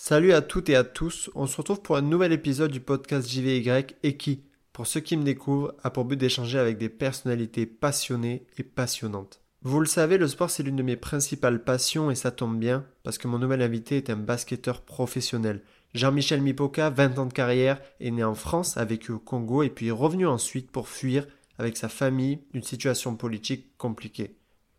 Salut 0.00 0.32
à 0.32 0.42
toutes 0.42 0.68
et 0.68 0.76
à 0.76 0.84
tous, 0.84 1.28
on 1.34 1.48
se 1.48 1.56
retrouve 1.56 1.82
pour 1.82 1.96
un 1.96 2.02
nouvel 2.02 2.32
épisode 2.32 2.70
du 2.70 2.78
podcast 2.78 3.28
JVY 3.28 3.68
et 4.04 4.16
qui, 4.16 4.44
pour 4.72 4.86
ceux 4.86 5.00
qui 5.00 5.16
me 5.16 5.24
découvrent, 5.24 5.74
a 5.82 5.90
pour 5.90 6.04
but 6.04 6.16
d'échanger 6.16 6.56
avec 6.56 6.78
des 6.78 6.88
personnalités 6.88 7.66
passionnées 7.66 8.46
et 8.58 8.62
passionnantes. 8.62 9.40
Vous 9.62 9.80
le 9.80 9.86
savez, 9.86 10.16
le 10.16 10.28
sport 10.28 10.50
c'est 10.50 10.62
l'une 10.62 10.76
de 10.76 10.84
mes 10.84 10.94
principales 10.94 11.64
passions 11.64 12.12
et 12.12 12.14
ça 12.14 12.30
tombe 12.30 12.60
bien 12.60 12.86
parce 13.02 13.18
que 13.18 13.26
mon 13.26 13.40
nouvel 13.40 13.60
invité 13.60 13.96
est 13.96 14.08
un 14.08 14.16
basketteur 14.16 14.82
professionnel. 14.82 15.62
Jean-Michel 15.94 16.42
Mipoca, 16.42 16.90
20 16.90 17.18
ans 17.18 17.26
de 17.26 17.32
carrière, 17.32 17.82
est 17.98 18.12
né 18.12 18.22
en 18.22 18.36
France, 18.36 18.76
a 18.76 18.84
vécu 18.84 19.10
au 19.10 19.18
Congo 19.18 19.64
et 19.64 19.68
puis 19.68 19.88
est 19.88 19.90
revenu 19.90 20.28
ensuite 20.28 20.70
pour 20.70 20.88
fuir 20.88 21.26
avec 21.58 21.76
sa 21.76 21.88
famille 21.88 22.38
d'une 22.54 22.62
situation 22.62 23.16
politique 23.16 23.76
compliquée. 23.78 24.36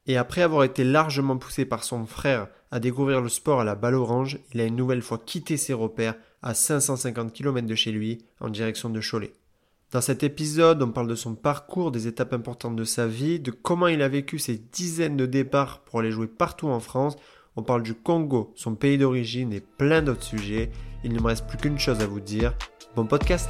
Et 0.08 0.18
après 0.18 0.42
avoir 0.42 0.64
été 0.64 0.84
largement 0.84 1.38
poussé 1.38 1.66
par 1.66 1.84
son 1.84 2.06
frère 2.06 2.48
à 2.72 2.80
découvrir 2.80 3.22
le 3.22 3.30
sport 3.30 3.62
à 3.62 3.64
la 3.64 3.76
balle 3.76 3.96
orange, 3.96 4.40
il 4.54 4.62
a 4.62 4.66
une 4.66 4.76
nouvelle 4.76 5.02
fois 5.02 5.22
quitté 5.24 5.58
ses 5.58 5.74
repères 5.74 6.16
à 6.42 6.54
550 6.54 7.34
km 7.34 7.68
de 7.68 7.76
chez 7.76 7.92
lui 7.92 8.20
en 8.40 8.50
direction 8.50 8.90
de 8.90 9.02
Cholet. 9.02 9.34
Dans 9.92 10.02
cet 10.02 10.24
épisode, 10.24 10.84
on 10.84 10.92
parle 10.92 11.08
de 11.08 11.16
son 11.16 11.34
parcours, 11.34 11.92
des 11.92 12.08
étapes 12.08 12.34
importantes 12.34 12.76
de 12.76 12.84
sa 12.84 13.08
vie, 13.08 13.40
de 13.40 13.50
comment 13.50 13.88
il 13.88 14.04
a 14.04 14.08
vécu 14.08 14.38
ses 14.38 14.62
dizaines 14.72 15.18
de 15.18 15.26
départs 15.26 15.80
pour 15.80 16.00
aller 16.00 16.12
jouer 16.12 16.28
partout 16.28 16.68
en 16.68 16.80
France. 16.80 17.16
On 17.56 17.64
parle 17.64 17.82
du 17.82 17.96
Congo, 17.96 18.54
son 18.56 18.76
pays 18.76 19.00
d'origine 19.00 19.52
et 19.52 19.62
plein 19.62 20.04
d'autres 20.04 20.24
sujets. 20.24 20.70
Il 21.04 21.12
ne 21.14 21.20
me 21.20 21.28
reste 21.28 21.48
plus 21.48 21.58
qu'une 21.58 21.80
chose 21.80 22.02
à 22.02 22.08
vous 22.08 22.20
dire. 22.20 22.54
Bon 22.96 23.06
podcast 23.06 23.50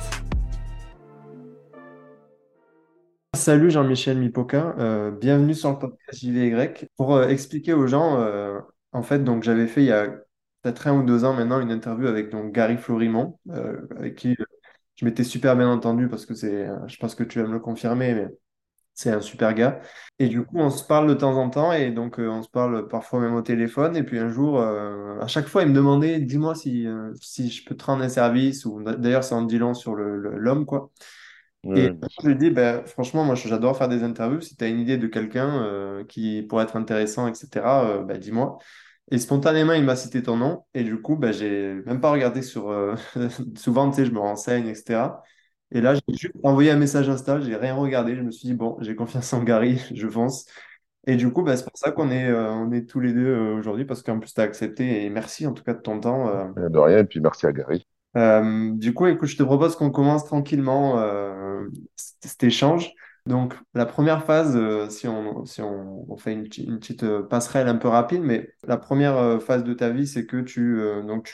Salut 3.35 3.69
Jean-Michel 3.69 4.17
Mipoca, 4.17 4.75
euh, 4.79 5.11
bienvenue 5.11 5.53
sur 5.53 5.69
le 5.71 5.77
podcast 5.77 6.19
JVY. 6.19 6.87
Pour 6.97 7.15
euh, 7.15 7.27
expliquer 7.27 7.73
aux 7.73 7.85
gens, 7.85 8.19
euh, 8.19 8.59
en 8.91 9.03
fait, 9.03 9.23
donc 9.23 9.43
j'avais 9.43 9.67
fait 9.67 9.83
il 9.83 9.87
y 9.87 9.91
a 9.91 10.07
peut-être 10.63 10.87
un 10.87 10.97
ou 10.99 11.03
deux 11.03 11.23
ans 11.25 11.33
maintenant 11.33 11.61
une 11.61 11.71
interview 11.71 12.07
avec 12.07 12.33
Gary 12.51 12.77
Florimont, 12.77 13.39
avec 13.97 14.15
qui 14.15 14.35
je 14.95 15.05
m'étais 15.05 15.23
super 15.23 15.55
bien 15.55 15.69
entendu 15.69 16.09
parce 16.09 16.25
que 16.25 16.33
c'est, 16.33 16.67
je 16.87 16.97
pense 16.97 17.13
que 17.13 17.23
tu 17.23 17.39
vas 17.39 17.47
me 17.47 17.53
le 17.53 17.59
confirmer, 17.59 18.15
mais 18.15 18.27
c'est 18.95 19.11
un 19.11 19.21
super 19.21 19.53
gars. 19.53 19.79
Et 20.17 20.27
du 20.27 20.43
coup, 20.43 20.57
on 20.57 20.71
se 20.71 20.83
parle 20.83 21.07
de 21.07 21.13
temps 21.13 21.37
en 21.37 21.49
temps 21.51 21.71
et 21.71 21.91
donc 21.91 22.15
on 22.17 22.41
se 22.41 22.49
parle 22.49 22.87
parfois 22.87 23.19
même 23.19 23.35
au 23.35 23.41
téléphone. 23.43 23.95
Et 23.95 24.03
puis 24.03 24.17
un 24.19 24.29
jour, 24.29 24.59
à 24.59 25.27
chaque 25.27 25.47
fois, 25.47 25.61
il 25.61 25.69
me 25.69 25.75
demandait, 25.75 26.19
dis-moi 26.19 26.55
si, 26.55 26.83
je 26.83 27.65
peux 27.65 27.75
te 27.75 27.85
rendre 27.85 28.03
un 28.03 28.09
service 28.09 28.65
ou 28.65 28.83
d'ailleurs, 28.83 29.23
c'est 29.23 29.35
en 29.35 29.43
dit 29.43 29.59
sur 29.75 29.95
l'homme, 29.95 30.65
quoi. 30.65 30.91
Et 31.75 31.91
je 32.21 32.27
lui 32.27 32.35
dis, 32.35 32.49
ben, 32.49 32.85
franchement, 32.85 33.23
moi 33.23 33.35
j'adore 33.35 33.77
faire 33.77 33.89
des 33.89 34.03
interviews. 34.03 34.41
Si 34.41 34.55
tu 34.55 34.63
as 34.63 34.67
une 34.67 34.79
idée 34.79 34.97
de 34.97 35.07
quelqu'un 35.07 35.63
euh, 35.63 36.03
qui 36.05 36.41
pourrait 36.43 36.63
être 36.63 36.75
intéressant, 36.75 37.27
etc., 37.27 37.85
euh, 37.85 38.03
ben, 38.03 38.17
dis-moi. 38.17 38.57
Et 39.11 39.17
spontanément, 39.19 39.73
il 39.73 39.83
m'a 39.83 39.95
cité 39.95 40.23
ton 40.23 40.37
nom. 40.37 40.65
Et 40.73 40.83
du 40.83 41.01
coup, 41.01 41.15
ben, 41.15 41.31
j'ai 41.33 41.75
même 41.85 42.01
pas 42.01 42.11
regardé 42.11 42.41
sur. 42.41 42.69
euh, 42.69 42.95
Souvent, 43.57 43.89
tu 43.89 43.97
sais, 43.97 44.05
je 44.05 44.11
me 44.11 44.19
renseigne, 44.19 44.67
etc. 44.67 45.23
Et 45.71 45.81
là, 45.81 45.93
j'ai 45.95 46.01
juste 46.15 46.33
envoyé 46.43 46.71
un 46.71 46.77
message 46.77 47.09
Insta, 47.09 47.39
j'ai 47.41 47.55
rien 47.55 47.75
regardé. 47.75 48.15
Je 48.15 48.21
me 48.21 48.31
suis 48.31 48.47
dit, 48.47 48.55
bon, 48.55 48.77
j'ai 48.81 48.95
confiance 48.95 49.31
en 49.33 49.43
Gary, 49.43 49.79
je 49.95 50.07
fonce. 50.07 50.45
Et 51.07 51.15
du 51.15 51.31
coup, 51.31 51.43
ben, 51.43 51.55
c'est 51.55 51.65
pour 51.65 51.77
ça 51.77 51.91
qu'on 51.91 52.11
est, 52.11 52.31
on 52.33 52.71
est 52.71 52.85
tous 52.89 52.99
les 52.99 53.13
deux 53.13 53.35
aujourd'hui, 53.57 53.85
parce 53.85 54.03
qu'en 54.03 54.19
plus, 54.19 54.33
tu 54.33 54.41
as 54.41 54.43
accepté. 54.43 55.05
Et 55.05 55.09
merci 55.09 55.45
en 55.47 55.53
tout 55.53 55.63
cas 55.63 55.73
de 55.73 55.81
ton 55.81 55.99
temps. 55.99 56.53
De 56.55 56.77
rien, 56.79 56.99
et 56.99 57.05
puis 57.05 57.19
merci 57.21 57.45
à 57.45 57.51
Gary. 57.53 57.85
Euh, 58.17 58.71
du 58.73 58.93
coup, 58.93 59.05
écoute, 59.07 59.29
je 59.29 59.37
te 59.37 59.43
propose 59.43 59.75
qu'on 59.75 59.91
commence 59.91 60.25
tranquillement 60.25 60.99
euh, 60.99 61.67
cet 61.95 62.43
échange. 62.43 62.91
Donc, 63.25 63.53
la 63.75 63.85
première 63.85 64.23
phase, 64.25 64.55
euh, 64.55 64.89
si 64.89 65.07
on, 65.07 65.45
fait 66.17 66.33
une, 66.33 66.43
petite 66.79 67.05
passerelle 67.29 67.67
un 67.67 67.75
peu 67.75 67.87
rapide, 67.87 68.21
mais 68.23 68.51
la 68.63 68.77
première 68.77 69.41
phase 69.41 69.63
de 69.63 69.73
ta 69.73 69.89
vie, 69.89 70.07
c'est 70.07 70.25
que 70.25 70.37
tu, 70.41 70.81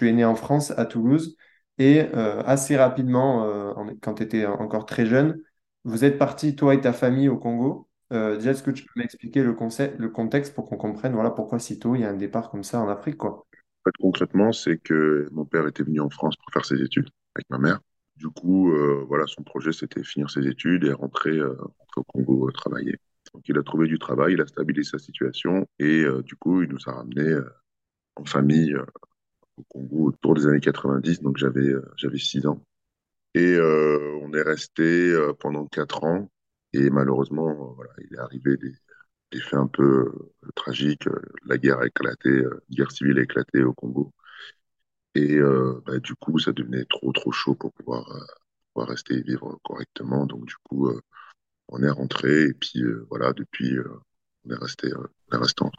es 0.09 0.12
né 0.12 0.26
en 0.26 0.36
France, 0.36 0.72
à 0.78 0.86
Toulouse, 0.86 1.38
et 1.78 2.02
assez 2.46 2.76
rapidement, 2.78 3.44
en- 3.78 3.88
quand 4.02 4.16
tu 4.16 4.23
étais 4.23 4.46
encore 4.46 4.86
très 4.86 5.06
jeune, 5.06 5.42
vous 5.86 6.03
êtes 6.03 6.18
parti, 6.18 6.56
toi 6.56 6.73
et 6.73 6.81
ta 6.81 6.94
famille, 6.94 7.30
au 7.30 7.38
Congo. 7.38 7.88
Déjà, 8.12 8.52
est-ce 8.52 8.64
que 8.64 8.72
tu 8.72 8.84
peux 8.84 9.00
m'expliquer 9.00 9.44
le 9.44 9.56
le 9.97 10.09
contexte 10.09 10.53
pour 10.53 10.66
qu'on 10.69 10.78
comprenne 10.78 11.14
voilà, 11.14 11.31
pourquoi 11.31 11.59
si 11.59 11.80
tôt 11.80 11.96
il 11.96 12.02
y 12.02 12.03
a 12.06 12.09
un 12.09 12.14
départ 12.14 12.50
comme 12.52 12.64
ça 12.64 12.80
en 12.81 12.90
Afrique, 12.90 13.18
quoi? 13.18 13.46
Concrètement, 14.00 14.51
c'est 14.51 14.78
que 14.78 15.28
mon 15.31 15.46
père 15.46 15.68
était 15.68 15.84
venu 15.84 16.00
en 16.00 16.09
France 16.09 16.35
pour 16.38 16.51
faire 16.51 16.66
ses 16.66 16.81
études 16.81 17.09
avec 17.35 17.50
ma 17.50 17.57
mère. 17.57 17.79
Du 18.16 18.29
coup, 18.29 18.72
euh, 18.72 19.03
voilà, 19.07 19.25
son 19.28 19.44
projet, 19.44 19.72
c'était 19.73 20.03
finir 20.03 20.29
ses 20.29 20.47
études 20.47 20.85
et 20.85 20.94
rentrer, 20.94 21.38
euh, 21.38 21.56
au 21.97 22.03
Congo 22.03 22.47
euh, 22.47 22.51
travailler. 22.51 22.97
Donc, 23.34 23.44
il 23.47 23.57
a 23.57 23.63
trouvé 23.63 23.88
du 23.88 24.00
travail, 24.00 24.34
il 24.34 24.41
a 24.41 24.47
stabilisé 24.47 24.91
sa 24.91 25.00
situation 25.00 25.68
et 25.79 26.06
du 26.23 26.35
coup, 26.35 26.62
il 26.62 26.69
nous 26.69 26.79
a 26.88 26.94
ramenés 26.94 27.35
en 28.16 28.23
famille 28.23 28.75
au 29.57 29.63
Congo 29.68 30.07
autour 30.09 30.35
des 30.35 30.46
années 30.47 30.62
90. 30.62 31.22
Donc, 31.22 31.38
j'avais 31.38 31.73
j'avais 31.97 32.17
6 32.17 32.46
ans. 32.46 32.62
Et 33.34 33.57
on 33.59 34.31
est 34.34 34.41
resté 34.41 35.13
pendant 35.40 35.66
4 35.66 36.03
ans. 36.06 36.29
Et 36.72 36.90
malheureusement, 36.90 37.73
voilà, 37.75 37.91
il 38.00 38.16
est 38.16 38.19
arrivé 38.19 38.56
des, 38.57 38.72
des 39.35 39.41
faits 39.41 39.56
un 39.59 39.68
peu 39.68 39.84
euh, 39.84 40.50
tragiques. 40.56 41.07
Euh, 41.07 41.22
La 41.46 41.57
guerre 41.57 41.79
a 41.79 41.88
éclaté, 41.88 42.29
euh, 42.29 42.63
guerre 42.72 42.91
civile 42.91 43.19
a 43.19 43.23
éclaté 43.23 43.63
au 43.63 43.73
Congo. 43.73 44.13
Et 45.16 45.35
euh, 45.38 45.81
bah, 45.85 46.00
du 46.00 46.16
coup, 46.16 46.38
ça 46.40 46.51
devenait 46.51 46.85
trop, 46.85 47.12
trop 47.12 47.31
chaud 47.31 47.56
pour 47.56 47.72
pouvoir, 47.73 48.09
euh, 48.12 48.19
pouvoir 48.73 48.90
rester 48.90 49.16
et 49.16 49.22
vivre 49.23 49.59
correctement. 49.63 50.25
Donc, 50.25 50.46
du 50.46 50.56
coup, 50.63 50.88
euh, 50.90 51.01
on 51.69 51.84
est 51.84 51.90
rentré. 51.91 52.44
Et 52.50 52.53
puis, 52.56 52.84
voilà, 53.09 53.34
depuis, 53.34 53.78
on 54.46 54.51
est 54.51 54.57
resté, 54.59 54.90
on 54.96 55.35
est 55.38 55.40
resté 55.41 55.63
en 55.66 55.72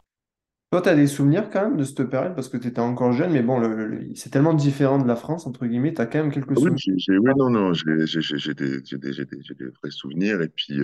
Toi, 0.71 0.81
tu 0.81 0.87
as 0.89 0.95
des 0.95 1.07
souvenirs 1.07 1.49
quand 1.49 1.61
même 1.63 1.75
de 1.77 1.83
cette 1.83 2.03
période? 2.09 2.33
Parce 2.35 2.47
que 2.49 2.55
tu 2.57 2.67
étais 2.67 2.79
encore 2.79 3.11
jeune, 3.13 3.31
mais 3.33 3.41
bon, 3.41 3.59
le- 3.59 3.85
le- 3.87 4.15
c'est 4.15 4.29
tellement 4.29 4.53
différent 4.53 4.97
de 4.99 5.07
la 5.07 5.15
France, 5.17 5.45
entre 5.47 5.65
guillemets, 5.65 5.93
tu 5.93 6.01
as 6.01 6.05
quand 6.05 6.19
même 6.19 6.31
quelques 6.31 6.55
Ah 6.55 6.59
Oui, 6.59 6.71
souvenirs? 6.71 6.81
j'ai, 6.97 7.17
oui, 7.17 7.31
non, 7.37 7.49
non, 7.49 7.73
j'ai 7.73 8.05
j'ai- 8.07 8.21
j'ai- 8.21 8.37
j'ai 8.37 8.53
des, 8.53 8.83
j'ai 8.85 8.97
des, 8.97 9.13
j'ai 9.13 9.25
des, 9.25 9.41
j'ai 9.43 9.53
des 9.55 9.67
vrais 9.67 9.91
souvenirs. 9.91 10.41
Et 10.41 10.49
puis, 10.49 10.81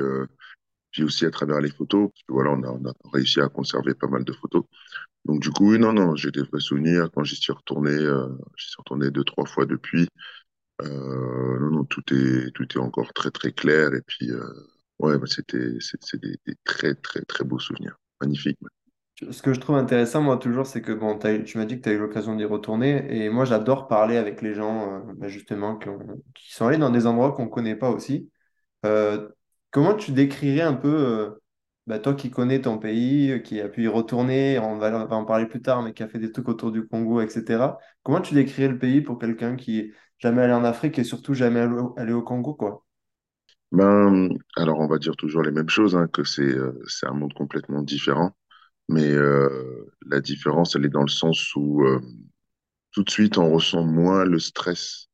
j'ai 0.94 1.04
aussi 1.04 1.26
à 1.26 1.32
travers 1.32 1.62
les 1.62 1.72
photos, 1.72 2.10
parce 2.12 2.24
que 2.24 2.34
voilà, 2.34 2.52
on 2.52 2.64
a, 2.64 2.94
réussi 3.14 3.42
à 3.42 3.50
conserver 3.50 3.96
pas 3.96 4.08
mal 4.08 4.24
de 4.24 4.34
photos. 4.34 4.64
Donc, 5.26 5.42
du 5.42 5.52
coup, 5.52 5.72
oui, 5.72 5.80
non, 5.80 5.94
non, 5.94 6.16
j'ai 6.16 6.32
des 6.32 6.44
vrais 6.44 6.62
souvenirs. 6.62 7.10
Quand 7.14 7.24
j'y 7.24 7.36
suis 7.38 7.54
retourné, 7.54 7.92
euh, 7.92 8.28
j'y 8.58 8.68
suis 8.70 8.78
retourné 8.80 9.12
deux, 9.12 9.24
trois 9.26 9.46
fois 9.46 9.66
depuis. 9.66 10.08
Euh, 10.82 11.60
non, 11.60 11.72
non, 11.72 11.84
tout 11.86 12.04
est, 12.14 12.52
tout 12.54 12.68
est 12.78 12.82
encore 12.82 13.14
très, 13.14 13.32
très 13.32 13.52
clair. 13.54 13.94
Et 13.94 14.02
puis, 14.06 14.32
euh, 14.32 14.44
ouais, 15.00 15.18
bah, 15.18 15.28
c'était, 15.28 15.78
c'est 15.80 16.22
des, 16.22 16.38
des 16.46 16.56
très, 16.64 16.96
très, 16.96 17.22
très 17.22 17.44
beaux 17.44 17.60
souvenirs. 17.60 17.98
Magnifique. 18.22 18.60
Ce 19.32 19.42
que 19.42 19.54
je 19.54 19.60
trouve 19.60 19.76
intéressant, 19.76 20.22
moi, 20.22 20.38
toujours, 20.38 20.66
c'est 20.66 20.82
que 20.82 20.92
bon, 20.92 21.18
tu 21.20 21.58
m'as 21.58 21.66
dit 21.66 21.78
que 21.78 21.84
tu 21.84 21.90
as 21.90 21.94
eu 21.94 22.00
l'occasion 22.00 22.36
d'y 22.36 22.46
retourner, 22.46 23.06
et 23.26 23.30
moi, 23.30 23.46
j'adore 23.46 23.88
parler 23.88 24.18
avec 24.18 24.42
les 24.42 24.54
gens, 24.56 24.96
euh, 25.10 25.14
bah, 25.16 25.28
justement, 25.28 25.78
qui, 25.78 25.90
ont- 25.90 26.24
qui 26.34 26.54
sont 26.54 26.66
allés 26.68 26.78
dans 26.78 26.90
des 26.90 27.06
endroits 27.06 27.32
qu'on 27.34 27.46
ne 27.46 27.50
connaît 27.50 27.76
pas 27.76 27.92
aussi. 27.92 28.30
Comment 29.74 29.96
tu 29.96 30.14
décrirais 30.14 30.62
un 30.62 30.76
peu, 30.76 30.88
euh, 30.88 31.42
bah, 31.88 32.00
toi 32.00 32.14
qui 32.14 32.32
connais 32.32 32.62
ton 32.62 32.78
pays, 32.78 33.32
euh, 33.32 33.40
qui 33.40 33.60
a 33.60 33.68
pu 33.68 33.84
y 33.84 33.88
retourner, 33.90 34.58
on 34.60 34.78
va, 34.78 34.96
en 34.96 35.26
parler 35.26 35.48
plus 35.48 35.62
tard, 35.62 35.82
mais 35.82 35.94
qui 35.94 36.04
a 36.04 36.08
fait 36.08 36.20
des 36.20 36.32
trucs 36.32 36.48
autour 36.48 36.72
du 36.72 36.88
Congo, 36.88 37.20
etc. 37.20 37.78
Comment 38.04 38.22
tu 38.22 38.36
décrirais 38.36 38.70
le 38.70 38.80
pays 38.80 39.02
pour 39.02 39.20
quelqu'un 39.20 39.58
qui 39.58 39.80
est 39.80 39.94
jamais 40.20 40.44
allé 40.44 40.54
en 40.54 40.64
Afrique 40.64 40.98
et 41.00 41.04
surtout 41.04 41.34
jamais 41.34 41.68
allé 41.98 42.14
au, 42.14 42.22
Congo, 42.22 42.54
quoi? 42.54 42.86
Ben, 43.72 44.30
alors, 44.56 44.80
on 44.80 44.88
va 44.88 45.00
dire 45.00 45.16
toujours 45.16 45.42
les 45.42 45.52
mêmes 45.52 45.70
choses, 45.70 45.96
hein, 45.96 46.08
que 46.08 46.24
c'est, 46.24 46.44
euh, 46.44 46.80
c'est 46.88 47.08
un 47.08 47.14
monde 47.14 47.34
complètement 47.34 47.82
différent. 47.82 48.32
Mais 48.90 49.14
la 50.06 50.20
différence, 50.20 50.76
elle 50.76 50.86
est 50.86 50.90
dans 50.90 51.04
le 51.04 51.08
sens 51.08 51.56
où 51.56 51.86
tout 52.92 53.04
de 53.04 53.10
suite, 53.10 53.38
on 53.38 53.50
ressent 53.50 53.86
moins 53.86 54.26
le 54.26 54.40
stress 54.40 55.08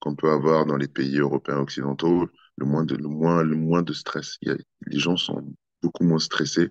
qu'on 0.00 0.16
peut 0.16 0.30
avoir 0.30 0.64
dans 0.64 0.78
les 0.78 0.88
pays 0.88 1.18
européens 1.18 1.58
occidentaux, 1.58 2.30
le 2.56 2.66
moins 2.66 2.84
de, 2.84 2.96
le 2.96 3.08
moins, 3.08 3.42
le 3.42 3.56
moins 3.56 3.82
de 3.82 3.92
stress. 3.92 4.38
A- 4.46 4.54
les 4.86 4.98
gens 4.98 5.16
sont 5.16 5.54
beaucoup 5.82 6.04
moins 6.04 6.18
stressés. 6.18 6.70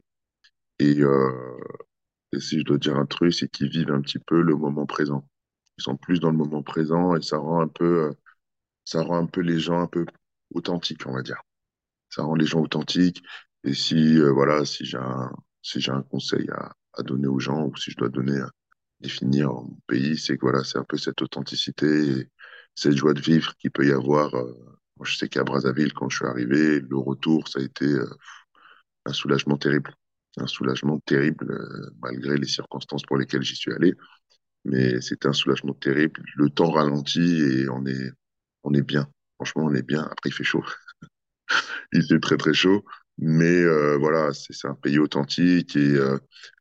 Et, 0.80 1.02
euh, 1.02 1.60
et 2.34 2.40
si 2.40 2.60
je 2.60 2.64
dois 2.66 2.78
dire 2.78 2.98
un 2.98 3.06
truc, 3.06 3.34
c'est 3.34 3.50
qu'ils 3.50 3.70
vivent 3.70 3.92
un 3.92 4.02
petit 4.02 4.20
peu 4.20 4.42
le 4.42 4.56
moment 4.56 4.86
présent. 4.86 5.26
Ils 5.78 5.84
sont 5.84 5.98
plus 5.98 6.20
dans 6.20 6.32
le 6.32 6.38
moment 6.38 6.64
présent 6.64 7.16
et 7.16 7.22
ça 7.22 7.38
rend 7.38 7.62
un 7.62 7.68
peu, 7.68 8.04
euh, 8.10 8.14
ça 8.86 9.04
rend 9.04 9.18
un 9.20 9.28
peu 9.28 9.42
les 9.42 9.60
gens 9.60 9.82
un 9.82 9.88
peu 9.88 10.06
authentiques, 10.54 11.06
on 11.08 11.14
va 11.14 11.24
dire. 11.24 11.42
Ça 12.10 12.24
rend 12.24 12.36
les 12.36 12.46
gens 12.46 12.62
authentiques. 12.62 13.24
Et 13.64 13.74
si, 13.74 14.20
euh, 14.20 14.32
voilà, 14.32 14.66
si 14.66 14.86
j'ai 14.86 14.98
un, 14.98 15.32
si 15.62 15.82
j'ai 15.82 15.92
un 15.92 16.04
conseil 16.04 16.50
à, 16.52 16.74
à 16.94 17.04
donner 17.04 17.28
aux 17.28 17.40
gens 17.40 17.66
ou 17.68 17.76
si 17.78 17.92
je 17.92 17.98
dois 17.98 18.10
donner, 18.10 18.40
à 18.40 18.50
définir 19.02 19.50
mon 19.54 19.78
pays, 19.88 20.18
c'est 20.18 20.38
que 20.38 20.42
voilà, 20.42 20.64
c'est 20.64 20.78
un 20.80 20.86
peu 20.86 20.98
cette 20.98 21.22
authenticité 21.22 21.88
et 22.22 22.30
cette 22.76 22.96
joie 22.98 23.14
de 23.14 23.22
vivre 23.22 23.56
qu'il 23.58 23.72
peut 23.72 23.88
y 23.88 23.92
avoir. 23.92 24.34
Je 25.02 25.18
sais 25.18 25.28
qu'à 25.28 25.44
Brazzaville, 25.44 25.94
quand 25.94 26.10
je 26.10 26.18
suis 26.18 26.26
arrivé, 26.26 26.80
le 26.80 26.98
retour, 26.98 27.48
ça 27.48 27.60
a 27.60 27.64
été 27.64 27.86
euh, 27.86 28.10
un 29.06 29.14
soulagement 29.14 29.58
terrible. 29.58 29.94
Un 30.38 30.48
soulagement 30.48 31.00
terrible, 31.06 31.52
euh, 31.52 31.92
malgré 32.02 32.38
les 32.38 32.48
circonstances 32.48 33.04
pour 33.04 33.18
lesquelles 33.18 33.44
j'y 33.44 33.56
suis 33.56 33.74
allé. 33.74 33.94
Mais 34.66 35.02
c'était 35.02 35.28
un 35.28 35.34
soulagement 35.34 35.74
terrible. 35.74 36.24
Le 36.36 36.50
temps 36.50 36.72
ralentit 36.72 37.42
et 37.42 37.70
on 37.70 37.86
est, 37.86 38.12
on 38.64 38.74
est 38.74 38.82
bien. 38.82 39.08
Franchement, 39.36 39.64
on 39.66 39.74
est 39.74 39.84
bien. 39.84 40.04
Après, 40.04 40.30
il 40.30 40.34
fait 40.34 40.44
chaud. 40.44 40.64
Il 41.92 42.04
fait 42.08 42.20
très 42.20 42.38
très 42.38 42.54
chaud, 42.54 42.84
mais 43.20 43.62
euh, 43.62 43.98
voilà, 43.98 44.32
c'est 44.34 44.68
un 44.68 44.74
pays 44.74 44.98
authentique 44.98 45.76
et 45.76 45.98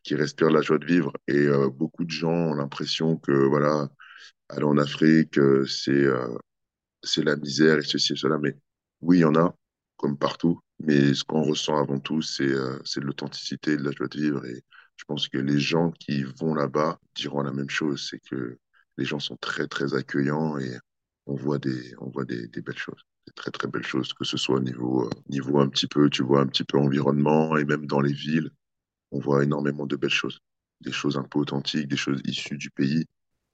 qui 0.02 0.14
respire 0.14 0.50
la 0.50 0.60
joie 0.60 0.78
de 0.78 0.84
vivre. 0.84 1.12
Et 1.28 1.46
beaucoup 1.70 2.04
de 2.04 2.10
gens 2.10 2.30
ont 2.30 2.54
l'impression 2.54 3.16
que 3.16 3.32
voilà, 3.32 3.88
aller 4.50 4.64
en 4.64 4.76
Afrique, 4.76 5.38
c'est 5.66 6.06
c'est 7.02 7.24
la 7.24 7.36
misère 7.36 7.78
et 7.78 7.82
ceci 7.82 8.12
et 8.14 8.16
cela. 8.16 8.38
Mais 8.38 8.56
oui, 9.00 9.18
il 9.18 9.20
y 9.22 9.24
en 9.24 9.34
a, 9.36 9.54
comme 9.96 10.18
partout. 10.18 10.60
Mais 10.80 11.14
ce 11.14 11.24
qu'on 11.24 11.42
ressent 11.42 11.76
avant 11.78 12.00
tout, 12.00 12.22
c'est 12.22 12.44
euh, 12.44 12.78
c'est 12.84 13.00
de 13.00 13.06
l'authenticité, 13.06 13.76
de 13.76 13.84
la 13.84 13.92
joie 13.92 14.08
de 14.08 14.18
vivre. 14.18 14.44
Et 14.46 14.64
je 14.96 15.04
pense 15.04 15.28
que 15.28 15.38
les 15.38 15.58
gens 15.58 15.90
qui 15.92 16.24
vont 16.40 16.54
là-bas 16.54 16.98
diront 17.14 17.42
la 17.42 17.52
même 17.52 17.70
chose. 17.70 18.08
C'est 18.10 18.20
que 18.20 18.58
les 18.98 19.04
gens 19.04 19.20
sont 19.20 19.36
très, 19.36 19.66
très 19.66 19.94
accueillants 19.94 20.58
et 20.58 20.76
on 21.26 21.34
voit 21.34 21.58
des, 21.58 21.94
on 21.98 22.10
voit 22.10 22.24
des, 22.24 22.48
belles 22.48 22.76
choses. 22.78 23.02
Des 23.26 23.32
très, 23.34 23.50
très 23.50 23.68
belles 23.68 23.86
choses, 23.86 24.12
que 24.12 24.24
ce 24.24 24.36
soit 24.36 24.56
au 24.56 24.60
niveau, 24.60 25.06
euh, 25.06 25.10
niveau 25.28 25.60
un 25.60 25.68
petit 25.68 25.86
peu, 25.86 26.10
tu 26.10 26.22
vois, 26.22 26.40
un 26.40 26.46
petit 26.46 26.64
peu 26.64 26.78
environnement 26.78 27.56
et 27.56 27.64
même 27.64 27.86
dans 27.86 28.00
les 28.00 28.12
villes. 28.12 28.50
On 29.12 29.20
voit 29.20 29.44
énormément 29.44 29.86
de 29.86 29.96
belles 29.96 30.10
choses. 30.10 30.40
Des 30.80 30.92
choses 30.92 31.16
un 31.16 31.24
peu 31.24 31.38
authentiques, 31.38 31.88
des 31.88 31.96
choses 31.96 32.20
issues 32.24 32.58
du 32.58 32.70
pays. 32.70 33.06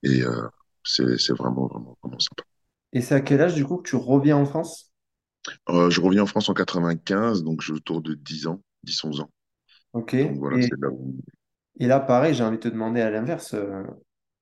Et 0.02 0.22
euh, 0.22 0.48
c'est 0.84 1.32
vraiment, 1.32 1.66
vraiment, 1.66 1.98
vraiment 2.02 2.18
sympa. 2.20 2.44
Et 2.93 3.00
c'est 3.00 3.14
à 3.14 3.20
quel 3.23 3.40
âge, 3.40 3.55
du 3.55 3.64
coup, 3.64 3.79
que 3.79 3.88
tu 3.88 3.96
reviens 3.96 4.37
en 4.37 4.44
France? 4.44 4.93
Euh, 5.70 5.88
je 5.90 6.00
reviens 6.00 6.23
en 6.23 6.26
France 6.26 6.49
en 6.49 6.55
95, 6.55 7.43
donc 7.43 7.62
j'ai 7.62 7.73
autour 7.73 8.02
de 8.02 8.14
10 8.14 8.46
ans, 8.46 8.61
dix 8.82 9.02
onze 9.05 9.20
ans. 9.20 9.31
Ok. 9.93 10.14
Donc 10.23 10.38
voilà, 10.38 10.58
Et, 10.58 10.62
c'est 10.62 10.79
là 10.81 10.88
où... 10.90 11.17
et 11.81 11.87
là, 11.87 12.00
pareil, 12.00 12.35
j'ai 12.35 12.44
envie 12.44 12.56
de 12.58 12.62
te 12.62 12.69
demander 12.69 13.00
à 13.00 13.11
l'inverse. 13.11 13.55
euh, 13.55 13.82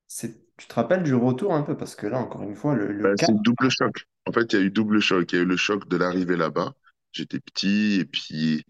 c'est, 0.07 0.39
tu 0.57 0.67
te 0.67 0.73
rappelles 0.75 1.03
du 1.03 1.13
retour 1.15 1.53
un 1.53 1.63
peu? 1.63 1.77
Parce 1.77 1.95
que 1.95 2.07
là, 2.07 2.19
encore 2.19 2.43
une 2.43 2.55
fois, 2.55 2.75
le, 2.75 2.91
le 2.91 3.09
cap. 3.09 3.29
c'est 3.29 3.41
double 3.41 3.69
choc. 3.69 4.05
En 4.27 4.31
fait, 4.31 4.53
il 4.53 4.59
y 4.59 4.61
a 4.61 4.65
eu 4.65 4.71
double 4.71 4.99
choc. 4.99 5.31
Il 5.31 5.35
y 5.35 5.39
a 5.39 5.41
eu 5.43 5.45
le 5.45 5.57
choc 5.57 5.87
de 5.87 5.97
l'arrivée 5.97 6.35
là-bas. 6.37 6.73
J'étais 7.11 7.39
petit 7.39 7.99
et 8.01 8.05
puis 8.05 8.63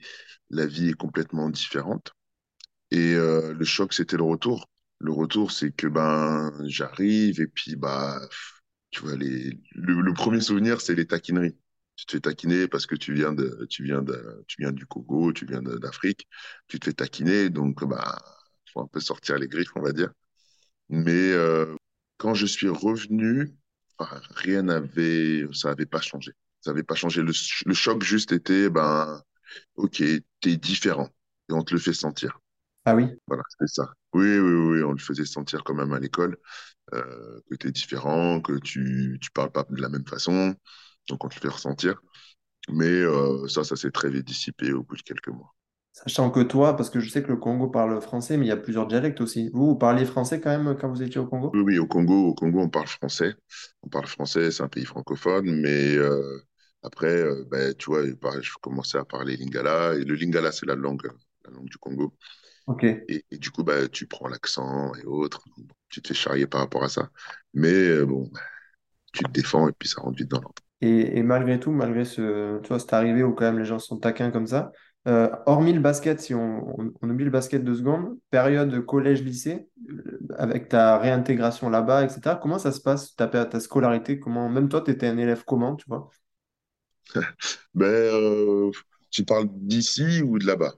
la 0.52 0.66
vie 0.68 0.90
est 0.90 0.94
complètement 0.94 1.50
différente. 1.50 2.14
Et 2.92 3.16
euh, 3.16 3.54
le 3.54 3.66
choc, 3.66 3.94
c'était 3.94 4.18
le 4.18 4.24
retour. 4.24 4.68
Le 5.00 5.12
retour, 5.14 5.52
c'est 5.52 5.72
que 5.72 5.88
ben 5.88 6.52
j'arrive 6.66 7.42
et 7.42 7.48
puis 7.48 7.76
bah 7.76 8.20
tu 8.92 9.02
vois 9.02 9.16
les 9.16 9.60
le, 9.76 10.02
le 10.02 10.14
premier 10.14 10.42
souvenir, 10.42 10.82
c'est 10.82 10.96
les 10.96 11.08
taquineries. 11.08 11.58
Tu 11.96 12.06
te 12.06 12.12
fais 12.14 12.20
taquiner 12.22 12.68
parce 12.68 12.86
que 12.86 12.96
tu 12.96 13.14
viens 13.14 13.34
de 13.34 13.66
tu 13.70 13.84
viens 13.84 14.02
de 14.02 14.44
tu 14.48 14.58
viens 14.62 14.72
du 14.72 14.86
Congo, 14.86 15.34
tu 15.34 15.46
viens 15.46 15.62
d'Afrique, 15.62 16.28
tu 16.68 16.80
te 16.80 16.86
fais 16.86 16.94
taquiner 16.94 17.50
donc 17.50 17.84
bah 17.86 18.18
faut 18.74 18.82
un 18.82 18.88
peu 18.88 19.00
sortir 19.00 19.38
les 19.38 19.48
griffes, 19.48 19.72
on 19.76 19.82
va 19.82 19.92
dire. 19.94 20.12
Mais 20.90 21.12
euh, 21.34 21.76
quand 22.18 22.34
je 22.34 22.46
suis 22.46 22.70
revenu, 22.70 23.56
rien 24.32 24.64
n'avait 24.64 25.46
ça 25.54 25.72
avait 25.72 25.86
pas 25.86 26.02
changé. 26.02 26.32
Ça 26.62 26.72
avait 26.72 26.84
pas 26.84 26.96
changé. 26.96 27.22
Le, 27.22 27.32
le 27.66 27.74
choc 27.74 28.04
juste 28.04 28.32
était 28.32 28.70
ben 28.70 29.22
OK, 29.76 30.04
t'es 30.42 30.58
différent 30.58 31.10
et 31.50 31.54
on 31.54 31.64
te 31.64 31.74
le 31.74 31.80
fait 31.80 31.94
sentir. 31.94 32.40
Ah 32.86 32.96
oui. 32.96 33.18
Voilà, 33.28 33.44
c'est 33.60 33.68
ça. 33.68 33.94
Oui, 34.18 34.40
oui, 34.40 34.54
oui, 34.80 34.84
on 34.84 34.92
le 34.94 34.98
faisait 35.00 35.26
sentir 35.26 35.64
quand 35.64 35.74
même 35.76 35.94
à 35.94 36.00
l'école, 36.00 36.38
euh, 36.94 37.42
que 37.50 37.56
tu 37.56 37.68
es 37.70 37.72
différent, 37.72 38.42
que 38.42 38.60
tu 38.60 39.20
tu 39.22 39.32
parles 39.32 39.52
pas 39.52 39.66
de 39.70 39.82
la 39.82 39.90
même 39.90 40.08
façon, 40.08 40.56
donc 41.10 41.24
on 41.26 41.30
te 41.30 41.36
le 41.36 41.42
fait 41.42 41.50
ressentir. 41.50 42.02
Mais 42.70 42.86
euh, 42.88 43.48
ça, 43.50 43.64
ça 43.66 43.76
s'est 43.78 43.92
très 43.92 44.10
vite 44.12 44.26
dissipé 44.28 44.74
au 44.74 44.84
bout 44.84 44.98
de 44.98 45.04
quelques 45.04 45.30
mois. 45.30 45.56
Sachant 45.92 46.32
que 46.32 46.40
toi, 46.40 46.78
parce 46.78 46.90
que 46.90 47.02
je 47.02 47.10
sais 47.10 47.22
que 47.22 47.28
le 47.28 47.36
Congo 47.36 47.68
parle 47.68 48.00
français, 48.00 48.38
mais 48.38 48.46
il 48.46 48.48
y 48.50 48.52
a 48.54 48.56
plusieurs 48.56 48.88
dialectes 48.88 49.20
aussi. 49.20 49.50
Vous, 49.54 49.66
vous 49.68 49.76
parliez 49.76 50.06
français 50.06 50.40
quand 50.40 50.58
même 50.58 50.78
quand 50.80 50.88
vous 50.88 51.04
étiez 51.04 51.20
au 51.20 51.28
Congo? 51.28 51.54
Oui, 51.54 51.62
oui, 51.62 51.80
au 51.80 51.88
Congo, 51.88 52.28
au 52.30 52.34
Congo, 52.36 52.60
on 52.60 52.70
parle 52.70 52.88
français. 52.88 53.36
On 53.84 53.88
parle 53.90 54.08
français, 54.08 54.52
c'est 54.52 54.64
un 54.64 54.68
pays 54.68 54.86
francophone, 54.86 55.50
mais 55.62 55.96
euh, 55.96 56.42
après, 56.84 57.08
euh, 57.08 57.46
ben, 57.50 57.74
tu 57.76 57.86
vois, 57.90 58.04
je 58.42 58.52
commençais 58.62 58.98
à 58.98 59.06
parler 59.06 59.38
lingala, 59.38 59.96
et 59.96 60.04
le 60.04 60.16
lingala, 60.16 60.52
c'est 60.52 60.66
la 60.66 60.76
langue, 60.76 61.08
la 61.46 61.52
langue 61.52 61.70
du 61.70 61.78
Congo. 61.78 62.14
Et, 63.08 63.26
et 63.32 63.38
du 63.38 63.52
coup, 63.52 63.64
bah, 63.64 63.88
tu 63.90 64.08
prends 64.08 64.28
l'accent 64.28 64.94
et 64.96 65.06
autres, 65.06 65.44
tu 65.90 66.02
te 66.02 66.10
fais 66.10 66.14
charrier 66.14 66.48
par 66.48 66.62
rapport 66.62 66.84
à 66.84 66.90
ça. 66.90 67.10
Mais 67.54 67.70
euh, 67.72 68.06
bon, 68.06 68.30
tu 69.14 69.24
te 69.26 69.32
défends 69.32 69.70
et 69.70 69.74
puis 69.74 69.90
ça 69.90 70.02
rentre 70.02 70.18
vite 70.18 70.30
dans 70.30 70.42
l'ordre. 70.42 70.64
Et, 70.82 71.18
et 71.18 71.24
malgré 71.24 71.60
tout, 71.60 71.72
malgré 71.72 72.06
ce, 72.06 72.60
tu 72.62 72.68
vois, 72.70 72.80
cette 72.80 72.94
arrivée 72.94 73.24
où 73.24 73.34
quand 73.34 73.46
même 73.46 73.58
les 73.60 73.66
gens 73.66 73.80
sont 73.80 73.98
taquins 73.98 74.30
comme 74.32 74.46
ça, 74.48 74.72
euh, 75.08 75.30
hormis 75.48 75.74
le 75.74 75.80
basket, 75.80 76.20
si 76.22 76.36
on, 76.36 76.80
on, 76.80 76.94
on 77.02 77.10
oublie 77.10 77.26
le 77.26 77.32
basket 77.32 77.64
deux 77.64 77.76
secondes, 77.76 78.18
période 78.30 78.86
collège-lycée, 78.86 79.70
euh, 79.90 80.20
avec 80.38 80.70
ta 80.70 80.98
réintégration 81.00 81.70
là-bas, 81.70 82.04
etc., 82.06 82.36
comment 82.36 82.60
ça 82.60 82.72
se 82.72 82.82
passe, 82.82 83.16
ta, 83.16 83.28
ta 83.28 83.60
scolarité, 83.60 84.20
comment, 84.20 84.50
même 84.50 84.70
toi, 84.70 84.82
tu 84.82 84.92
étais 84.92 85.08
un 85.08 85.18
élève 85.18 85.44
comment, 85.46 85.76
tu 85.76 85.86
vois? 85.88 86.10
Ben, 87.74 87.86
euh, 87.86 88.72
tu 89.12 89.24
parles 89.26 89.48
d'ici 89.52 90.22
ou 90.22 90.40
de 90.40 90.46
là-bas? 90.46 90.74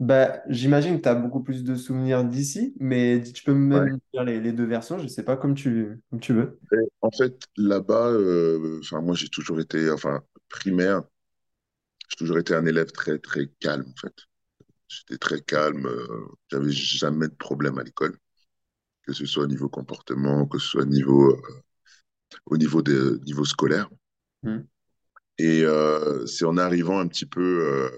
Bah, 0.00 0.42
j'imagine 0.48 0.96
que 0.96 1.02
tu 1.02 1.08
as 1.08 1.14
beaucoup 1.14 1.42
plus 1.42 1.62
de 1.62 1.74
souvenirs 1.76 2.24
d'ici, 2.24 2.74
mais 2.80 3.22
tu 3.22 3.44
peux 3.44 3.52
Ouais. 3.70 3.80
même 3.84 3.98
dire 4.14 4.24
les, 4.24 4.40
les 4.40 4.52
deux 4.52 4.64
versions, 4.64 4.98
je 4.98 5.06
sais 5.06 5.22
pas, 5.24 5.36
comme 5.36 5.54
tu, 5.54 6.00
comme 6.10 6.20
tu 6.20 6.32
veux. 6.32 6.58
Et 6.72 6.76
en 7.00 7.10
fait, 7.10 7.44
là-bas, 7.56 8.08
euh, 8.10 8.80
enfin, 8.80 9.00
moi, 9.00 9.14
j'ai 9.14 9.28
toujours 9.28 9.60
été, 9.60 9.90
enfin, 9.90 10.22
primaire, 10.48 11.02
j'ai 12.08 12.16
toujours 12.16 12.38
été 12.38 12.54
un 12.54 12.66
élève 12.66 12.90
très, 12.92 13.18
très 13.18 13.48
calme, 13.60 13.86
en 13.88 13.96
fait. 14.00 14.14
J'étais 14.88 15.18
très 15.18 15.40
calme, 15.42 15.86
euh, 15.86 16.26
j'avais 16.50 16.72
jamais 16.72 17.28
de 17.28 17.34
problème 17.34 17.78
à 17.78 17.84
l'école, 17.84 18.16
que 19.04 19.12
ce 19.12 19.26
soit 19.26 19.44
au 19.44 19.48
niveau 19.48 19.68
comportement, 19.68 20.46
que 20.46 20.58
ce 20.58 20.68
soit 20.68 20.82
au 20.82 20.86
niveau, 20.86 21.32
euh, 21.34 21.42
au 22.46 22.56
niveau 22.56 22.82
des, 22.82 23.18
niveau 23.26 23.44
scolaire. 23.44 23.88
Hmm. 24.42 24.60
Et 25.38 25.62
euh, 25.64 26.26
c'est 26.26 26.44
en 26.44 26.56
arrivant 26.56 27.00
un 27.00 27.08
petit 27.08 27.26
peu, 27.26 27.90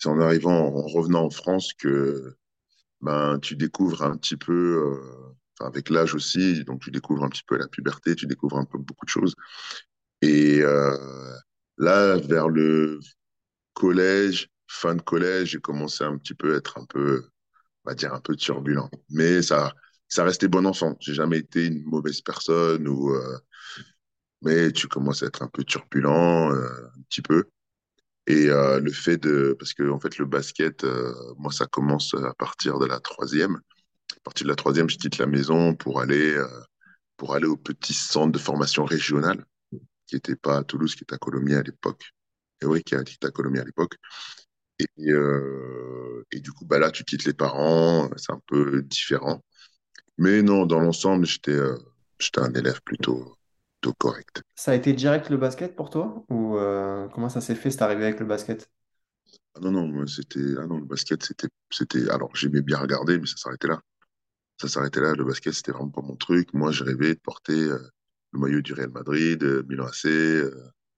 c'est 0.00 0.08
en 0.08 0.18
arrivant, 0.20 0.74
en 0.74 0.86
revenant 0.86 1.24
en 1.26 1.30
France 1.30 1.74
que 1.74 2.34
ben, 3.02 3.38
tu 3.40 3.54
découvres 3.56 4.02
un 4.02 4.16
petit 4.16 4.36
peu, 4.36 4.98
euh, 5.62 5.66
avec 5.66 5.90
l'âge 5.90 6.14
aussi, 6.14 6.64
donc 6.64 6.80
tu 6.82 6.90
découvres 6.90 7.24
un 7.24 7.28
petit 7.28 7.44
peu 7.46 7.58
la 7.58 7.68
puberté, 7.68 8.16
tu 8.16 8.26
découvres 8.26 8.58
un 8.58 8.64
peu 8.64 8.78
beaucoup 8.78 9.04
de 9.04 9.10
choses. 9.10 9.34
Et 10.22 10.60
euh, 10.62 10.96
là, 11.78 12.16
vers 12.18 12.48
le 12.48 12.98
collège, 13.74 14.48
fin 14.68 14.94
de 14.94 15.02
collège, 15.02 15.50
j'ai 15.50 15.60
commencé 15.60 16.04
un 16.04 16.16
petit 16.18 16.34
peu 16.34 16.54
à 16.54 16.56
être 16.58 16.78
un 16.78 16.86
peu, 16.86 17.26
on 17.84 17.90
va 17.90 17.94
dire, 17.94 18.14
un 18.14 18.20
peu 18.20 18.36
turbulent. 18.36 18.90
Mais 19.10 19.42
ça, 19.42 19.74
ça 20.08 20.24
restait 20.24 20.48
bon 20.48 20.66
enfant. 20.66 20.96
J'ai 21.00 21.14
jamais 21.14 21.38
été 21.38 21.66
une 21.66 21.84
mauvaise 21.84 22.22
personne 22.22 22.88
ou, 22.88 23.10
euh, 23.14 23.38
mais 24.42 24.72
tu 24.72 24.88
commences 24.88 25.22
à 25.22 25.26
être 25.26 25.42
un 25.42 25.48
peu 25.48 25.64
turbulent, 25.64 26.52
un 26.52 27.02
petit 27.08 27.22
peu. 27.22 27.44
Et 28.30 28.48
euh, 28.48 28.78
le 28.78 28.92
fait 28.92 29.16
de, 29.16 29.56
parce 29.58 29.74
que 29.74 29.90
en 29.90 29.98
fait 29.98 30.16
le 30.18 30.24
basket, 30.24 30.84
euh, 30.84 31.12
moi 31.36 31.50
ça 31.50 31.66
commence 31.66 32.14
à 32.14 32.32
partir 32.34 32.78
de 32.78 32.86
la 32.86 33.00
troisième. 33.00 33.56
À 33.56 34.20
partir 34.22 34.44
de 34.44 34.50
la 34.50 34.54
troisième, 34.56 34.88
je 34.88 34.98
quitte 34.98 35.18
la 35.18 35.26
maison 35.26 35.74
pour 35.74 36.00
aller 36.00 36.34
euh, 36.34 36.46
pour 37.16 37.34
aller 37.34 37.46
au 37.48 37.56
petit 37.56 37.92
centre 37.92 38.30
de 38.30 38.38
formation 38.38 38.84
régionale 38.84 39.44
qui 40.06 40.14
était 40.14 40.36
pas 40.36 40.58
à 40.58 40.64
Toulouse, 40.64 40.94
qui 40.94 41.02
était 41.02 41.14
à 41.16 41.18
Colomiers 41.18 41.56
à 41.56 41.62
l'époque. 41.62 42.04
Et 42.62 42.66
oui, 42.66 42.84
qui 42.84 42.94
était 42.94 43.26
à 43.26 43.30
Colomiers 43.32 43.62
à 43.62 43.64
l'époque. 43.64 43.96
Et, 44.78 44.86
et 46.32 46.40
du 46.40 46.52
coup, 46.52 46.64
bah 46.64 46.78
là, 46.78 46.90
tu 46.90 47.04
quittes 47.04 47.24
les 47.24 47.34
parents, 47.34 48.08
c'est 48.16 48.32
un 48.32 48.40
peu 48.46 48.82
différent. 48.82 49.44
Mais 50.18 50.42
non, 50.42 50.66
dans 50.66 50.80
l'ensemble, 50.80 51.26
j'étais 51.26 51.58
j'étais 52.18 52.40
un 52.40 52.52
élève 52.54 52.80
plutôt, 52.82 53.36
plutôt 53.80 53.94
correct. 53.94 54.42
Ça 54.54 54.70
a 54.72 54.74
été 54.76 54.92
direct 54.92 55.28
le 55.30 55.36
basket 55.38 55.74
pour 55.76 55.90
toi? 55.90 56.24
Ou 56.28 56.56
euh, 56.56 57.08
comment 57.08 57.28
ça 57.28 57.40
s'est 57.40 57.54
fait, 57.56 57.70
c'est 57.72 57.82
arrivé 57.82 58.04
avec 58.04 58.20
le 58.20 58.26
basket? 58.26 58.70
Ah 59.54 59.60
non, 59.60 59.72
non, 59.72 60.06
c'était, 60.06 60.40
ah 60.58 60.66
non, 60.66 60.78
le 60.78 60.84
basket, 60.84 61.22
c'était, 61.24 61.48
c'était, 61.70 62.08
alors 62.10 62.34
j'aimais 62.36 62.62
bien 62.62 62.78
regarder, 62.78 63.18
mais 63.18 63.26
ça 63.26 63.36
s'arrêtait 63.36 63.68
là. 63.68 63.80
Ça 64.60 64.68
s'arrêtait 64.68 65.00
là. 65.00 65.14
Le 65.14 65.24
basket, 65.24 65.54
c'était 65.54 65.72
vraiment 65.72 65.90
pas 65.90 66.02
mon 66.02 66.16
truc. 66.16 66.54
Moi, 66.54 66.72
je 66.72 66.84
rêvais 66.84 67.14
de 67.14 67.20
porter 67.20 67.54
euh, 67.54 67.78
le 68.32 68.40
maillot 68.40 68.62
du 68.62 68.74
Real 68.74 68.90
Madrid, 68.90 69.42
euh, 69.44 69.64
Milan 69.68 69.86
AC. 69.86 70.08
euh, 70.08 70.54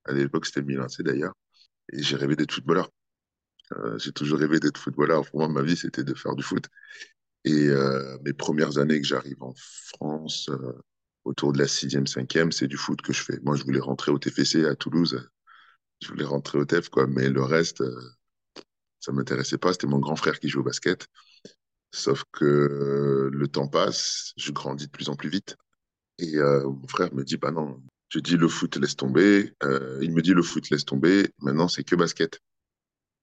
à 0.06 0.12
l'époque, 0.12 0.46
c'était 0.46 0.62
Milan 0.62 0.84
AC 0.84 1.02
d'ailleurs. 1.02 1.34
Et 1.92 2.02
j'ai 2.02 2.16
rêvé 2.16 2.36
d'être 2.36 2.52
footballeur. 2.54 2.90
J'ai 3.98 4.12
toujours 4.12 4.38
rêvé 4.38 4.60
d'être 4.60 4.78
footballeur. 4.78 5.24
Pour 5.30 5.40
moi, 5.40 5.48
ma 5.48 5.62
vie, 5.62 5.76
c'était 5.76 6.04
de 6.04 6.14
faire 6.14 6.34
du 6.34 6.42
foot. 6.42 6.66
Et 7.44 7.68
mes 8.24 8.32
premières 8.34 8.78
années 8.78 9.00
que 9.00 9.06
j'arrive 9.06 9.42
en 9.42 9.54
France, 9.56 10.50
autour 11.24 11.52
de 11.52 11.58
la 11.58 11.68
sixième, 11.68 12.06
cinquième, 12.06 12.52
c'est 12.52 12.66
du 12.66 12.76
foot 12.76 13.00
que 13.02 13.12
je 13.12 13.22
fais. 13.22 13.38
Moi, 13.42 13.56
je 13.56 13.64
voulais 13.64 13.80
rentrer 13.80 14.10
au 14.10 14.18
TFC 14.18 14.64
à 14.64 14.74
Toulouse. 14.74 15.28
Je 16.00 16.08
voulais 16.08 16.24
rentrer 16.24 16.58
au 16.58 16.64
TEF, 16.64 16.88
quoi. 16.88 17.06
Mais 17.06 17.28
le 17.28 17.42
reste, 17.42 17.80
euh, 17.80 18.00
ça 19.00 19.12
m'intéressait 19.12 19.58
pas. 19.58 19.72
C'était 19.72 19.86
mon 19.86 19.98
grand 19.98 20.16
frère 20.16 20.40
qui 20.40 20.48
joue 20.48 20.60
au 20.60 20.64
basket. 20.64 21.06
Sauf 21.92 22.24
que 22.32 22.44
euh, 22.44 23.30
le 23.32 23.48
temps 23.48 23.68
passe, 23.68 24.32
je 24.36 24.50
grandis 24.52 24.86
de 24.86 24.90
plus 24.90 25.08
en 25.08 25.16
plus 25.16 25.28
vite. 25.28 25.56
Et 26.18 26.36
euh, 26.36 26.64
mon 26.64 26.88
frère 26.88 27.14
me 27.14 27.22
dit, 27.24 27.36
bah 27.36 27.50
non, 27.52 27.80
je 28.08 28.18
dis 28.18 28.36
le 28.36 28.48
foot, 28.48 28.76
laisse 28.76 28.96
tomber. 28.96 29.54
Il 30.00 30.12
me 30.12 30.22
dit 30.22 30.34
le 30.34 30.42
foot, 30.42 30.70
laisse 30.70 30.84
tomber. 30.84 31.30
Maintenant, 31.38 31.68
c'est 31.68 31.84
que 31.84 31.96
basket. 31.96 32.40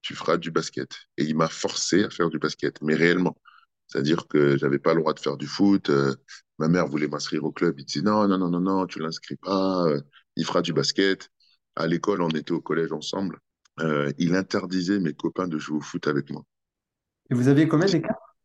Tu 0.01 0.15
feras 0.15 0.37
du 0.37 0.51
basket. 0.51 0.91
Et 1.17 1.25
il 1.25 1.35
m'a 1.35 1.49
forcé 1.49 2.03
à 2.05 2.09
faire 2.09 2.29
du 2.29 2.39
basket, 2.39 2.81
mais 2.81 2.95
réellement. 2.95 3.35
C'est-à-dire 3.87 4.27
que 4.27 4.57
j'avais 4.57 4.79
pas 4.79 4.93
le 4.93 5.01
droit 5.01 5.13
de 5.13 5.19
faire 5.19 5.35
du 5.35 5.47
foot. 5.47 5.91
Ma 6.59 6.67
mère 6.67 6.87
voulait 6.87 7.07
m'inscrire 7.07 7.43
au 7.43 7.51
club. 7.51 7.79
Il 7.79 7.85
disait, 7.85 8.01
non, 8.01 8.27
non, 8.27 8.37
non, 8.37 8.49
non, 8.49 8.59
non, 8.59 8.85
tu 8.85 8.99
l'inscris 8.99 9.37
pas. 9.37 9.85
Euh, 9.87 10.01
il 10.35 10.45
fera 10.45 10.61
du 10.61 10.73
basket. 10.73 11.29
À 11.75 11.87
l'école, 11.87 12.21
on 12.21 12.29
était 12.29 12.51
au 12.51 12.61
collège 12.61 12.91
ensemble. 12.91 13.39
Euh, 13.79 14.11
il 14.17 14.35
interdisait 14.35 14.99
mes 14.99 15.13
copains 15.13 15.47
de 15.47 15.57
jouer 15.57 15.77
au 15.77 15.81
foot 15.81 16.07
avec 16.07 16.29
moi. 16.29 16.43
Et 17.29 17.33
vous 17.33 17.47
aviez 17.47 17.67
combien 17.67 17.87
d'écart? 17.87 18.35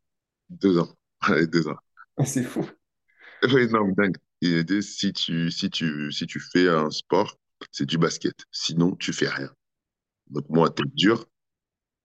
Deux 0.49 0.77
ans. 0.79 0.89
Allez, 1.19 1.47
deux 1.47 1.67
ans. 1.67 1.77
C'est 2.23 2.43
fou. 2.43 2.65
Oui, 3.53 3.67
non, 3.69 3.89
dingue. 3.89 4.15
Il 4.41 4.63
dit, 4.63 4.81
si 4.81 5.11
tu, 5.11 5.51
si 5.51 5.69
tu, 5.69 6.11
si 6.11 6.25
tu 6.25 6.39
fais 6.39 6.69
un 6.69 6.89
sport, 6.89 7.37
c'est 7.71 7.85
du 7.85 7.97
basket. 7.97 8.35
Sinon, 8.51 8.95
tu 8.95 9.11
fais 9.11 9.27
rien. 9.27 9.51
Donc, 10.27 10.45
moi, 10.49 10.73
dure, 10.93 11.25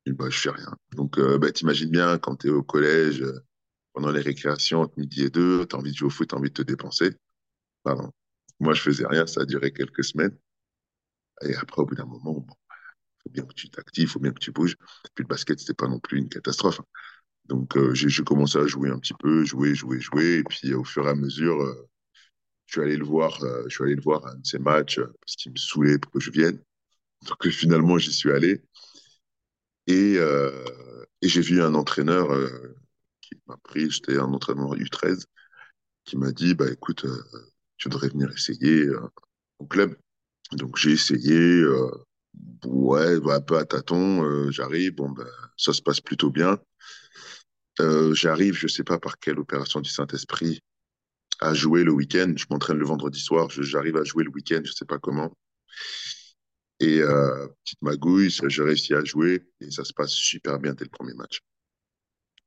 et 0.06 0.12
bah, 0.12 0.30
je 0.30 0.38
fais 0.38 0.50
rien. 0.50 0.74
Donc, 0.92 1.18
euh, 1.18 1.38
bah, 1.38 1.52
t'imagines 1.52 1.90
bien, 1.90 2.18
quand 2.18 2.36
tu 2.36 2.48
es 2.48 2.50
au 2.50 2.62
collège, 2.62 3.22
euh, 3.22 3.40
pendant 3.92 4.10
les 4.10 4.20
récréations, 4.20 4.82
entre 4.82 4.98
midi 4.98 5.22
et 5.24 5.30
deux, 5.30 5.66
tu 5.66 5.76
as 5.76 5.78
envie 5.78 5.92
de 5.92 5.96
jouer 5.96 6.06
au 6.08 6.10
foot, 6.10 6.28
tu 6.28 6.34
as 6.34 6.38
envie 6.38 6.50
de 6.50 6.54
te 6.54 6.62
dépenser. 6.62 7.12
Bah, 7.84 7.94
non. 7.94 8.10
Moi, 8.60 8.74
je 8.74 8.82
faisais 8.82 9.06
rien, 9.06 9.26
ça 9.26 9.42
a 9.42 9.44
duré 9.46 9.72
quelques 9.72 10.04
semaines. 10.04 10.36
Et 11.42 11.54
après, 11.54 11.82
au 11.82 11.86
bout 11.86 11.94
d'un 11.94 12.04
moment, 12.04 12.34
bon, 12.34 12.46
faut 13.22 13.30
bien 13.30 13.44
que 13.44 13.54
tu 13.54 13.70
t'actives, 13.70 14.08
faut 14.08 14.20
bien 14.20 14.32
que 14.32 14.40
tu 14.40 14.52
bouges. 14.52 14.76
Puis 15.14 15.24
le 15.24 15.28
basket, 15.28 15.58
c'était 15.58 15.74
pas 15.74 15.88
non 15.88 15.98
plus 16.00 16.18
une 16.18 16.28
catastrophe. 16.28 16.80
Donc, 17.46 17.76
euh, 17.76 17.94
j'ai 17.94 18.22
commencé 18.24 18.58
à 18.58 18.66
jouer 18.66 18.90
un 18.90 18.98
petit 18.98 19.14
peu, 19.18 19.44
jouer, 19.44 19.74
jouer, 19.74 20.00
jouer. 20.00 20.38
Et 20.38 20.44
puis, 20.44 20.74
au 20.74 20.84
fur 20.84 21.06
et 21.06 21.10
à 21.10 21.14
mesure, 21.14 21.60
euh, 21.60 21.88
je 22.66 22.74
suis 22.74 22.82
allé 22.82 22.96
le 22.96 23.04
voir, 23.04 23.42
euh, 23.42 23.64
je 23.68 23.74
suis 23.74 23.84
allé 23.84 23.94
le 23.96 24.02
voir 24.02 24.26
à 24.26 24.32
un 24.32 24.36
de 24.36 24.46
ses 24.46 24.58
matchs 24.58 25.00
parce 25.00 25.36
qu'il 25.36 25.52
me 25.52 25.56
saoulait 25.56 25.98
pour 25.98 26.12
que 26.12 26.20
je 26.20 26.30
vienne. 26.30 26.62
Donc, 27.28 27.48
finalement, 27.48 27.98
j'y 27.98 28.12
suis 28.12 28.30
allé. 28.32 28.62
Et, 29.86 30.14
et 30.16 31.28
j'ai 31.28 31.40
vu 31.40 31.60
un 31.62 31.74
entraîneur 31.74 32.30
qui 33.36 33.42
m'a 33.46 33.56
pris, 33.58 33.90
j'étais 33.90 34.18
un 34.18 34.32
entraîneur 34.32 34.74
U13, 34.74 35.24
qui 36.04 36.16
m'a 36.16 36.32
dit, 36.32 36.54
bah, 36.54 36.70
écoute, 36.70 37.04
euh, 37.04 37.22
tu 37.76 37.88
devrais 37.88 38.08
venir 38.08 38.30
essayer 38.32 38.84
euh, 38.84 39.08
au 39.58 39.66
club. 39.66 39.96
Donc, 40.52 40.76
j'ai 40.76 40.92
essayé, 40.92 41.38
euh, 41.38 41.90
ouais, 42.66 43.20
bah, 43.20 43.36
un 43.36 43.40
peu 43.40 43.58
à 43.58 43.64
tâtons, 43.64 44.50
j'arrive, 44.50 44.94
bon, 44.94 45.10
ben, 45.10 45.26
ça 45.56 45.72
se 45.72 45.82
passe 45.82 46.00
plutôt 46.00 46.30
bien. 46.30 46.58
J'arrive, 48.12 48.54
je 48.54 48.66
sais 48.68 48.84
pas 48.84 48.98
par 48.98 49.18
quelle 49.18 49.38
opération 49.38 49.80
du 49.80 49.88
Saint-Esprit, 49.88 50.60
à 51.40 51.54
jouer 51.54 51.82
le 51.82 51.92
week-end. 51.92 52.34
Je 52.36 52.44
m'entraîne 52.50 52.76
le 52.76 52.84
vendredi 52.84 53.20
soir, 53.20 53.48
j'arrive 53.50 53.96
à 53.96 54.04
jouer 54.04 54.22
le 54.24 54.30
week-end, 54.30 54.60
je 54.64 54.72
sais 54.72 54.84
pas 54.84 54.98
comment. 54.98 55.34
Et 56.78 57.00
petite 57.64 57.80
magouille, 57.80 58.28
je 58.30 58.62
réussis 58.62 58.92
à 58.94 59.02
jouer 59.02 59.46
et 59.60 59.70
ça 59.70 59.84
se 59.84 59.94
passe 59.94 60.12
super 60.12 60.58
bien 60.58 60.74
dès 60.74 60.84
le 60.84 60.90
premier 60.90 61.14
match. 61.14 61.40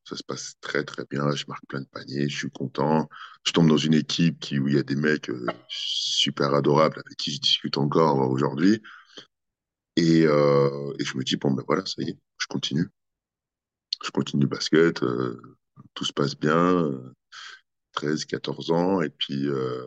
Ça 0.06 0.18
se 0.18 0.24
passe 0.24 0.56
très 0.60 0.84
très 0.84 1.06
bien, 1.10 1.32
je 1.32 1.46
marque 1.48 1.66
plein 1.68 1.82
de 1.82 1.88
paniers, 1.88 2.28
je 2.28 2.38
suis 2.38 2.50
content. 2.52 3.10
Je 3.46 3.52
tombe 3.54 3.70
dans 3.70 3.78
une 3.78 3.94
équipe 3.94 4.40
qui, 4.40 4.60
où 4.60 4.68
il 4.68 4.76
y 4.76 4.78
a 4.78 4.84
des 4.84 4.96
mecs 4.96 5.30
euh, 5.30 5.46
super 5.70 6.54
adorables 6.54 7.02
avec 7.06 7.18
qui 7.18 7.32
je 7.32 7.40
discute 7.40 7.78
encore 7.78 8.30
aujourd'hui. 8.30 8.82
Et, 9.96 10.24
euh, 10.26 10.94
et 11.00 11.06
je 11.06 11.18
me 11.18 11.24
dis, 11.24 11.38
bon 11.38 11.52
ben 11.52 11.64
voilà, 11.68 11.86
ça 11.86 12.02
y 12.02 12.10
est, 12.10 12.18
je 12.38 12.48
continue. 12.48 12.88
Je 14.04 14.12
continue 14.12 14.48
basket, 14.48 15.02
euh, 15.04 15.42
tout 15.94 16.06
se 16.06 16.14
passe 16.14 16.36
bien, 16.36 16.56
euh, 16.58 17.14
13, 17.94 18.26
14 18.26 18.72
ans, 18.72 19.02
et 19.02 19.10
puis 19.10 19.48
euh, 19.48 19.86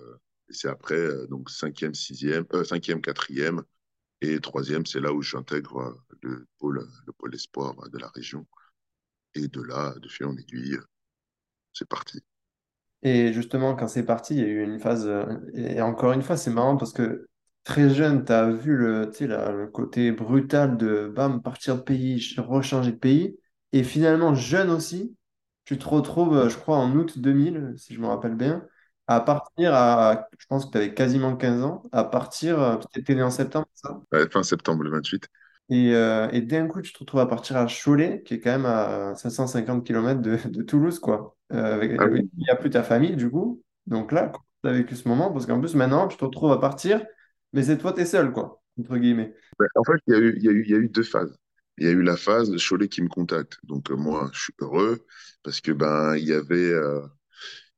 c'est 0.50 0.68
après, 0.68 0.96
euh, 0.96 1.26
donc 1.28 1.50
cinquième, 1.50 1.94
sixième, 1.94 2.46
euh, 2.54 2.64
cinquième, 2.64 3.00
quatrième, 3.02 3.62
et 4.20 4.40
troisième, 4.40 4.86
c'est 4.86 5.00
là 5.00 5.12
où 5.12 5.22
j'intègre 5.22 5.80
euh, 5.80 5.94
le 6.22 6.46
pôle, 6.58 6.86
le 7.06 7.12
pôle 7.12 7.34
espoir 7.34 7.74
euh, 7.84 7.88
de 7.88 7.98
la 7.98 8.08
région. 8.10 8.46
Et 9.36 9.46
de 9.46 9.62
là, 9.62 9.94
de 10.00 10.08
fil 10.08 10.26
en 10.26 10.36
aiguille, 10.36 10.78
c'est 11.72 11.88
parti. 11.88 12.20
Et 13.02 13.32
justement, 13.32 13.76
quand 13.76 13.88
c'est 13.88 14.04
parti, 14.04 14.34
il 14.34 14.40
y 14.40 14.44
a 14.44 14.46
eu 14.46 14.62
une 14.64 14.80
phase. 14.80 15.06
euh, 15.06 15.24
Et 15.54 15.80
encore 15.80 16.12
une 16.12 16.22
fois, 16.22 16.36
c'est 16.36 16.50
marrant 16.50 16.76
parce 16.76 16.92
que 16.92 17.28
très 17.64 17.90
jeune, 17.90 18.24
tu 18.24 18.32
as 18.32 18.50
vu 18.50 18.76
le, 18.76 19.10
la- 19.22 19.52
le 19.52 19.66
côté 19.68 20.12
brutal 20.12 20.76
de 20.76 21.08
bam, 21.14 21.42
partir 21.42 21.76
de 21.76 21.82
pays, 21.82 22.20
ch- 22.20 22.40
rechanger 22.46 22.92
de 22.92 22.96
pays. 22.98 23.38
Et 23.72 23.84
finalement, 23.84 24.34
jeune 24.34 24.70
aussi, 24.70 25.16
tu 25.64 25.78
te 25.78 25.86
retrouves, 25.88 26.36
euh, 26.36 26.48
je 26.48 26.56
crois, 26.58 26.78
en 26.78 26.94
août 26.96 27.18
2000, 27.18 27.74
si 27.76 27.94
je 27.94 28.00
me 28.00 28.06
rappelle 28.06 28.34
bien, 28.36 28.66
à 29.06 29.20
partir 29.20 29.74
à. 29.74 30.28
Je 30.38 30.46
pense 30.46 30.66
que 30.66 30.72
tu 30.72 30.78
avais 30.78 30.94
quasiment 30.94 31.36
15 31.36 31.62
ans, 31.62 31.82
à 31.92 32.04
partir. 32.04 32.80
Tu 32.92 33.00
étais 33.00 33.14
né 33.14 33.22
en 33.22 33.30
septembre, 33.30 33.68
ça? 33.74 34.00
Fin 34.32 34.42
septembre 34.42 34.82
le 34.82 34.90
28. 34.90 35.28
Et, 35.68 35.94
euh, 35.94 36.28
et 36.30 36.42
d'un 36.42 36.68
coup, 36.68 36.80
tu 36.82 36.92
te 36.92 36.98
retrouves 37.00 37.20
à 37.20 37.26
partir 37.26 37.56
à 37.56 37.66
Cholet, 37.66 38.22
qui 38.24 38.34
est 38.34 38.40
quand 38.40 38.50
même 38.52 38.66
à 38.66 39.14
550 39.16 39.84
km 39.84 40.20
de, 40.22 40.36
de 40.48 40.62
Toulouse, 40.62 40.98
quoi. 41.00 41.36
Euh, 41.52 41.74
avec- 41.76 41.92
Ah 41.98 42.06
il 42.10 42.10
oui. 42.10 42.22
n'y 42.38 42.48
a 42.50 42.56
plus 42.56 42.70
ta 42.70 42.82
famille, 42.84 43.16
du 43.16 43.30
coup. 43.30 43.62
Donc 43.86 44.12
là, 44.12 44.32
tu 44.62 44.68
as 44.68 44.72
vécu 44.72 44.94
ce 44.96 45.08
moment, 45.08 45.32
parce 45.32 45.46
qu'en 45.46 45.60
plus, 45.60 45.74
maintenant, 45.74 46.06
tu 46.08 46.16
te 46.16 46.24
retrouves 46.24 46.52
à 46.52 46.60
partir, 46.60 47.04
mais 47.52 47.62
cette 47.64 47.82
fois, 47.82 47.92
tu 47.92 48.00
es 48.02 48.06
seul, 48.06 48.32
quoi, 48.32 48.62
entre 48.78 48.96
guillemets. 48.98 49.34
En 49.76 49.84
fait, 49.84 50.00
il 50.06 50.12
y 50.14 50.16
a 50.16 50.18
eu, 50.20 50.34
il 50.36 50.44
y 50.44 50.48
a 50.48 50.52
eu, 50.52 50.62
il 50.64 50.70
y 50.70 50.74
a 50.74 50.78
eu 50.78 50.88
deux 50.88 51.02
phases. 51.02 51.36
Il 51.78 51.84
y 51.86 51.88
a 51.88 51.92
eu 51.92 52.02
la 52.02 52.16
phase 52.16 52.50
Cholet 52.58 52.88
qui 52.88 53.02
me 53.02 53.08
contacte. 53.08 53.58
Donc, 53.64 53.90
euh, 53.90 53.96
moi, 53.96 54.30
je 54.32 54.40
suis 54.44 54.54
heureux 54.60 55.04
parce 55.42 55.60
que 55.60 55.72
ben, 55.72 56.16
il 56.16 56.24
y 56.24 56.32
avait, 56.32 56.70
euh, 56.72 57.00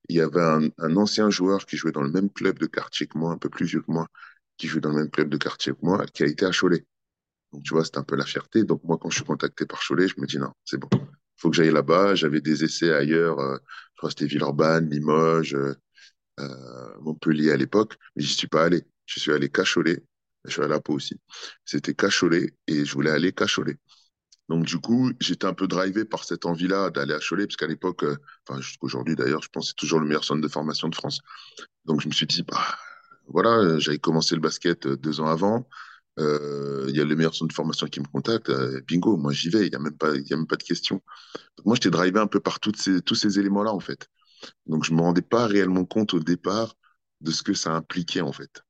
il 0.08 0.16
y 0.16 0.20
avait 0.20 0.40
un, 0.42 0.68
un 0.78 0.96
ancien 0.96 1.30
joueur 1.30 1.66
qui 1.66 1.76
jouait 1.76 1.92
dans 1.92 2.02
le 2.02 2.10
même 2.10 2.30
club 2.30 2.58
de 2.58 2.66
quartier 2.66 3.06
que 3.08 3.18
moi, 3.18 3.32
un 3.32 3.38
peu 3.38 3.50
plus 3.50 3.66
vieux 3.66 3.82
que 3.82 3.92
moi, 3.92 4.08
qui 4.58 4.68
jouait 4.68 4.80
dans 4.82 4.90
le 4.90 4.96
même 4.96 5.10
club 5.10 5.28
de 5.30 5.36
quartier 5.38 5.72
que 5.72 5.78
moi, 5.82 6.06
qui 6.06 6.24
a 6.24 6.26
été 6.26 6.46
à 6.46 6.52
Cholet. 6.52 6.86
Donc, 7.52 7.62
tu 7.64 7.74
vois, 7.74 7.84
c'était 7.84 7.98
un 7.98 8.02
peu 8.04 8.16
la 8.16 8.24
fierté. 8.26 8.64
Donc, 8.64 8.82
moi, 8.84 8.98
quand 9.00 9.10
je 9.10 9.16
suis 9.16 9.24
contacté 9.24 9.66
par 9.66 9.80
Cholet, 9.86 10.08
je 10.08 10.14
me 10.20 10.26
dis 10.26 10.38
non, 10.38 10.52
c'est 10.64 10.78
bon. 10.78 10.88
faut 11.36 11.50
que 11.50 11.56
j'aille 11.56 11.70
là-bas. 11.72 12.14
J'avais 12.14 12.40
des 12.40 12.64
essais 12.64 12.92
ailleurs. 12.92 13.38
euh, 13.40 13.56
je 13.94 13.96
crois 13.98 14.10
que 14.10 14.14
c'était 14.18 14.26
Villeurbanne, 14.26 14.88
Limoges, 14.90 15.54
euh, 15.54 15.74
euh, 16.40 16.94
Montpellier 17.00 17.50
à 17.52 17.56
l'époque, 17.56 17.96
mais 18.16 18.22
j'y 18.22 18.34
suis 18.34 18.48
pas 18.48 18.64
allé. 18.64 18.84
Je 19.06 19.20
suis 19.20 19.32
allé 19.32 19.48
qu'à 19.50 19.64
Cholet. 19.64 20.02
Je 20.44 20.52
suis 20.52 20.62
allé 20.62 20.74
à 20.74 20.80
Pau 20.80 20.94
aussi. 20.94 21.18
C'était 21.64 21.94
qu'à 21.94 22.08
Cholet 22.10 22.54
et 22.66 22.84
je 22.84 22.92
voulais 22.94 23.10
aller 23.10 23.32
qu'à 23.32 23.46
Cholet. 23.46 23.76
Donc, 24.48 24.64
du 24.64 24.78
coup, 24.78 25.10
j'étais 25.20 25.46
un 25.46 25.52
peu 25.54 25.66
drivé 25.68 26.04
par 26.04 26.24
cette 26.24 26.46
envie-là 26.46 26.90
d'aller 26.90 27.12
à 27.14 27.18
Cholet, 27.20 27.46
parce 27.46 27.56
qu'à 27.56 27.66
l'époque, 27.66 28.04
jusqu'aujourd'hui 28.60 29.14
d'ailleurs, 29.14 29.42
je 29.42 29.48
pense 29.48 29.66
que 29.66 29.68
c'est 29.70 29.76
toujours 29.76 30.00
le 30.00 30.06
meilleur 30.06 30.24
centre 30.24 30.40
de 30.40 30.48
formation 30.48 30.88
de 30.88 30.94
France. 30.94 31.20
Donc, 31.84 32.00
je 32.00 32.08
me 32.08 32.12
suis 32.12 32.26
dit, 32.26 32.42
bah, 32.44 32.64
voilà, 33.26 33.78
j'avais 33.78 33.98
commencé 33.98 34.34
le 34.34 34.40
basket 34.40 34.88
deux 34.88 35.20
ans 35.20 35.26
avant. 35.26 35.68
Euh, 36.18 36.86
Il 36.88 36.96
y 36.96 37.00
a 37.00 37.04
le 37.04 37.16
meilleur 37.16 37.34
centre 37.34 37.48
de 37.48 37.54
formation 37.54 37.86
qui 37.86 38.00
me 38.00 38.06
contacte. 38.06 38.50
euh, 38.50 38.80
bingo, 38.86 39.16
moi 39.16 39.32
j'y 39.32 39.50
vais, 39.50 39.66
il 39.66 39.70
n'y 39.70 39.76
a 39.76 39.78
même 39.78 39.96
pas, 39.96 40.12
a 40.12 40.36
même 40.36 40.46
pas 40.46 40.56
de 40.56 40.62
question. 40.62 41.02
Moi, 41.64 41.76
j'étais 41.76 41.90
drivé 41.90 42.18
un 42.20 42.26
peu 42.26 42.40
par 42.40 42.60
toutes 42.60 42.76
ces, 42.76 43.00
tous 43.02 43.14
ces 43.14 43.38
éléments-là, 43.38 43.72
en 43.72 43.80
fait. 43.80 44.08
Donc, 44.66 44.84
je 44.84 44.92
me 44.94 45.00
rendais 45.00 45.22
pas 45.22 45.46
réellement 45.46 45.84
compte 45.84 46.14
au 46.14 46.20
départ 46.20 46.74
de 47.20 47.30
ce 47.30 47.42
que 47.42 47.54
ça 47.54 47.72
impliquait, 47.74 48.20
en 48.20 48.32
fait. 48.32 48.62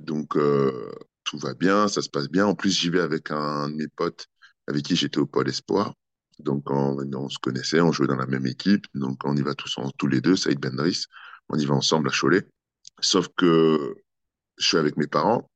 Donc, 0.00 0.36
euh, 0.36 0.90
tout 1.24 1.38
va 1.38 1.54
bien, 1.54 1.88
ça 1.88 2.02
se 2.02 2.08
passe 2.08 2.28
bien. 2.28 2.46
En 2.46 2.54
plus, 2.54 2.70
j'y 2.78 2.90
vais 2.90 3.00
avec 3.00 3.30
un 3.30 3.68
de 3.70 3.74
mes 3.74 3.88
potes 3.88 4.26
avec 4.68 4.84
qui 4.84 4.96
j'étais 4.96 5.18
au 5.18 5.26
Pôle 5.26 5.48
Espoir. 5.48 5.94
Donc, 6.38 6.70
on, 6.70 7.28
se 7.28 7.38
connaissait, 7.38 7.80
on 7.80 7.92
jouait 7.92 8.06
dans 8.06 8.16
la 8.16 8.26
même 8.26 8.46
équipe. 8.46 8.86
Donc, 8.94 9.24
on 9.24 9.36
y 9.36 9.42
va 9.42 9.54
tous, 9.54 9.76
tous 9.98 10.06
les 10.06 10.20
deux, 10.20 10.36
Saïd 10.36 10.60
Bendris. 10.60 11.04
On 11.48 11.58
y 11.58 11.64
va 11.64 11.74
ensemble 11.74 12.08
à 12.08 12.12
Cholet. 12.12 12.46
Sauf 13.00 13.28
que 13.36 13.94
je 14.58 14.66
suis 14.66 14.76
avec 14.76 14.96
mes 14.96 15.06
parents. 15.06 15.48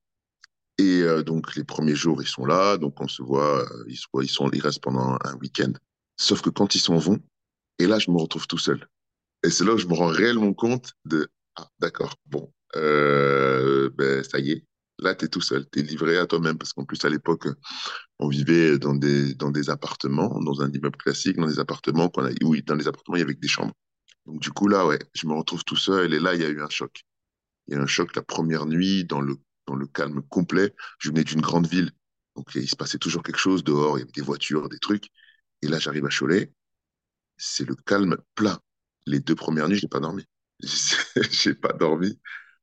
Et 0.81 1.03
euh, 1.03 1.23
donc, 1.23 1.57
les 1.57 1.65
premiers 1.65 1.95
jours, 1.95 2.23
ils 2.23 2.29
sont 2.29 2.47
là. 2.47 2.79
Donc, 2.79 3.03
on 3.03 3.09
se 3.09 3.23
voit, 3.23 3.71
euh, 3.71 3.85
ils, 3.87 4.29
sont, 4.29 4.49
ils 4.51 4.63
restent 4.63 4.83
pendant 4.83 5.19
un 5.23 5.35
week-end. 5.37 5.73
Sauf 6.17 6.41
que 6.41 6.49
quand 6.49 6.75
ils 6.75 6.81
s'en 6.81 6.97
vont, 6.97 7.19
et 7.79 7.87
là, 7.87 7.99
je 7.99 8.11
me 8.11 8.17
retrouve 8.17 8.47
tout 8.47 8.57
seul. 8.57 8.89
Et 9.45 9.51
c'est 9.51 9.65
là 9.65 9.75
où 9.75 9.79
je 9.79 9.87
me 9.87 9.93
rends 9.93 10.07
réellement 10.07 10.55
compte 10.55 10.95
de, 11.05 11.29
ah, 11.57 11.69
d'accord, 11.81 12.15
bon, 12.25 12.51
euh, 12.77 13.91
ben, 13.91 14.25
ça 14.25 14.39
y 14.39 14.53
est. 14.53 14.65
Là, 14.99 15.15
tu 15.15 15.27
es 15.27 15.29
tout 15.29 15.43
seul, 15.43 15.67
tu 15.71 15.81
es 15.81 15.83
livré 15.83 16.17
à 16.17 16.27
toi-même. 16.27 16.57
Parce 16.57 16.73
qu'en 16.73 16.87
plus, 16.87 17.05
à 17.05 17.11
l'époque, 17.11 17.47
on 18.19 18.29
vivait 18.29 18.79
dans 18.79 18.95
des, 18.95 19.35
dans 19.35 19.51
des 19.51 19.69
appartements, 19.69 20.41
dans 20.41 20.63
un 20.63 20.73
immeuble 20.73 20.97
classique, 20.97 21.37
dans 21.37 21.47
des 21.47 21.59
appartements 21.59 22.09
qu'on 22.09 22.25
a, 22.25 22.31
oui, 22.43 22.63
dans 22.63 22.75
les 22.75 22.89
appartements, 22.89 23.17
il 23.17 23.21
y 23.21 23.25
avait 23.25 23.35
des 23.35 23.49
chambres. 23.49 23.75
Donc, 24.25 24.41
du 24.41 24.51
coup, 24.51 24.67
là, 24.67 24.87
ouais, 24.87 24.99
je 25.13 25.27
me 25.27 25.35
retrouve 25.35 25.63
tout 25.65 25.77
seul. 25.77 26.15
Et 26.15 26.21
là, 26.21 26.35
il 26.35 26.41
y 26.41 26.45
a 26.45 26.49
eu 26.49 26.63
un 26.63 26.71
choc. 26.71 27.03
Il 27.67 27.75
y 27.75 27.77
a 27.77 27.81
eu 27.81 27.83
un 27.83 27.87
choc 27.87 28.17
la 28.17 28.23
première 28.23 28.65
nuit, 28.65 29.05
dans 29.05 29.21
le, 29.21 29.37
dans 29.71 29.77
le 29.77 29.87
calme 29.87 30.23
complet. 30.29 30.75
Je 30.99 31.09
venais 31.11 31.25
d'une 31.25 31.41
grande 31.41 31.67
ville. 31.67 31.91
Donc, 32.37 32.55
il 32.55 32.69
se 32.69 32.77
passait 32.77 32.99
toujours 32.99 33.23
quelque 33.23 33.39
chose 33.39 33.65
dehors. 33.65 33.99
Il 33.99 34.01
y 34.01 34.03
avait 34.03 34.13
des 34.13 34.23
voitures, 34.23 34.69
des 34.69 34.79
trucs. 34.79 35.09
Et 35.63 35.69
là, 35.69 35.79
j'arrive 35.79 36.07
à 36.07 36.11
Cholet. 36.11 36.53
C'est 37.37 37.67
le 37.67 37.75
calme 37.75 38.17
plat. 38.35 38.61
Les 39.07 39.21
deux 39.21 39.35
premières 39.35 39.69
nuits, 39.69 39.79
j'ai 39.79 39.89
pas 39.89 40.01
dormi. 40.01 40.25
J'ai 41.31 41.55
pas 41.55 41.73
dormi 41.73 42.19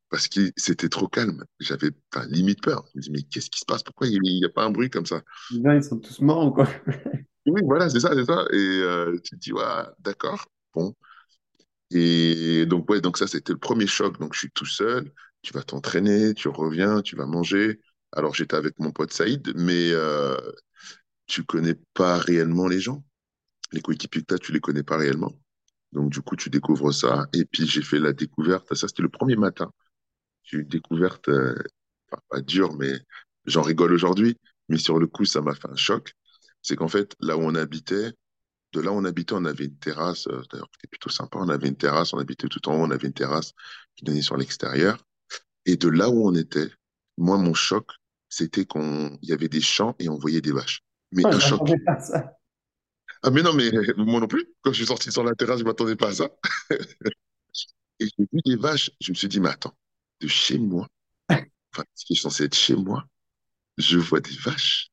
parce 0.10 0.28
que 0.28 0.52
c'était 0.56 0.90
trop 0.90 1.08
calme. 1.08 1.44
J'avais 1.60 1.92
limite 2.30 2.62
peur. 2.62 2.86
Je 2.94 2.98
me 2.98 3.02
dis, 3.02 3.12
mais 3.12 3.24
qu'est-ce 3.24 3.50
qui 3.50 3.60
se 3.60 3.66
passe? 3.66 3.84
Pourquoi 3.84 4.08
il 4.08 4.20
n'y 4.22 4.46
a 4.46 4.50
pas 4.50 4.66
un 4.66 4.70
bruit 4.70 4.90
comme 4.90 5.06
ça? 5.06 5.22
Ils 5.52 5.84
sont 5.84 6.00
tous 6.00 6.22
morts 6.22 6.46
ou 6.46 6.52
quoi? 6.52 6.68
Oui, 7.48 7.62
voilà, 7.64 7.90
c'est 7.90 8.02
ça, 8.02 8.12
c'est 8.14 8.26
ça. 8.26 8.46
Et 8.52 8.58
euh, 8.58 9.18
tu 9.24 9.32
te 9.32 9.36
dis, 9.38 9.54
ouais, 9.54 9.64
d'accord, 10.00 10.46
bon. 10.76 10.94
Et 11.92 12.66
donc, 12.66 12.90
ouais, 12.90 13.00
donc 13.02 13.18
ça, 13.18 13.28
c'était 13.28 13.54
le 13.54 13.60
premier 13.60 13.88
choc. 13.88 14.20
Donc, 14.20 14.34
je 14.34 14.40
suis 14.40 14.52
tout 14.52 14.66
seul. 14.66 15.12
Tu 15.42 15.54
vas 15.54 15.64
t'entraîner, 15.64 16.34
tu 16.34 16.48
reviens, 16.50 17.02
tu 17.02 17.16
vas 17.16 17.26
manger. 17.26 17.80
Alors, 18.12 18.34
j'étais 18.36 18.56
avec 18.56 18.80
mon 18.80 18.92
pote 18.92 19.14
Saïd, 19.14 19.54
mais 19.56 19.92
euh, 19.92 20.38
tu 21.28 21.44
connais 21.46 21.76
pas 21.94 22.18
réellement 22.20 22.68
les 22.68 22.80
gens. 22.80 23.04
Les 23.74 23.82
coéquipiers 23.82 24.22
que 24.24 24.28
tu 24.28 24.36
as, 24.36 24.40
tu 24.40 24.54
les 24.54 24.62
connais 24.62 24.84
pas 24.84 24.98
réellement. 24.98 25.34
Donc, 25.94 26.12
du 26.12 26.22
coup, 26.22 26.36
tu 26.38 26.50
découvres 26.50 26.94
ça. 26.94 27.28
Et 27.34 27.46
puis, 27.46 27.68
j'ai 27.68 27.82
fait 27.84 28.00
la 28.00 28.14
découverte. 28.14 28.74
Ça, 28.76 28.88
c'était 28.88 29.04
le 29.04 29.10
premier 29.10 29.36
matin. 29.38 29.72
J'ai 30.44 30.58
eu 30.60 30.62
une 30.64 30.68
découverte, 30.70 31.30
euh, 31.30 31.56
pas 32.30 32.42
dure, 32.42 32.74
mais 32.78 32.94
j'en 33.46 33.62
rigole 33.62 33.94
aujourd'hui. 33.94 34.38
Mais 34.70 34.78
sur 34.78 35.00
le 35.00 35.08
coup, 35.08 35.26
ça 35.26 35.42
m'a 35.42 35.56
fait 35.56 35.70
un 35.70 35.76
choc. 35.76 36.14
C'est 36.62 36.76
qu'en 36.76 36.88
fait, 36.90 37.16
là 37.22 37.38
où 37.38 37.42
on 37.42 37.56
habitait, 37.56 38.14
de 38.74 38.82
là 38.82 38.92
où 38.94 38.96
on 38.98 39.06
habitait, 39.06 39.36
on 39.36 39.46
avait 39.46 39.66
une 39.66 39.78
terrasse. 39.78 40.28
euh, 40.28 40.44
D'ailleurs, 40.52 40.70
c'était 40.74 40.90
plutôt 40.90 41.10
sympa. 41.12 41.40
On 41.40 41.50
avait 41.50 41.70
une 41.70 41.78
terrasse, 41.78 42.14
on 42.14 42.20
habitait 42.20 42.50
tout 42.50 42.68
en 42.70 42.76
haut, 42.76 42.86
on 42.86 42.92
avait 42.92 43.08
une 43.08 43.14
terrasse. 43.14 43.54
qui 43.98 44.06
donnait 44.06 44.24
sur 44.24 44.38
l'extérieur. 44.38 45.00
Et 45.68 45.78
de 45.78 45.90
là 45.90 46.10
où 46.10 46.28
on 46.28 46.34
était, 46.34 46.70
moi, 47.18 47.38
mon 47.38 47.54
choc, 47.54 47.92
c'était 48.30 48.66
qu'on, 48.66 49.20
il 49.22 49.30
y 49.30 49.34
avait 49.34 49.50
des 49.50 49.62
champs 49.62 49.96
et 50.00 50.10
on 50.10 50.18
voyait 50.18 50.42
des 50.42 50.52
vaches. 50.52 50.82
Mais 51.12 51.24
Oh, 51.26 51.30
un 51.32 51.40
choc. 51.40 51.62
pas 51.86 52.00
ça. 52.00 52.34
Ah, 53.24 53.30
mais 53.32 53.42
non, 53.44 53.54
mais 53.54 53.70
moi 53.98 54.20
non 54.20 54.28
plus. 54.28 54.46
Quand 54.62 54.72
je 54.72 54.78
suis 54.78 54.88
sorti 54.88 55.12
sur 55.12 55.24
la 55.24 55.36
terrasse, 55.36 55.60
je 55.60 55.66
m'attendais 55.66 55.96
pas 55.96 56.10
à 56.10 56.14
ça. 56.14 56.30
Et 58.00 58.06
j'ai 58.06 58.26
vu 58.32 58.42
des 58.46 58.56
vaches. 58.56 58.92
Je 59.02 59.12
me 59.12 59.16
suis 59.16 59.28
dit, 59.28 59.40
mais 59.40 59.50
attends, 59.50 59.76
de 60.22 60.28
chez 60.28 60.58
moi, 60.60 60.88
enfin, 61.30 61.86
ce 61.96 62.06
qui 62.06 62.14
est 62.14 62.18
censé 62.18 62.46
être 62.46 62.56
chez 62.56 62.76
moi, 62.76 63.06
je 63.78 64.00
vois 64.00 64.22
des 64.22 64.36
vaches. 64.38 64.90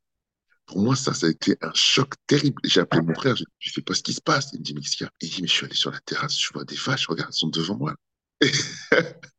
Pour 0.67 0.81
moi, 0.81 0.97
ça, 0.97 1.15
ça 1.15 1.27
a 1.27 1.31
été 1.31 1.57
un 1.63 1.73
choc 1.75 2.15
terrible. 2.27 2.61
J'ai 2.65 2.81
appelé 2.81 3.03
mon 3.03 3.15
frère, 3.15 3.37
je 3.37 3.45
ne 3.45 3.73
sais 3.73 3.83
pas 3.83 3.95
ce 3.95 4.03
qui 4.03 4.15
se 4.15 4.23
passe. 4.23 4.51
Il 4.55 4.61
me 4.61 4.65
dit, 4.65 4.75
mais 4.75 4.81
qu'est-ce 4.83 4.97
qu'il 4.97 5.07
y 5.07 5.09
a? 5.09 5.13
Il 5.21 5.31
dit, 5.31 5.43
mais 5.43 5.49
je 5.49 5.53
suis 5.55 5.67
allé 5.67 5.75
sur 5.77 5.91
la 5.91 6.01
terrasse, 6.01 6.39
je 6.41 6.51
vois 6.55 6.65
des 6.65 6.77
vaches, 6.77 7.07
regarde, 7.09 7.31
elles 7.31 7.39
sont 7.39 7.49
devant 7.49 7.77
moi. 7.77 7.95
Et, 8.41 8.51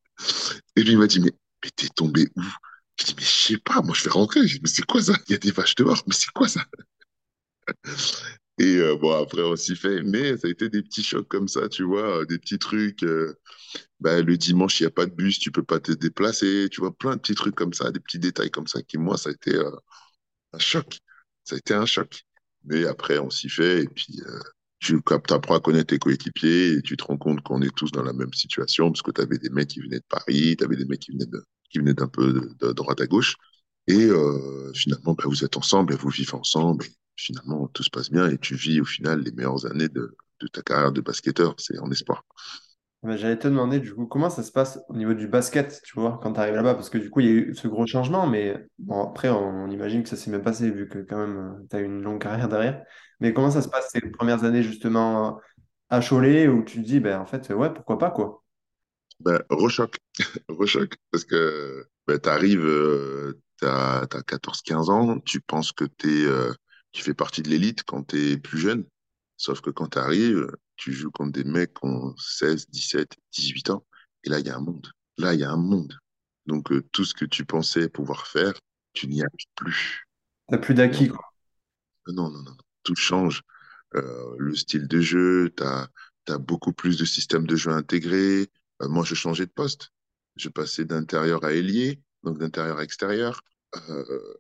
et 0.76 0.84
lui, 0.84 0.94
il 0.94 0.98
m'a 1.00 1.08
dit, 1.08 1.20
mais, 1.20 1.32
t'es 1.76 1.88
tombé 1.96 2.28
où? 2.36 2.42
Je 3.00 3.06
dis, 3.06 3.16
mais 3.18 3.24
je 3.24 3.28
sais 3.28 3.58
pas, 3.58 3.82
moi 3.82 3.96
je 3.96 4.04
vais 4.06 4.12
rentrer. 4.12 4.48
Je 4.48 4.56
dis, 4.56 4.62
mais 4.64 4.70
c'est 4.70 4.86
quoi 4.86 5.02
ça? 5.02 5.14
Il 5.28 5.34
y 5.34 5.36
a 5.36 5.40
des 5.40 5.52
vaches 5.52 5.76
dehors, 5.76 6.04
mais 6.08 6.14
c'est 6.16 6.32
quoi 6.34 6.48
ça? 6.48 6.62
Et 8.58 8.78
euh, 8.78 8.96
bon, 8.98 9.12
après, 9.22 9.42
on 9.44 9.56
s'y 9.56 9.76
fait. 9.76 10.02
Mais 10.04 10.38
ça 10.38 10.48
a 10.48 10.52
été 10.52 10.70
des 10.70 10.82
petits 10.82 11.04
chocs 11.04 11.28
comme 11.28 11.48
ça, 11.48 11.68
tu 11.70 11.84
vois, 11.84 12.22
euh, 12.22 12.26
des 12.26 12.40
petits 12.40 12.60
trucs. 12.60 13.04
euh, 13.04 13.36
bah, 14.00 14.22
le 14.22 14.38
dimanche, 14.38 14.80
il 14.82 14.84
n'y 14.84 14.88
a 14.88 14.92
pas 14.92 15.06
de 15.08 15.14
bus, 15.16 15.40
tu 15.40 15.52
peux 15.52 15.64
pas 15.64 15.80
te 15.80 15.92
déplacer, 15.94 16.70
tu 16.72 16.82
vois, 16.82 16.96
plein 16.98 17.16
de 17.18 17.22
petits 17.22 17.36
trucs 17.36 17.56
comme 17.56 17.74
ça, 17.74 17.92
des 17.92 18.00
petits 18.02 18.20
détails 18.20 18.52
comme 18.52 18.68
ça 18.68 18.82
qui, 18.84 18.98
moi, 19.00 19.18
ça 19.18 19.30
a 19.30 19.34
été 19.34 19.56
euh, 19.56 19.72
un 20.54 20.60
choc. 20.60 21.00
Ça 21.46 21.56
a 21.56 21.60
été 21.60 21.74
un 21.76 21.86
choc. 21.88 22.24
Mais 22.66 22.86
après, 22.88 23.20
on 23.20 23.30
s'y 23.32 23.50
fait 23.50 23.84
et 23.84 23.88
puis 23.90 24.22
tu 24.86 25.34
apprends 25.34 25.56
à 25.56 25.60
connaître 25.60 25.88
tes 25.88 26.00
coéquipiers 26.00 26.74
et 26.74 26.82
tu 26.82 26.98
te 26.98 27.04
rends 27.04 27.18
compte 27.18 27.42
qu'on 27.42 27.62
est 27.62 27.76
tous 27.76 27.92
dans 27.92 28.04
la 28.04 28.14
même 28.14 28.34
situation 28.34 28.92
parce 28.92 29.02
que 29.02 29.12
tu 29.12 29.22
avais 29.22 29.38
des 29.38 29.50
mecs 29.50 29.70
qui 29.70 29.82
venaient 29.82 30.00
de 30.00 30.06
Paris, 30.10 30.56
tu 30.58 30.64
avais 30.64 30.76
des 30.76 30.86
mecs 30.86 31.00
qui 31.00 31.12
venaient 31.12 31.26
de, 31.26 31.44
qui 31.70 31.80
venaient 31.80 31.94
d'un 31.94 32.08
peu 32.08 32.54
de, 32.60 32.72
droite 32.72 33.02
à 33.02 33.08
gauche. 33.08 33.36
Et 33.88 34.06
euh, 34.06 34.72
finalement, 34.74 35.14
bah, 35.14 35.26
vous 35.28 35.44
êtes 35.44 35.58
ensemble 35.58 35.94
et 35.94 35.98
vous 35.98 36.10
vivez 36.10 36.34
ensemble. 36.34 36.86
Et 36.86 36.94
finalement, 37.18 37.68
tout 37.68 37.84
se 37.84 37.90
passe 37.90 38.10
bien 38.10 38.30
et 38.30 38.38
tu 38.38 38.56
vis 38.56 38.82
au 38.82 38.86
final 38.86 39.22
les 39.22 39.32
meilleures 39.32 39.66
années 39.66 39.90
de, 39.90 40.16
de 40.42 40.48
ta 40.48 40.62
carrière 40.62 40.92
de 40.92 41.02
basketteur. 41.02 41.56
C'est 41.58 41.78
en 41.80 41.92
espoir. 41.92 42.24
Mais 43.06 43.18
J'allais 43.18 43.38
te 43.38 43.48
demander 43.48 43.80
du 43.80 43.94
coup 43.94 44.08
comment 44.08 44.30
ça 44.30 44.42
se 44.44 44.52
passe 44.52 44.80
au 44.90 44.96
niveau 44.96 45.14
du 45.14 45.28
basket, 45.28 45.82
tu 45.84 45.94
vois, 46.00 46.20
quand 46.24 46.34
tu 46.34 46.40
arrives 46.40 46.56
là-bas, 46.56 46.74
parce 46.74 46.90
que 46.90 46.98
du 46.98 47.10
coup 47.10 47.20
il 47.20 47.26
y 47.28 47.30
a 47.30 47.34
eu 47.34 47.56
ce 47.56 47.68
gros 47.68 47.86
changement, 47.86 48.26
mais 48.28 48.58
bon 48.80 49.04
après 49.04 49.30
on, 49.30 49.68
imagine 49.70 50.04
que 50.04 50.10
ça 50.10 50.16
s'est 50.16 50.32
même 50.32 50.42
passé 50.42 50.72
vu 50.72 50.88
que 50.90 51.00
quand 51.00 51.18
même 51.18 51.68
tu 51.70 51.76
as 51.76 51.80
une 51.82 52.02
longue 52.02 52.22
carrière 52.22 52.50
derrière. 52.50 52.84
Mais 53.20 53.34
comment 53.34 53.52
ça 53.52 53.62
se 53.62 53.70
passe 53.70 53.92
ces 53.92 54.02
premières 54.02 54.44
années 54.44 54.64
justement 54.64 55.40
à 55.90 56.02
Cholet 56.02 56.48
où 56.48 56.64
tu 56.64 56.82
te 56.82 56.86
dis 56.86 57.00
ben 57.00 57.20
en 57.20 57.26
fait 57.26 57.48
ouais 57.54 57.72
pourquoi 57.74 57.98
pas 58.00 58.12
quoi? 58.12 58.44
Ben, 59.20 59.42
rechoc, 59.50 59.98
rechoc, 60.50 60.96
parce 61.12 61.24
que 61.26 61.88
ben, 62.08 62.20
tu 62.20 62.30
arrives, 62.30 62.66
euh, 62.66 63.42
t'as, 63.58 64.06
t'as 64.08 64.22
14-15 64.22 64.90
ans, 64.90 65.20
tu 65.20 65.40
penses 65.42 65.72
que 65.72 65.86
euh, 66.06 66.54
tu 66.92 67.02
fais 67.04 67.14
partie 67.14 67.42
de 67.42 67.50
l'élite 67.50 67.84
quand 67.84 68.04
tu 68.04 68.32
es 68.32 68.38
plus 68.38 68.60
jeune? 68.60 68.86
Sauf 69.38 69.62
que 69.62 69.70
quand 69.70 69.90
tu 69.90 69.98
arrives, 70.00 70.48
tu 70.76 70.94
joues 70.94 71.12
contre 71.12 71.32
des 71.34 71.44
mecs 71.44 71.74
qui 71.74 71.86
ont 71.86 72.16
16, 72.18 72.70
17, 72.70 73.16
18 73.34 73.70
ans. 73.72 73.86
Et 74.24 74.30
là, 74.30 74.40
il 74.40 74.48
y 74.48 74.50
a 74.50 74.56
un 74.56 74.62
monde. 74.62 74.88
Là, 75.18 75.34
il 75.34 75.40
y 75.40 75.44
a 75.44 75.52
un 75.52 75.58
monde. 75.58 75.98
Donc, 76.46 76.72
euh, 76.72 76.84
tout 76.92 77.06
ce 77.06 77.14
que 77.14 77.26
tu 77.26 77.46
pensais 77.46 77.90
pouvoir 77.90 78.28
faire, 78.28 78.54
tu 78.94 79.08
n'y 79.08 79.22
arrives 79.22 79.48
plus. 79.56 80.06
T'as 80.48 80.58
plus 80.58 80.74
Non, 80.74 80.78
d'acquis 80.78 81.08
quoi. 81.10 81.24
non, 82.08 82.30
non, 82.30 82.44
non. 82.44 82.58
Tout 82.84 82.96
change. 82.96 83.42
Euh, 83.96 84.36
le 84.38 84.56
style 84.56 84.88
de 84.88 85.00
jeu, 85.00 85.54
tu 85.56 85.64
as, 85.64 85.90
beaucoup 86.40 86.74
plus 86.74 86.98
de 86.98 87.06
systèmes 87.06 87.48
de 87.48 87.56
jeu 87.56 87.72
intégrés. 87.72 88.50
Euh, 88.82 88.88
moi, 88.88 89.04
je 89.06 89.16
changeais 89.16 89.46
de 89.46 89.52
poste. 89.52 89.92
Je 90.36 90.50
passais 90.50 90.86
d'intérieur 90.86 91.44
à 91.46 91.54
ailier, 91.54 92.02
donc 92.24 92.38
d'intérieur 92.40 92.78
à 92.78 92.84
extérieur. 92.84 93.42
Euh, 93.90 94.34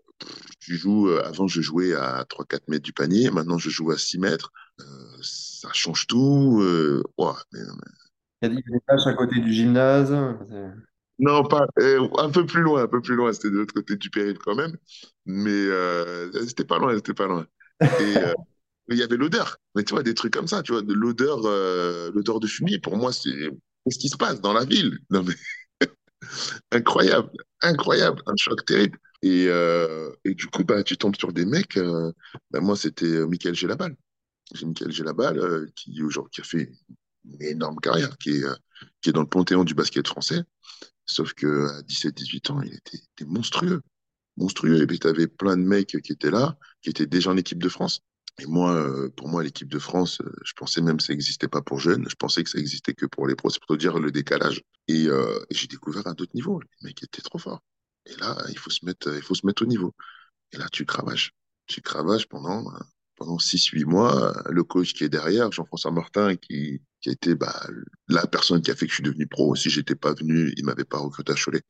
tu 0.60 0.76
joues, 0.78 1.10
euh, 1.10 1.24
avant, 1.26 1.48
je 1.48 1.62
jouais 1.62 1.94
à 1.94 2.26
trois 2.28 2.46
quatre 2.46 2.68
mètres 2.68 2.84
du 2.84 2.94
panier. 2.94 3.30
Maintenant, 3.32 3.58
je 3.58 3.70
joue 3.70 3.92
à 3.92 3.98
6 3.98 4.18
mètres. 4.18 4.52
Euh, 4.80 4.84
ça 5.22 5.70
change 5.74 6.08
tout. 6.08 6.60
Euh, 6.62 7.04
mais- 7.54 7.60
Il 8.42 8.50
y 8.50 8.52
a 8.52 8.56
des 8.56 8.80
tâches 8.88 9.08
à 9.08 9.14
côté 9.14 9.40
du 9.40 9.54
gymnase. 9.54 10.12
non, 11.20 11.44
pas, 11.44 11.68
euh, 11.80 12.08
un 12.18 12.30
peu 12.30 12.46
plus 12.46 12.62
loin, 12.62 12.84
un 12.84 12.88
peu 12.88 13.02
plus 13.02 13.16
loin. 13.16 13.32
C'était 13.34 13.50
de 13.50 13.56
l'autre 13.56 13.74
côté 13.74 13.96
du 13.96 14.10
périph' 14.10 14.40
quand 14.40 14.56
même. 14.56 14.76
Mais 15.26 15.68
c'était 16.48 16.66
pas 16.66 16.80
loin, 16.80 16.96
c'était 16.96 17.14
pas 17.14 17.28
loin. 17.28 17.46
Et 17.82 17.86
il 18.90 18.98
y 18.98 19.04
avait 19.04 19.18
l'odeur. 19.18 19.58
Mais 19.76 19.84
tu 19.84 19.94
vois, 19.94 20.04
des 20.04 20.14
trucs 20.14 20.34
comme 20.34 20.48
ça, 20.48 20.62
tu 20.62 20.72
vois, 20.74 20.82
de 20.82 20.94
l'odeur, 20.94 21.40
l'odeur 22.12 22.40
de 22.40 22.48
fumier. 22.48 22.80
Pour 22.80 22.98
moi, 22.98 23.12
c'est 23.14 23.50
qu'est-ce 23.86 24.00
qui 24.00 24.10
se 24.10 24.18
passe 24.18 24.42
dans 24.42 24.54
la 24.54 24.66
ville? 24.66 24.98
Non, 25.10 25.24
mais 25.24 25.34
incroyable, 26.72 27.32
incroyable, 27.62 28.22
un 28.28 28.36
choc 28.38 28.66
terrible. 28.66 28.98
Et, 29.22 29.48
euh, 29.48 30.12
et 30.24 30.36
du 30.36 30.48
coup, 30.48 30.64
bah, 30.64 30.84
tu 30.84 30.98
tombes 30.98 31.16
sur 31.16 31.34
des 31.34 31.46
mecs. 31.46 31.78
euh, 31.78 32.12
bah, 32.52 32.60
moi, 32.62 32.76
c'était 32.76 33.06
euh, 33.06 33.28
Michael 33.28 33.56
Gelabal. 33.56 33.96
J'ai 34.54 34.66
Michael 34.66 34.92
Gelabal 34.92 35.40
euh, 35.40 35.68
qui, 35.76 36.02
aujourd'hui, 36.04 36.42
a 36.42 36.46
fait 36.46 36.72
une 37.26 37.42
énorme 37.42 37.78
carrière, 37.80 38.18
qui 38.18 38.44
est, 39.06 39.12
dans 39.12 39.22
le 39.22 39.28
panthéon 39.28 39.64
du 39.64 39.74
basket 39.74 40.08
français. 40.08 40.44
Sauf 41.06 41.34
que 41.34 41.68
à 41.68 41.82
17-18 41.84 42.52
ans, 42.52 42.62
il 42.62 42.74
était, 42.74 42.98
était 42.98 43.26
monstrueux. 43.26 43.82
Monstrueux. 44.38 44.82
Et 44.82 44.88
puis, 44.88 45.00
tu 45.00 45.08
avais 45.08 45.28
plein 45.28 45.58
de 45.58 45.64
mecs 45.64 46.00
qui 46.02 46.12
étaient 46.12 46.32
là, 46.32 46.58
qui 46.82 46.90
étaient 46.90 47.08
déjà 47.08 47.32
en 47.32 47.38
équipe 47.38 47.62
de 47.62 47.70
France. 47.70 48.02
Et 48.40 48.46
moi, 48.48 48.74
euh, 48.74 49.10
pour 49.16 49.30
moi, 49.30 49.44
l'équipe 49.44 49.70
de 49.70 49.80
France, 49.80 50.20
euh, 50.22 50.32
je 50.44 50.54
pensais 50.54 50.82
même 50.82 50.98
que 50.98 51.04
ça 51.04 51.14
n'existait 51.14 51.48
pas 51.48 51.62
pour 51.62 51.80
jeunes. 51.80 52.06
Je 52.10 52.16
pensais 52.16 52.44
que 52.44 52.50
ça 52.50 52.60
existait 52.60 52.94
que 52.94 53.06
pour 53.06 53.28
les 53.28 53.36
pros. 53.36 53.50
C'est 53.50 53.60
pour 53.60 53.76
te 53.76 53.80
dire 53.80 53.98
le 53.98 54.12
décalage. 54.12 54.62
Et, 54.88 55.08
euh, 55.08 55.40
j'ai 55.52 55.68
découvert 55.68 56.06
à 56.08 56.14
d'autres 56.14 56.36
niveaux. 56.36 56.60
Les 56.60 56.90
mecs 56.90 57.02
étaient 57.04 57.22
trop 57.22 57.40
forts. 57.40 57.62
Et 58.06 58.16
là, 58.18 58.36
il 58.50 58.58
faut 58.60 58.70
se 58.70 58.86
mettre, 58.86 59.14
il 59.16 59.22
faut 59.22 59.36
se 59.36 59.46
mettre 59.46 59.64
au 59.64 59.66
niveau. 59.66 59.94
Et 60.52 60.58
là, 60.58 60.68
tu 60.72 60.86
cravaches. 60.86 61.32
Tu 61.68 61.82
cravaches 61.82 62.28
pendant, 62.28 62.66
pendant 63.16 63.40
6-8 63.40 63.86
mois. 63.86 64.34
Le 64.50 64.64
coach 64.64 64.94
qui 64.94 65.06
est 65.06 65.10
derrière, 65.10 65.52
Jean-François 65.52 65.92
Martin, 65.92 66.36
qui, 66.36 66.82
a 67.08 67.12
été 67.12 67.36
bah, 67.36 67.68
la 68.10 68.28
personne 68.28 68.62
qui 68.62 68.72
a 68.72 68.76
fait 68.76 68.86
que 68.86 68.92
je 68.92 68.96
suis 68.96 69.04
devenu 69.04 69.28
pro. 69.28 69.56
Si 69.56 69.70
j'étais 69.70 69.96
pas 69.96 70.14
venu, 70.14 70.54
il 70.58 70.66
m'avait 70.66 70.84
pas 70.86 71.00
recruté 71.00 71.32
à 71.32 71.36
Cholet, 71.36 71.62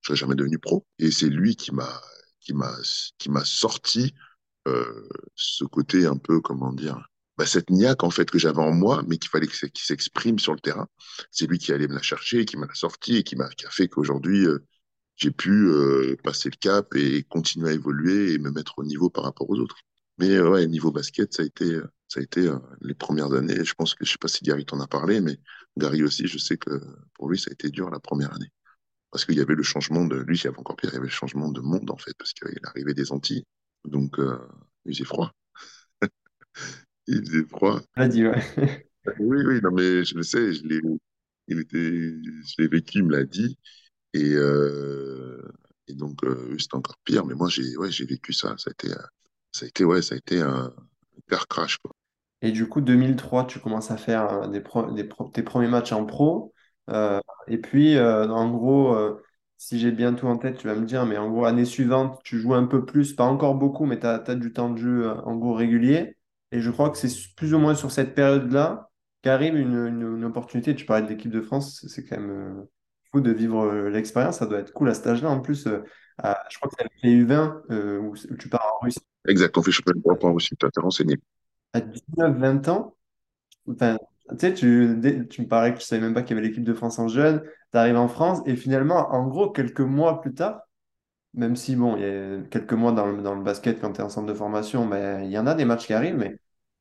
je 0.00 0.08
serais 0.08 0.16
jamais 0.16 0.34
devenu 0.36 0.58
pro. 0.58 0.86
Et 0.98 1.10
c'est 1.10 1.28
lui 1.28 1.54
qui 1.56 1.72
m'a 1.72 3.44
sorti 3.44 4.14
euh, 4.68 5.08
ce 5.34 5.64
côté 5.64 6.06
un 6.06 6.16
peu 6.16 6.40
comment 6.40 6.72
dire 6.72 7.08
bah, 7.36 7.46
cette 7.46 7.70
niaque 7.70 8.04
en 8.04 8.10
fait 8.10 8.30
que 8.30 8.38
j'avais 8.38 8.60
en 8.60 8.72
moi, 8.72 9.02
mais 9.08 9.18
qu'il 9.18 9.30
fallait 9.30 9.48
qu'il 9.48 9.70
s'exprime 9.84 10.38
sur 10.38 10.54
le 10.54 10.60
terrain. 10.60 10.88
C'est 11.30 11.46
lui 11.46 11.58
qui 11.58 11.72
allait 11.72 11.88
me 11.88 11.94
la 11.94 12.02
chercher, 12.02 12.44
qui 12.44 12.56
m'a 12.56 12.66
la 12.66 13.16
et 13.16 13.22
qui 13.24 13.36
m'a 13.36 13.48
qui 13.50 13.66
a 13.66 13.70
fait 13.70 13.88
qu'aujourd'hui 13.88 14.46
euh, 14.46 14.64
j'ai 15.16 15.30
pu 15.30 15.68
euh, 15.68 16.16
passer 16.22 16.50
le 16.50 16.56
cap 16.56 16.94
et 16.96 17.22
continuer 17.24 17.70
à 17.70 17.72
évoluer 17.72 18.32
et 18.32 18.38
me 18.38 18.50
mettre 18.50 18.78
au 18.78 18.84
niveau 18.84 19.10
par 19.10 19.24
rapport 19.24 19.48
aux 19.50 19.58
autres. 19.58 19.76
Mais 20.18 20.30
euh, 20.30 20.50
ouais, 20.50 20.66
niveau 20.66 20.92
basket, 20.92 21.32
ça 21.34 21.42
a 21.42 21.46
été, 21.46 21.64
euh, 21.74 21.86
ça 22.08 22.20
a 22.20 22.22
été 22.22 22.50
les 22.80 22.94
premières 22.94 23.32
années. 23.32 23.64
Je 23.64 23.74
pense 23.74 23.94
que 23.94 24.04
je 24.04 24.12
sais 24.12 24.18
pas 24.18 24.28
si 24.28 24.44
Gary 24.44 24.64
t'en 24.64 24.80
a 24.80 24.86
parlé, 24.86 25.20
mais 25.20 25.38
Gary 25.76 26.02
aussi, 26.02 26.26
je 26.26 26.38
sais 26.38 26.56
que 26.56 26.80
pour 27.14 27.28
lui, 27.28 27.38
ça 27.38 27.50
a 27.50 27.52
été 27.52 27.70
dur 27.70 27.90
la 27.90 28.00
première 28.00 28.32
année. 28.34 28.50
Parce 29.10 29.24
qu'il 29.24 29.36
y 29.36 29.40
avait 29.40 29.54
le 29.54 29.62
changement 29.62 30.04
de, 30.06 30.16
lui, 30.16 30.38
il 30.38 30.44
y 30.44 30.48
avait 30.48 30.58
encore 30.58 30.76
pire, 30.76 30.90
il 30.90 30.94
y 30.94 30.96
avait 30.96 31.06
le 31.06 31.12
changement 31.12 31.50
de 31.50 31.60
monde, 31.60 31.90
en 31.90 31.96
fait, 31.96 32.14
parce 32.18 32.32
qu'il 32.32 32.58
arrivait 32.64 32.94
des 32.94 33.12
Antilles. 33.12 33.44
Donc, 33.84 34.18
euh, 34.18 34.38
il 34.86 34.94
faisait 34.94 35.04
froid. 35.04 35.32
Il 37.06 37.24
faisait 37.24 37.44
froid. 37.44 37.80
L'a 37.96 38.08
dit 38.08 38.26
ouais. 38.26 38.40
Oui, 39.18 39.38
oui, 39.46 39.60
non, 39.62 39.70
mais 39.72 40.04
je 40.04 40.14
le 40.16 40.22
sais, 40.22 40.52
je 40.54 40.62
l'ai, 40.66 40.80
il 41.48 41.60
était, 41.60 41.78
je 41.78 42.54
l'ai 42.62 42.68
vécu, 42.68 42.98
il 42.98 43.04
me 43.04 43.12
l'a 43.12 43.24
dit. 43.24 43.58
Et, 44.14 44.32
euh, 44.34 45.42
et 45.88 45.94
donc, 45.94 46.24
euh, 46.24 46.56
c'était 46.58 46.76
encore 46.76 46.96
pire. 47.04 47.26
Mais 47.26 47.34
moi, 47.34 47.48
j'ai, 47.48 47.76
ouais, 47.78 47.90
j'ai 47.92 48.06
vécu 48.06 48.32
ça. 48.34 48.56
Ça 48.58 48.70
a 48.70 48.72
été, 48.72 48.92
euh, 48.92 49.02
ça 49.52 49.66
a 49.66 49.68
été, 49.68 49.84
ouais, 49.84 50.02
ça 50.02 50.14
a 50.16 50.18
été 50.18 50.40
un 50.42 50.74
hyper 51.18 51.48
crash, 51.48 51.78
quoi. 51.78 51.92
Et 52.42 52.52
du 52.52 52.68
coup 52.68 52.80
2003 52.80 53.46
tu 53.46 53.58
commences 53.60 53.90
à 53.90 53.96
faire 53.96 54.48
des 54.50 54.60
pro- 54.60 54.90
des 54.92 55.04
pro- 55.04 55.28
tes 55.30 55.42
premiers 55.42 55.68
matchs 55.68 55.92
en 55.92 56.04
pro. 56.06 56.52
Euh, 56.90 57.20
et 57.48 57.58
puis 57.58 57.98
en 57.98 58.50
gros 58.50 58.94
si 59.64 59.78
j'ai 59.78 59.92
bien 59.92 60.12
tout 60.14 60.26
en 60.26 60.36
tête 60.36 60.58
tu 60.58 60.66
vas 60.66 60.74
me 60.74 60.84
dire 60.84 61.06
mais 61.06 61.16
en 61.16 61.30
gros 61.30 61.46
année 61.46 61.64
suivante 61.64 62.20
tu 62.22 62.38
joues 62.38 62.54
un 62.54 62.66
peu 62.66 62.84
plus, 62.84 63.14
pas 63.14 63.24
encore 63.24 63.54
beaucoup 63.54 63.86
mais 63.86 63.98
tu 63.98 64.06
as, 64.06 64.18
du 64.34 64.52
temps 64.52 64.70
de 64.70 64.78
jeu 64.78 65.06
euh, 65.08 65.14
en 65.22 65.36
gros 65.36 65.54
régulier. 65.54 66.16
Et 66.52 66.60
je 66.60 66.70
crois 66.70 66.90
que 66.90 66.98
c'est 66.98 67.08
plus 67.36 67.54
ou 67.54 67.58
moins 67.58 67.74
sur 67.74 67.90
cette 67.90 68.14
période-là 68.14 68.90
qu'arrive 69.22 69.56
une, 69.56 69.74
une, 69.74 70.16
une 70.18 70.24
opportunité. 70.24 70.74
Tu 70.74 70.84
parlais 70.86 71.02
de 71.02 71.08
l'équipe 71.08 71.30
de 71.30 71.40
France, 71.40 71.84
c'est 71.88 72.04
quand 72.04 72.16
même 72.18 72.30
euh, 72.30 72.70
fou 73.10 73.20
de 73.20 73.32
vivre 73.32 73.64
euh, 73.64 73.90
l'expérience. 73.90 74.38
Ça 74.38 74.46
doit 74.46 74.58
être 74.60 74.72
cool 74.72 74.90
à 74.90 74.94
cet 74.94 75.06
âge-là. 75.06 75.30
En 75.30 75.40
plus, 75.40 75.66
à- 76.18 76.44
je 76.50 76.56
crois 76.58 76.68
que 76.68 76.76
c'est 76.78 76.84
avec 76.84 76.92
les 77.02 77.12
U20 77.12 77.62
euh, 77.70 77.98
où, 77.98 78.12
où 78.12 78.36
tu 78.36 78.48
pars 78.48 78.78
en 78.80 78.84
Russie. 78.84 79.00
Exact, 79.26 79.56
on 79.56 79.62
fait 79.62 79.72
championnat 79.72 80.00
d'Europe 80.04 80.22
en 80.24 80.34
Russie, 80.34 80.54
tu 80.60 80.68
t'es 80.70 80.80
renseigné. 80.80 81.16
À 81.72 81.80
19-20 81.80 82.68
ans, 82.68 82.94
enfin, 83.68 83.96
tu 84.30 84.36
sais, 84.38 84.54
tu, 84.54 85.26
tu 85.30 85.42
me 85.42 85.48
parlais 85.48 85.72
que 85.74 85.78
tu 85.78 85.84
savais 85.84 86.00
même 86.02 86.14
pas 86.14 86.22
qu'il 86.22 86.36
y 86.36 86.38
avait 86.38 86.48
l'équipe 86.48 86.64
de 86.64 86.74
France 86.74 86.98
en 86.98 87.08
jeune. 87.08 87.42
Tu 87.72 87.78
arrives 87.78 87.96
en 87.96 88.08
France 88.08 88.40
et 88.46 88.56
finalement, 88.56 89.12
en 89.12 89.26
gros, 89.28 89.50
quelques 89.50 89.80
mois 89.80 90.20
plus 90.20 90.34
tard, 90.34 90.62
même 91.34 91.56
si, 91.56 91.76
bon, 91.76 91.96
il 91.96 92.02
y 92.02 92.06
a 92.06 92.42
quelques 92.50 92.72
mois 92.74 92.92
dans 92.92 93.06
le, 93.06 93.22
dans 93.22 93.34
le 93.34 93.42
basket, 93.42 93.80
quand 93.80 93.92
tu 93.92 94.00
es 94.00 94.04
en 94.04 94.08
centre 94.08 94.26
de 94.26 94.34
formation, 94.34 94.86
ben, 94.86 95.24
il 95.24 95.30
y 95.30 95.38
en 95.38 95.46
a 95.46 95.54
des 95.54 95.64
matchs 95.64 95.86
qui 95.86 95.92
arrivent, 95.94 96.16
mais 96.16 96.36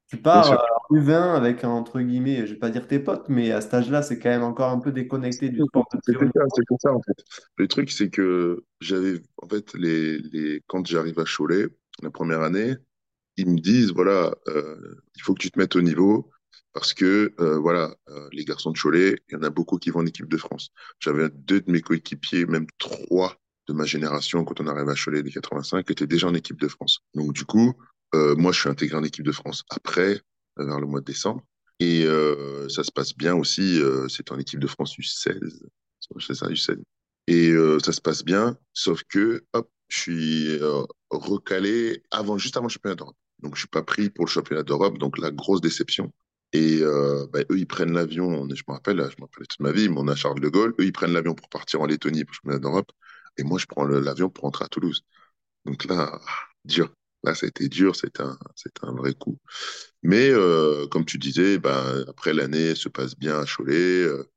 Tu 0.09 0.17
pars 0.17 0.51
euh, 0.51 0.57
en 0.89 0.95
U20 0.95 1.35
avec, 1.35 1.63
entre 1.63 2.01
guillemets, 2.01 2.45
je 2.47 2.53
vais 2.53 2.59
pas 2.59 2.69
dire 2.69 2.87
tes 2.87 2.99
potes, 2.99 3.29
mais 3.29 3.51
à 3.51 3.61
cet 3.61 3.73
âge-là, 3.75 4.01
c'est 4.03 4.19
quand 4.19 4.29
même 4.29 4.43
encore 4.43 4.71
un 4.71 4.79
peu 4.79 4.91
déconnecté 4.91 5.49
du 5.49 5.61
sport 5.63 5.85
niveau. 6.07 6.21
c'était 6.55 6.75
ça 6.81 6.93
en 6.93 7.01
fait. 7.01 7.23
Le 7.57 7.67
truc, 7.67 7.91
c'est 7.91 8.09
que 8.09 8.63
j'avais, 8.81 9.21
en 9.41 9.47
fait, 9.47 9.73
les, 9.75 10.19
les, 10.19 10.61
quand 10.67 10.85
j'arrive 10.85 11.19
à 11.19 11.25
Cholet, 11.25 11.67
la 12.03 12.11
première 12.11 12.41
année, 12.41 12.75
ils 13.37 13.49
me 13.49 13.59
disent, 13.59 13.91
voilà, 13.93 14.33
euh, 14.49 14.95
il 15.15 15.21
faut 15.21 15.33
que 15.33 15.41
tu 15.41 15.51
te 15.51 15.59
mettes 15.59 15.75
au 15.75 15.81
niveau 15.81 16.29
parce 16.73 16.93
que, 16.93 17.33
euh, 17.39 17.59
voilà, 17.59 17.95
euh, 18.09 18.27
les 18.31 18.43
garçons 18.45 18.71
de 18.71 18.77
Cholet, 18.77 19.15
il 19.29 19.33
y 19.33 19.35
en 19.35 19.43
a 19.43 19.51
beaucoup 19.51 19.77
qui 19.77 19.91
vont 19.91 19.99
en 19.99 20.05
équipe 20.05 20.27
de 20.27 20.37
France. 20.37 20.71
J'avais 20.99 21.29
deux 21.29 21.61
de 21.61 21.71
mes 21.71 21.81
coéquipiers, 21.81 22.45
même 22.45 22.65
trois 22.79 23.37
de 23.67 23.73
ma 23.73 23.85
génération, 23.85 24.43
quand 24.43 24.59
on 24.59 24.67
arrive 24.67 24.89
à 24.89 24.95
Cholet 24.95 25.21
des 25.21 25.31
85, 25.31 25.85
qui 25.85 25.91
étaient 25.91 26.07
déjà 26.07 26.27
en 26.27 26.33
équipe 26.33 26.59
de 26.59 26.67
France. 26.67 26.99
Donc, 27.13 27.33
du 27.33 27.45
coup, 27.45 27.73
euh, 28.15 28.35
moi, 28.35 28.51
je 28.51 28.59
suis 28.59 28.69
intégré 28.69 28.97
en 28.97 29.03
équipe 29.03 29.23
de 29.23 29.31
France 29.31 29.63
après, 29.69 30.19
vers 30.57 30.79
le 30.79 30.87
mois 30.87 30.99
de 30.99 31.05
décembre. 31.05 31.45
Et 31.79 32.05
ça 32.69 32.83
se 32.83 32.91
passe 32.91 33.13
bien 33.13 33.35
aussi. 33.35 33.81
C'est 34.07 34.31
en 34.31 34.39
équipe 34.39 34.59
de 34.59 34.67
France 34.67 34.95
U16. 34.97 35.63
C'est 36.19 36.33
ça, 36.33 36.47
U16. 36.47 36.81
Et 37.27 37.53
ça 37.83 37.91
se 37.91 37.99
passe 37.99 38.23
bien, 38.23 38.57
sauf 38.71 39.03
que, 39.09 39.43
hop, 39.51 39.69
je 39.89 39.99
suis 39.99 40.59
recalé 41.09 42.03
avant, 42.11 42.37
juste 42.37 42.55
avant 42.55 42.67
le 42.67 42.71
championnat 42.71 42.95
d'Europe. 42.95 43.17
Donc, 43.39 43.55
je 43.55 43.61
suis 43.61 43.67
pas 43.67 43.83
pris 43.83 44.09
pour 44.09 44.25
le 44.25 44.29
championnat 44.29 44.63
d'Europe. 44.63 44.97
Donc, 44.97 45.17
la 45.17 45.31
grosse 45.31 45.59
déception. 45.59 46.13
Et 46.53 46.79
euh, 46.81 47.25
bah, 47.31 47.39
eux, 47.51 47.57
ils 47.59 47.67
prennent 47.67 47.93
l'avion. 47.93 48.47
Je 48.49 48.63
me 48.67 48.73
rappelle, 48.73 48.97
je 48.97 49.15
me 49.17 49.21
rappelle 49.23 49.47
toute 49.47 49.59
ma 49.59 49.71
vie, 49.71 49.89
mais 49.89 49.97
on 49.99 50.07
a 50.07 50.15
Charles 50.15 50.39
de 50.39 50.49
Gaulle. 50.49 50.73
Eux, 50.79 50.85
ils 50.85 50.93
prennent 50.93 51.13
l'avion 51.13 51.33
pour 51.35 51.49
partir 51.49 51.81
en 51.81 51.85
Lettonie 51.87 52.25
pour 52.25 52.35
championnat 52.35 52.59
d'Europe. 52.59 52.91
Et 53.37 53.43
moi, 53.43 53.57
je 53.59 53.65
prends 53.65 53.85
l'avion 53.85 54.29
pour 54.29 54.43
rentrer 54.45 54.65
à 54.65 54.67
Toulouse. 54.67 55.03
Donc 55.65 55.85
là, 55.85 56.11
ah, 56.13 56.21
dur. 56.65 56.93
Là, 57.23 57.35
ça 57.35 57.45
a 57.45 57.49
été 57.49 57.69
dur. 57.69 57.95
C'était 57.95 58.21
un, 58.23 58.37
un 58.83 58.93
vrai 58.93 59.13
coup. 59.15 59.37
Mais 60.03 60.29
euh, 60.31 60.87
comme 60.87 61.05
tu 61.05 61.17
disais, 61.19 61.59
ben, 61.59 62.05
après 62.07 62.33
l'année 62.33 62.75
se 62.75 62.89
passe 62.89 63.15
bien 63.17 63.39
à 63.39 63.45
Cholet. 63.45 64.03
euh, 64.03 64.29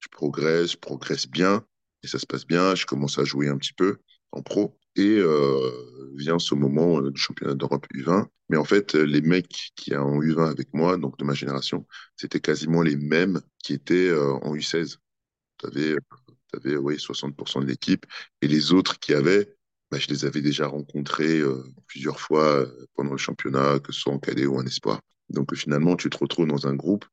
je 0.00 0.08
progresse, 0.10 0.72
je 0.72 0.78
progresse 0.78 1.28
bien 1.28 1.64
et 2.02 2.08
ça 2.08 2.18
se 2.18 2.26
passe 2.26 2.46
bien. 2.46 2.74
Je 2.76 2.86
commence 2.86 3.18
à 3.18 3.24
jouer 3.24 3.48
un 3.48 3.58
petit 3.58 3.74
peu 3.74 3.98
en 4.32 4.42
pro 4.42 4.78
et 4.96 5.18
euh, 5.18 6.10
vient 6.14 6.38
ce 6.38 6.54
moment 6.54 7.00
euh, 7.00 7.10
du 7.10 7.20
championnat 7.20 7.54
d'Europe 7.54 7.86
U20. 7.94 8.26
Mais 8.48 8.56
en 8.56 8.64
fait, 8.64 8.94
euh, 8.94 9.02
les 9.04 9.20
mecs 9.20 9.72
qui 9.76 9.90
sont 9.90 9.96
en 9.98 10.20
U20 10.20 10.50
avec 10.50 10.72
moi, 10.74 10.96
donc 10.96 11.18
de 11.18 11.24
ma 11.24 11.34
génération, 11.34 11.86
c'était 12.16 12.40
quasiment 12.40 12.82
les 12.82 12.96
mêmes 12.96 13.40
qui 13.58 13.74
étaient 13.74 14.12
en 14.12 14.54
U16. 14.54 14.96
Tu 15.58 15.66
avais, 15.66 16.76
ouais, 16.76 16.96
60% 16.96 17.60
de 17.60 17.66
l'équipe 17.66 18.06
et 18.42 18.48
les 18.48 18.72
autres 18.72 18.98
qui 18.98 19.14
avaient, 19.14 19.56
bah, 19.90 19.98
je 19.98 20.08
les 20.08 20.24
avais 20.24 20.40
déjà 20.40 20.66
rencontrés 20.66 21.40
plusieurs 21.86 22.20
fois 22.20 22.66
pendant 22.94 23.12
le 23.12 23.18
championnat, 23.18 23.78
que 23.80 23.92
ce 23.92 24.00
soit 24.00 24.12
en 24.12 24.18
cadet 24.18 24.46
ou 24.46 24.56
en 24.56 24.66
espoir. 24.66 25.00
Donc 25.28 25.54
finalement, 25.54 25.96
tu 25.96 26.10
te 26.10 26.18
retrouves 26.18 26.46
dans 26.46 26.66
un 26.66 26.74
groupe 26.74 27.04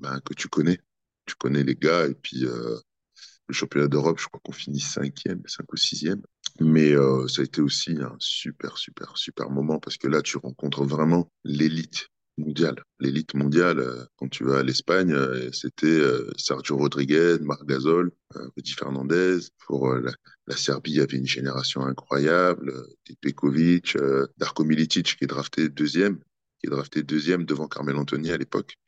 bah, 0.00 0.20
que 0.24 0.34
tu 0.34 0.48
connais. 0.48 0.78
Tu 1.26 1.34
connais 1.36 1.62
les 1.62 1.76
gars 1.76 2.06
et 2.06 2.14
puis 2.14 2.40
le 2.40 3.54
championnat 3.54 3.88
d'Europe, 3.88 4.18
je 4.20 4.26
crois 4.26 4.40
qu'on 4.44 4.52
finit 4.52 4.80
cinquième, 4.80 5.42
cinq 5.46 5.72
ou 5.72 5.76
sixième. 5.76 6.22
Mais 6.60 6.92
euh, 6.92 7.26
ça 7.26 7.42
a 7.42 7.44
été 7.44 7.60
aussi 7.60 7.96
un 8.00 8.14
super, 8.18 8.78
super, 8.78 9.16
super 9.16 9.50
moment 9.50 9.80
parce 9.80 9.96
que 9.96 10.06
là, 10.06 10.22
tu 10.22 10.38
rencontres 10.38 10.84
vraiment 10.84 11.30
l'élite 11.42 12.08
mondiale. 12.38 12.76
L'élite 13.00 13.34
mondiale, 13.34 13.80
euh, 13.80 14.04
quand 14.16 14.28
tu 14.28 14.44
vas 14.44 14.58
à 14.58 14.62
l'Espagne, 14.62 15.12
euh, 15.12 15.50
c'était 15.52 16.00
Sergio 16.36 16.76
Rodriguez, 16.76 17.38
Marc 17.40 17.64
Gasol, 17.66 18.12
Rudy 18.56 18.72
Fernandez. 18.72 19.38
Pour 19.66 19.94
la, 19.94 20.12
Serbie, 20.56 20.92
il 20.92 20.96
y 20.98 21.00
avait 21.00 21.18
une 21.18 21.26
génération 21.26 21.82
incroyable. 21.82 22.72
Des 23.22 23.34
Darko 24.38 24.64
Milicic 24.64 25.16
qui 25.16 25.24
est 25.24 25.28
drafté 25.28 25.68
deuxième, 25.68 26.18
qui 26.60 26.66
est 26.66 26.70
drafté 26.70 27.02
deuxième 27.02 27.44
devant 27.44 27.66
Carmel 27.66 27.96
Anthony 27.96 28.30
à 28.30 28.36
l'époque. 28.36 28.78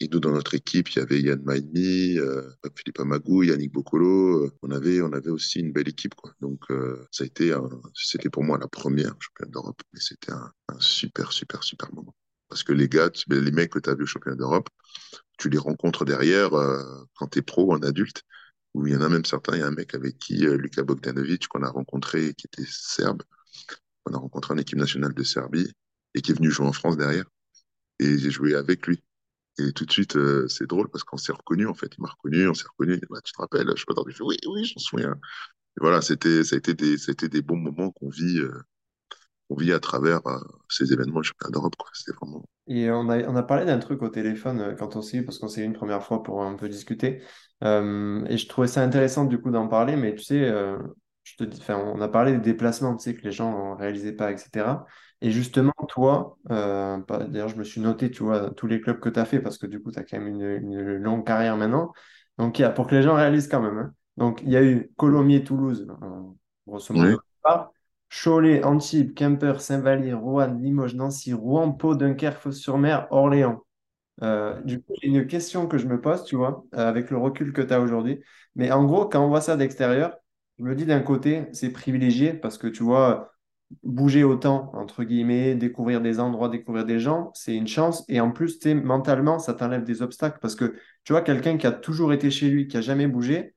Et 0.00 0.08
nous, 0.08 0.20
dans 0.20 0.32
notre 0.32 0.54
équipe, 0.54 0.90
il 0.90 0.98
y 0.98 1.02
avait 1.02 1.20
Yann 1.22 1.42
Maïmi, 1.42 2.18
euh, 2.18 2.42
Philippe 2.74 3.00
Amagou, 3.00 3.44
Yannick 3.44 3.72
Bocolo. 3.72 4.44
Euh, 4.44 4.52
on 4.62 4.70
avait, 4.70 5.00
on 5.00 5.12
avait 5.12 5.30
aussi 5.30 5.60
une 5.60 5.72
belle 5.72 5.88
équipe, 5.88 6.14
quoi. 6.14 6.34
Donc, 6.40 6.60
euh, 6.70 7.06
ça 7.10 7.24
a 7.24 7.26
été, 7.26 7.56
c'était 7.94 8.28
pour 8.28 8.44
moi 8.44 8.58
la 8.58 8.68
première 8.68 9.14
championnat 9.20 9.50
d'Europe, 9.52 9.80
mais 9.94 10.00
c'était 10.00 10.32
un, 10.32 10.52
super, 10.80 11.32
super, 11.32 11.62
super 11.62 11.92
moment. 11.94 12.14
Parce 12.48 12.62
que 12.62 12.72
les 12.74 12.88
gars, 12.88 13.10
les 13.28 13.50
mecs 13.50 13.72
que 13.72 13.78
tu 13.78 13.88
as 13.88 13.94
vu 13.94 14.02
au 14.02 14.06
championnat 14.06 14.36
d'Europe, 14.36 14.68
tu 15.38 15.48
les 15.48 15.58
rencontres 15.58 16.04
derrière 16.04 16.52
euh, 16.54 16.82
quand 17.14 17.28
tu 17.28 17.38
es 17.38 17.42
pro, 17.42 17.72
en 17.72 17.80
adulte, 17.80 18.22
où 18.74 18.86
il 18.86 18.92
y 18.92 18.96
en 18.96 19.00
a 19.00 19.08
même 19.08 19.24
certains. 19.24 19.56
Il 19.56 19.60
y 19.60 19.62
a 19.62 19.66
un 19.66 19.70
mec 19.70 19.94
avec 19.94 20.18
qui, 20.18 20.36
Luka 20.36 20.82
Bogdanovic, 20.82 21.48
qu'on 21.48 21.62
a 21.62 21.70
rencontré, 21.70 22.34
qui 22.34 22.46
était 22.46 22.68
serbe. 22.68 23.22
On 24.04 24.12
a 24.14 24.18
rencontré 24.18 24.52
en 24.54 24.58
équipe 24.58 24.78
nationale 24.78 25.14
de 25.14 25.22
Serbie 25.22 25.72
et 26.14 26.20
qui 26.20 26.32
est 26.32 26.34
venu 26.34 26.50
jouer 26.50 26.66
en 26.66 26.72
France 26.72 26.96
derrière. 26.98 27.24
Et 27.98 28.18
j'ai 28.18 28.30
joué 28.30 28.54
avec 28.54 28.86
lui. 28.86 29.02
Et 29.58 29.72
tout 29.72 29.84
de 29.86 29.92
suite, 29.92 30.16
euh, 30.16 30.46
c'est 30.48 30.66
drôle 30.66 30.88
parce 30.90 31.04
qu'on 31.04 31.16
s'est 31.16 31.32
reconnu 31.32 31.66
en 31.66 31.74
fait. 31.74 31.90
Il 31.96 32.02
m'a 32.02 32.08
reconnu, 32.08 32.48
on 32.48 32.54
s'est 32.54 32.68
reconnu. 32.68 33.00
Bah, 33.10 33.18
tu 33.24 33.32
te 33.32 33.40
rappelles, 33.40 33.66
je 33.70 33.76
suis 33.76 33.86
pas 33.86 33.94
dans 33.94 34.04
fait, 34.04 34.22
oui, 34.22 34.36
oui, 34.46 34.64
je 34.64 34.74
m'en 34.74 34.80
souviens. 34.80 35.14
Voilà, 35.78 36.00
c'était, 36.02 36.44
ça 36.44 36.56
a 36.56 36.58
été 36.58 36.74
des, 36.74 36.98
ça 36.98 37.12
des 37.14 37.42
bons 37.42 37.56
moments 37.56 37.90
qu'on 37.90 38.08
vit, 38.08 38.38
euh, 38.38 38.52
qu'on 39.48 39.56
vit 39.56 39.72
à 39.72 39.80
travers 39.80 40.26
euh, 40.26 40.38
ces 40.68 40.92
événements 40.92 41.20
du 41.20 41.28
championnat 41.28 41.52
d'Europe. 41.52 41.74
C'était 41.92 42.16
vraiment. 42.16 42.44
Et 42.66 42.90
on 42.90 43.08
a, 43.08 43.22
on 43.28 43.36
a 43.36 43.42
parlé 43.42 43.64
d'un 43.64 43.78
truc 43.78 44.02
au 44.02 44.08
téléphone 44.08 44.74
quand 44.78 44.96
on 44.96 45.02
s'est 45.02 45.18
eu, 45.18 45.24
parce 45.24 45.38
qu'on 45.38 45.48
s'est 45.48 45.62
eu 45.62 45.64
une 45.64 45.72
première 45.74 46.02
fois 46.02 46.22
pour 46.22 46.42
un 46.42 46.54
peu 46.54 46.68
discuter. 46.68 47.22
Et 47.62 47.66
je 48.36 48.48
trouvais 48.48 48.68
ça 48.68 48.82
intéressant 48.82 49.24
du 49.24 49.38
coup 49.40 49.50
d'en 49.50 49.68
parler, 49.68 49.96
mais 49.96 50.14
tu 50.14 50.22
sais, 50.22 50.50
je 51.22 51.36
te 51.36 51.44
dis, 51.44 51.60
on 51.68 52.00
a 52.00 52.08
parlé 52.08 52.32
des 52.32 52.38
déplacements, 52.38 52.96
tu 52.96 53.04
sais, 53.04 53.14
que 53.14 53.22
les 53.22 53.32
gens 53.32 53.74
ne 53.74 53.78
réalisaient 53.78 54.12
pas, 54.12 54.32
etc. 54.32 54.86
Et 55.22 55.30
justement, 55.30 55.72
toi, 55.88 56.36
euh, 56.50 56.98
d'ailleurs, 57.28 57.48
je 57.48 57.56
me 57.56 57.64
suis 57.64 57.80
noté, 57.80 58.10
tu 58.10 58.22
vois, 58.22 58.50
tous 58.50 58.66
les 58.66 58.80
clubs 58.80 59.00
que 59.00 59.08
tu 59.08 59.18
as 59.18 59.24
fait, 59.24 59.40
parce 59.40 59.58
que 59.58 59.66
du 59.66 59.82
coup, 59.82 59.90
tu 59.90 59.98
as 59.98 60.04
quand 60.04 60.18
même 60.18 60.28
une, 60.28 60.42
une 60.42 60.96
longue 60.96 61.26
carrière 61.26 61.56
maintenant. 61.56 61.92
Donc, 62.38 62.58
il 62.58 62.62
y 62.62 62.64
a, 62.64 62.70
pour 62.70 62.86
que 62.86 62.94
les 62.94 63.02
gens 63.02 63.14
réalisent 63.14 63.48
quand 63.48 63.62
même. 63.62 63.78
hein. 63.78 63.94
Donc, 64.18 64.42
il 64.42 64.50
y 64.50 64.56
a 64.56 64.62
eu 64.62 64.92
Colomiers-Toulouse, 64.96 65.86
euh, 66.02 66.22
grosso 66.66 66.94
modo. 66.94 67.12
Oui, 67.12 67.16
Cholet, 68.08 68.62
Antibes, 68.64 69.14
Quimper, 69.14 69.60
Saint-Vallier, 69.60 70.12
Roanne, 70.14 70.62
Limoges, 70.62 70.94
Nancy, 70.94 71.32
Rouen, 71.32 71.72
Pau, 71.72 71.94
Dunkerque, 71.94 72.38
Fos-sur-Mer, 72.38 73.08
Orléans. 73.10 73.62
Euh, 74.22 74.60
du 74.62 74.80
coup, 74.82 74.94
j'ai 75.02 75.08
une 75.08 75.26
question 75.26 75.66
que 75.68 75.78
je 75.78 75.86
me 75.88 76.00
pose, 76.00 76.24
tu 76.24 76.36
vois, 76.36 76.64
avec 76.72 77.10
le 77.10 77.18
recul 77.18 77.52
que 77.52 77.62
tu 77.62 77.74
as 77.74 77.80
aujourd'hui. 77.80 78.22
Mais 78.56 78.72
en 78.72 78.84
gros, 78.84 79.06
quand 79.08 79.24
on 79.24 79.28
voit 79.28 79.42
ça 79.42 79.56
d'extérieur, 79.56 80.16
je 80.58 80.64
me 80.64 80.74
dis 80.74 80.86
d'un 80.86 81.00
côté, 81.02 81.46
c'est 81.52 81.70
privilégié 81.72 82.34
parce 82.34 82.58
que 82.58 82.68
tu 82.68 82.82
vois, 82.84 83.32
bouger 83.82 84.24
autant, 84.24 84.70
entre 84.74 85.04
guillemets, 85.04 85.54
découvrir 85.54 86.00
des 86.00 86.20
endroits, 86.20 86.48
découvrir 86.48 86.84
des 86.84 87.00
gens, 87.00 87.30
c'est 87.34 87.54
une 87.54 87.66
chance. 87.66 88.04
Et 88.08 88.20
en 88.20 88.30
plus, 88.30 88.64
mentalement, 88.66 89.38
ça 89.38 89.54
t'enlève 89.54 89.84
des 89.84 90.02
obstacles 90.02 90.38
parce 90.40 90.54
que 90.54 90.74
tu 91.04 91.12
vois, 91.12 91.22
quelqu'un 91.22 91.56
qui 91.56 91.66
a 91.66 91.72
toujours 91.72 92.12
été 92.12 92.30
chez 92.30 92.48
lui, 92.48 92.68
qui 92.68 92.76
a 92.76 92.80
jamais 92.80 93.06
bougé, 93.06 93.54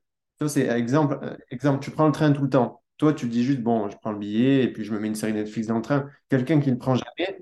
c'est 0.48 0.66
exemple, 0.68 1.18
euh, 1.22 1.36
exemple, 1.50 1.84
tu 1.84 1.90
prends 1.90 2.06
le 2.06 2.12
train 2.12 2.32
tout 2.32 2.42
le 2.42 2.48
temps. 2.48 2.82
Toi, 2.96 3.12
tu 3.12 3.26
dis 3.28 3.44
juste, 3.44 3.60
bon, 3.60 3.88
je 3.88 3.96
prends 3.98 4.12
le 4.12 4.18
billet 4.18 4.64
et 4.64 4.72
puis 4.72 4.84
je 4.84 4.92
me 4.92 4.98
mets 4.98 5.08
une 5.08 5.14
série 5.14 5.32
Netflix 5.32 5.66
dans 5.68 5.76
le 5.76 5.82
train. 5.82 6.08
Quelqu'un 6.28 6.60
qui 6.60 6.70
ne 6.70 6.76
prend 6.76 6.94
jamais, 6.94 7.38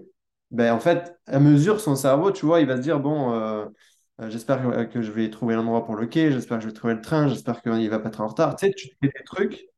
ben, 0.50 0.72
en 0.72 0.80
fait, 0.80 1.16
à 1.26 1.38
mesure, 1.40 1.80
son 1.80 1.96
cerveau, 1.96 2.32
tu 2.32 2.46
vois, 2.46 2.60
il 2.60 2.66
va 2.66 2.76
se 2.76 2.82
dire, 2.82 3.00
bon, 3.00 3.32
euh, 3.34 3.66
euh, 4.20 4.30
j'espère 4.30 4.88
que 4.90 5.02
je 5.02 5.12
vais 5.12 5.30
trouver 5.30 5.54
l'endroit 5.54 5.84
pour 5.84 5.96
le 5.96 6.06
quai, 6.06 6.32
j'espère 6.32 6.58
que 6.58 6.64
je 6.64 6.68
vais 6.68 6.74
trouver 6.74 6.94
le 6.94 7.00
train, 7.00 7.28
j'espère 7.28 7.62
qu'il 7.62 7.72
ne 7.72 7.88
va 7.88 7.98
pas 7.98 8.08
être 8.08 8.20
en 8.20 8.28
retard. 8.28 8.56
Tu 8.56 8.66
sais, 8.66 8.72
tu 8.72 8.88
fais 9.00 9.08
des 9.08 9.24
trucs 9.24 9.68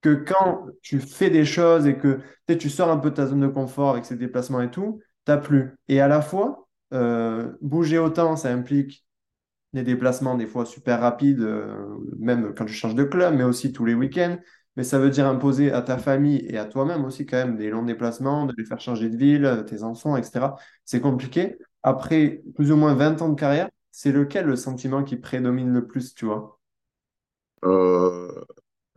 que 0.00 0.14
quand 0.14 0.66
tu 0.82 1.00
fais 1.00 1.30
des 1.30 1.44
choses 1.44 1.86
et 1.86 1.96
que 1.96 2.20
tu 2.58 2.70
sors 2.70 2.90
un 2.90 2.98
peu 2.98 3.10
de 3.10 3.16
ta 3.16 3.26
zone 3.26 3.40
de 3.40 3.48
confort 3.48 3.90
avec 3.90 4.04
ces 4.04 4.16
déplacements 4.16 4.60
et 4.62 4.70
tout, 4.70 5.00
t'as 5.24 5.36
plus. 5.36 5.76
Et 5.88 6.00
à 6.00 6.08
la 6.08 6.22
fois, 6.22 6.68
euh, 6.92 7.52
bouger 7.60 7.98
autant, 7.98 8.36
ça 8.36 8.50
implique 8.52 9.04
des 9.72 9.82
déplacements 9.82 10.34
des 10.36 10.46
fois 10.46 10.66
super 10.66 11.00
rapides, 11.00 11.40
euh, 11.40 11.96
même 12.18 12.54
quand 12.56 12.64
tu 12.66 12.72
changes 12.74 12.94
de 12.94 13.04
club, 13.04 13.34
mais 13.36 13.44
aussi 13.44 13.72
tous 13.72 13.84
les 13.84 13.94
week-ends. 13.94 14.38
Mais 14.76 14.84
ça 14.84 14.98
veut 14.98 15.10
dire 15.10 15.26
imposer 15.26 15.72
à 15.72 15.82
ta 15.82 15.98
famille 15.98 16.44
et 16.48 16.56
à 16.58 16.64
toi-même 16.64 17.04
aussi 17.04 17.26
quand 17.26 17.36
même 17.36 17.56
des 17.56 17.70
longs 17.70 17.84
déplacements, 17.84 18.46
de 18.46 18.54
les 18.56 18.64
faire 18.64 18.80
changer 18.80 19.08
de 19.10 19.16
ville, 19.16 19.44
euh, 19.44 19.62
tes 19.62 19.82
enfants, 19.82 20.16
etc. 20.16 20.56
C'est 20.84 21.00
compliqué. 21.00 21.58
Après 21.82 22.42
plus 22.54 22.72
ou 22.72 22.76
moins 22.76 22.94
20 22.94 23.20
ans 23.22 23.28
de 23.28 23.38
carrière, 23.38 23.68
c'est 23.90 24.12
lequel 24.12 24.46
le 24.46 24.56
sentiment 24.56 25.04
qui 25.04 25.16
prédomine 25.16 25.72
le 25.72 25.86
plus, 25.86 26.14
tu 26.14 26.24
vois? 26.26 26.58
Euh, 27.64 28.44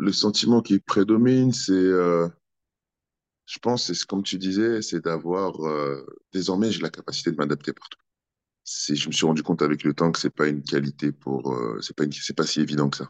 le 0.04 0.12
sentiment 0.14 0.62
qui 0.62 0.80
prédomine, 0.80 1.52
c'est, 1.54 1.72
euh, 1.74 2.28
je 3.46 3.60
pense, 3.60 3.86
c'est 3.88 3.94
ce- 3.94 4.06
comme 4.06 4.24
tu 4.24 4.38
disais, 4.38 4.82
c'est 4.82 5.02
d'avoir, 5.04 5.60
euh, 5.66 6.06
désormais, 6.34 6.72
j'ai 6.72 6.82
la 6.82 6.90
capacité 6.90 7.32
de 7.32 7.36
m'adapter 7.38 7.74
partout. 7.74 8.00
Je 8.66 9.08
me 9.08 9.14
suis 9.14 9.26
rendu 9.28 9.44
compte 9.44 9.62
avec 9.64 9.84
le 9.84 9.94
temps 9.94 10.12
que 10.12 10.20
c'est 10.20 10.30
pas 10.36 10.48
une 10.50 10.64
qualité 10.64 11.12
pour, 11.12 11.54
euh, 11.54 11.80
c'est 11.82 11.96
pas 11.96 12.06
pas 12.38 12.48
si 12.48 12.62
évident 12.62 12.90
que 12.90 12.98
ça. 12.98 13.10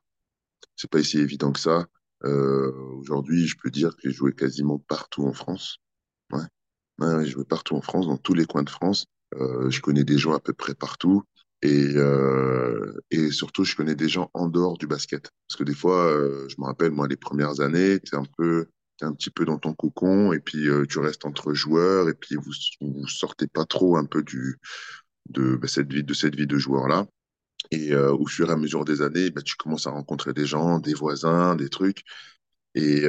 C'est 0.77 0.89
pas 0.91 1.03
si 1.03 1.19
évident 1.19 1.51
que 1.53 1.59
ça. 1.59 1.87
Euh, 2.25 2.71
aujourd'hui, 2.99 3.47
je 3.47 3.57
peux 3.61 3.71
dire 3.71 3.91
que 3.95 4.03
j'ai 4.03 4.11
joué 4.11 4.33
quasiment 4.33 4.79
partout 4.79 5.25
en 5.25 5.33
France. 5.33 5.79
Ouais. 6.31 6.43
Ouais, 6.99 7.25
j'ai 7.25 7.31
joué 7.31 7.45
partout 7.45 7.75
en 7.75 7.81
France, 7.81 8.07
dans 8.07 8.17
tous 8.17 8.33
les 8.35 8.45
coins 8.45 8.63
de 8.63 8.69
France. 8.71 9.07
Je 9.69 9.81
connais 9.81 10.03
des 10.05 10.17
gens 10.17 10.33
à 10.33 10.39
peu 10.39 10.53
près 10.53 10.75
partout. 10.75 11.23
Et, 11.63 11.93
euh, 11.95 12.93
et 13.09 13.31
surtout, 13.31 13.63
je 13.63 13.75
connais 13.75 13.95
des 13.95 14.09
gens 14.09 14.29
en 14.33 14.49
dehors 14.49 14.77
du 14.77 14.85
basket. 14.85 15.31
Parce 15.47 15.57
que 15.57 15.63
des 15.63 15.73
fois, 15.73 16.07
euh, 16.07 16.45
je 16.49 16.55
me 16.59 16.65
rappelle, 16.65 16.91
moi, 16.91 17.07
les 17.07 17.15
premières 17.15 17.61
années, 17.61 17.99
t'es 18.01 18.17
un 18.17 18.25
peu, 18.37 18.67
es 19.01 19.05
un 19.05 19.13
petit 19.13 19.29
peu 19.29 19.45
dans 19.45 19.57
ton 19.57 19.73
cocon 19.73 20.33
et 20.33 20.39
puis 20.39 20.67
euh, 20.67 20.85
tu 20.85 20.99
restes 20.99 21.25
entre 21.25 21.53
joueurs 21.53 22.09
et 22.09 22.15
puis 22.15 22.35
vous 22.35 22.51
vous 22.81 23.07
sortez 23.07 23.47
pas 23.47 23.65
trop 23.65 23.95
un 23.95 24.05
peu 24.05 24.23
de 24.23 25.55
bah, 25.55 25.67
cette 25.69 25.91
vie 25.91 26.03
de 26.03 26.13
cette 26.13 26.35
vie 26.35 26.47
de 26.47 26.57
joueur 26.57 26.87
là. 26.89 27.07
Et 27.71 27.95
au 27.95 28.27
fur 28.27 28.49
et 28.49 28.53
à 28.53 28.57
mesure 28.57 28.85
des 28.85 29.01
années, 29.01 29.31
bah, 29.31 29.41
tu 29.41 29.55
commences 29.55 29.87
à 29.87 29.91
rencontrer 29.91 30.33
des 30.33 30.45
gens, 30.45 30.79
des 30.79 30.93
voisins, 30.93 31.55
des 31.55 31.69
trucs. 31.69 32.03
Et 32.75 33.07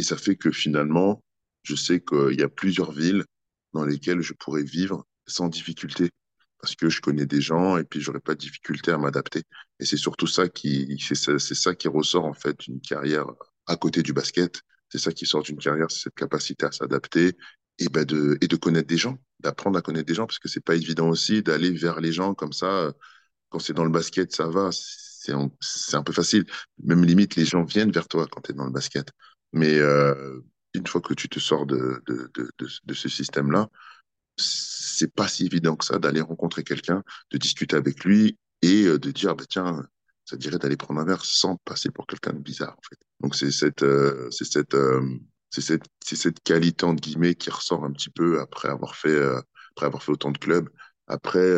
ça 0.00 0.16
fait 0.16 0.36
que 0.36 0.50
finalement, 0.50 1.22
je 1.62 1.74
sais 1.76 2.00
qu'il 2.00 2.40
y 2.40 2.42
a 2.42 2.48
plusieurs 2.48 2.92
villes 2.92 3.24
dans 3.74 3.84
lesquelles 3.84 4.22
je 4.22 4.32
pourrais 4.32 4.64
vivre 4.64 5.04
sans 5.26 5.48
difficulté 5.48 6.10
parce 6.60 6.74
que 6.76 6.88
je 6.88 7.00
connais 7.00 7.26
des 7.26 7.40
gens 7.40 7.76
et 7.76 7.84
puis 7.84 8.00
j'aurais 8.00 8.20
pas 8.20 8.34
de 8.34 8.38
difficulté 8.40 8.90
à 8.90 8.98
m'adapter. 8.98 9.42
Et 9.78 9.84
c'est 9.86 9.96
surtout 9.96 10.26
ça 10.26 10.48
qui, 10.48 10.98
c'est 11.00 11.14
ça, 11.54 11.74
qui 11.74 11.88
ressort 11.88 12.24
en 12.24 12.34
fait 12.34 12.58
d'une 12.60 12.80
carrière 12.80 13.26
à 13.66 13.76
côté 13.76 14.02
du 14.02 14.12
basket. 14.12 14.60
C'est 14.88 14.98
ça 14.98 15.12
qui 15.12 15.26
sort 15.26 15.42
d'une 15.42 15.58
carrière, 15.58 15.90
c'est 15.90 16.04
cette 16.04 16.14
capacité 16.14 16.66
à 16.66 16.72
s'adapter 16.72 17.36
et 17.78 17.88
ben 17.88 18.04
de 18.04 18.36
et 18.40 18.48
de 18.48 18.56
connaître 18.56 18.88
des 18.88 18.98
gens, 18.98 19.18
d'apprendre 19.40 19.78
à 19.78 19.82
connaître 19.82 20.06
des 20.06 20.14
gens 20.14 20.26
parce 20.26 20.38
que 20.38 20.48
c'est 20.48 20.64
pas 20.64 20.74
évident 20.74 21.08
aussi 21.08 21.42
d'aller 21.42 21.70
vers 21.70 22.00
les 22.00 22.12
gens 22.12 22.34
comme 22.34 22.52
ça. 22.52 22.92
Quand 23.48 23.58
c'est 23.58 23.72
dans 23.72 23.84
le 23.84 23.90
basket, 23.90 24.32
ça 24.34 24.46
va, 24.48 24.70
c'est 24.72 25.32
un, 25.32 25.50
un 25.92 26.02
peu 26.02 26.12
facile. 26.12 26.44
Même 26.82 27.04
limite, 27.04 27.36
les 27.36 27.44
gens 27.44 27.64
viennent 27.64 27.90
vers 27.90 28.08
toi 28.08 28.26
quand 28.30 28.42
tu 28.42 28.52
es 28.52 28.54
dans 28.54 28.66
le 28.66 28.72
basket. 28.72 29.10
Mais 29.52 29.78
euh, 29.78 30.40
une 30.74 30.86
fois 30.86 31.00
que 31.00 31.14
tu 31.14 31.28
te 31.28 31.40
sors 31.40 31.66
de, 31.66 32.02
de, 32.06 32.30
de, 32.34 32.50
de 32.84 32.94
ce 32.94 33.08
système-là, 33.08 33.68
c'est 35.00 35.14
pas 35.14 35.28
si 35.28 35.46
évident 35.46 35.76
que 35.76 35.84
ça 35.84 35.98
d'aller 35.98 36.20
rencontrer 36.20 36.62
quelqu'un, 36.62 37.02
de 37.30 37.38
discuter 37.38 37.76
avec 37.76 38.04
lui 38.04 38.38
et 38.62 38.84
euh, 38.84 38.98
de 38.98 39.10
dire, 39.10 39.34
bah, 39.34 39.44
tiens, 39.48 39.82
ça 40.26 40.36
dirait 40.36 40.58
d'aller 40.58 40.76
prendre 40.76 41.00
un 41.00 41.04
verre 41.06 41.24
sans 41.24 41.56
passer 41.64 41.90
pour 41.90 42.06
quelqu'un 42.06 42.34
de 42.34 42.38
bizarre, 42.38 42.76
en 42.76 42.82
fait. 42.88 42.98
Donc, 43.20 43.34
c'est 43.34 43.50
cette, 43.50 43.82
euh, 43.82 44.28
c'est 44.30 44.44
cette, 44.44 44.74
euh, 44.74 45.02
c'est 45.48 45.62
cette, 45.62 45.84
c'est 46.04 46.16
cette 46.16 46.40
qualité, 46.40 46.84
entre 46.84 47.00
guillemets, 47.00 47.34
qui 47.34 47.50
ressort 47.50 47.84
un 47.84 47.92
petit 47.92 48.10
peu 48.10 48.40
après 48.40 48.68
avoir 48.68 48.94
fait, 48.94 49.18
après 49.72 49.86
avoir 49.86 50.02
fait 50.02 50.12
autant 50.12 50.30
de 50.32 50.38
clubs. 50.38 50.68
Après, 51.06 51.50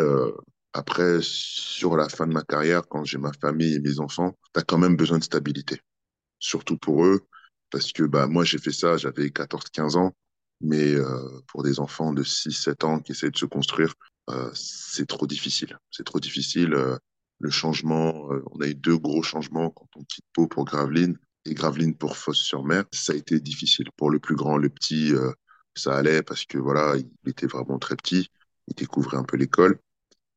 après, 0.73 1.19
sur 1.21 1.97
la 1.97 2.09
fin 2.09 2.27
de 2.27 2.33
ma 2.33 2.43
carrière, 2.43 2.89
quand 2.89 3.05
j'ai 3.05 3.19
ma 3.19 3.33
famille 3.33 3.75
et 3.75 3.81
mes 3.81 4.01
enfants, 4.01 4.39
tu 4.55 4.61
as 4.61 4.63
quand 4.63 4.79
même 4.79 4.97
besoin 4.97 5.19
de 5.19 5.25
stabilité. 5.25 5.81
Surtout 6.39 6.79
pour 6.79 7.05
eux, 7.05 7.27
parce 7.71 7.93
que 7.93 8.05
bah, 8.05 8.27
moi, 8.29 8.45
j'ai 8.45 8.59
fait 8.59 8.73
ça, 8.73 8.97
j'avais 8.97 9.31
14-15 9.31 9.97
ans. 9.97 10.15
Mais 10.63 10.95
euh, 10.95 11.41
pour 11.49 11.65
des 11.65 11.81
enfants 11.81 12.13
de 12.13 12.23
6-7 12.23 12.87
ans 12.87 13.01
qui 13.01 13.13
essaient 13.13 13.31
de 13.31 13.37
se 13.37 13.47
construire, 13.47 13.95
euh, 14.31 14.51
c'est 14.55 15.07
trop 15.07 15.27
difficile. 15.27 15.77
C'est 15.91 16.05
trop 16.05 16.21
difficile. 16.21 16.75
Euh, 16.75 16.97
le 17.41 17.51
changement, 17.51 18.29
on 18.53 18.61
a 18.61 18.69
eu 18.69 18.75
deux 18.77 18.97
gros 18.97 19.25
changements 19.25 19.71
quand 19.71 19.89
on 19.97 20.05
quitte 20.05 20.25
Pau 20.33 20.47
pour 20.47 20.65
Gravelines 20.65 21.19
et 21.45 21.55
Gravelines 21.55 21.97
pour 21.97 22.17
Fosse-sur-Mer. 22.17 22.85
Ça 22.93 23.15
a 23.15 23.17
été 23.17 23.41
difficile. 23.41 23.87
Pour 23.97 24.11
le 24.11 24.21
plus 24.21 24.37
grand, 24.37 24.59
le 24.59 24.69
petit, 24.69 25.13
ça 25.75 25.97
allait 25.97 26.23
parce 26.23 26.45
que 26.45 26.59
voilà, 26.59 26.95
il 26.97 27.11
était 27.29 27.49
vraiment 27.49 27.81
très 27.81 27.97
petit. 27.97 28.29
Il 28.69 28.75
découvrait 28.75 29.17
un 29.17 29.25
peu 29.25 29.37
l'école. 29.37 29.81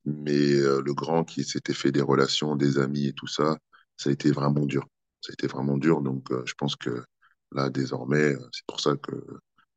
Mais 0.06 0.54
le 0.54 0.94
grand 0.96 1.24
qui 1.24 1.44
s'était 1.44 1.76
fait 1.76 1.92
des 1.92 2.02
relations, 2.02 2.56
des 2.56 2.80
amis 2.80 3.06
et 3.06 3.14
tout 3.14 3.28
ça, 3.28 3.60
ça 3.98 4.10
a 4.10 4.14
été 4.14 4.32
vraiment 4.32 4.66
dur. 4.66 4.88
Ça 5.22 5.30
a 5.30 5.34
été 5.34 5.46
vraiment 5.46 5.78
dur. 5.78 6.02
Donc, 6.02 6.30
je 6.48 6.54
pense 6.58 6.76
que 6.76 7.04
là, 7.52 7.70
désormais, 7.70 8.34
c'est 8.52 8.66
pour 8.66 8.80
ça 8.80 8.96
que 8.96 9.14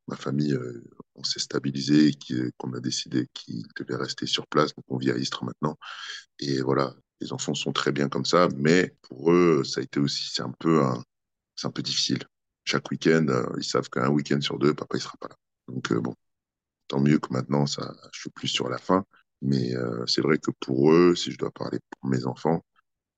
ma 0.08 0.16
famille, 0.16 0.54
euh, 0.54 0.82
on 1.14 1.24
s'est 1.24 1.40
stabilisé 1.40 2.12
qui- 2.14 2.52
qu'on 2.58 2.72
a 2.74 2.80
décidé 2.80 3.28
qu'ils 3.34 3.66
devaient 3.78 3.96
rester 3.96 4.26
sur 4.26 4.46
place. 4.48 4.74
Donc, 4.74 4.84
on 4.88 4.98
vit 4.98 5.10
à 5.10 5.16
Istres 5.18 5.44
maintenant. 5.44 5.76
Et 6.40 6.60
voilà, 6.62 6.94
les 7.20 7.32
enfants 7.32 7.54
sont 7.54 7.72
très 7.72 7.92
bien 7.92 8.08
comme 8.08 8.24
ça, 8.24 8.48
mais 8.56 8.94
pour 9.02 9.32
eux, 9.32 9.64
ça 9.64 9.80
a 9.80 9.84
été 9.84 10.00
aussi, 10.00 10.30
c'est 10.32 10.42
un 10.42 10.52
peu 10.58 10.82
c'est 11.56 11.66
un 11.66 11.70
peu 11.70 11.82
difficile. 11.82 12.20
Chaque 12.64 12.90
week-end, 12.90 13.26
euh, 13.28 13.46
ils 13.58 13.64
savent 13.64 13.88
qu'un 13.90 14.08
week-end 14.10 14.40
sur 14.40 14.58
deux, 14.58 14.74
papa, 14.74 14.96
il 14.98 15.00
sera 15.00 15.16
pas 15.20 15.28
là. 15.28 15.36
Donc, 15.68 15.90
euh, 15.92 16.00
bon, 16.00 16.14
tant 16.88 17.00
mieux 17.00 17.18
que 17.18 17.32
maintenant, 17.32 17.66
ça, 17.66 17.94
je 18.12 18.20
suis 18.20 18.30
plus 18.30 18.48
sur 18.48 18.68
la 18.68 18.78
fin. 18.78 19.04
Mais 19.42 19.74
euh, 19.76 20.04
c'est 20.06 20.20
vrai 20.22 20.38
que 20.38 20.50
pour 20.60 20.92
eux, 20.92 21.14
si 21.14 21.32
je 21.32 21.38
dois 21.38 21.50
parler 21.52 21.78
pour 22.00 22.10
mes 22.10 22.26
enfants, 22.26 22.64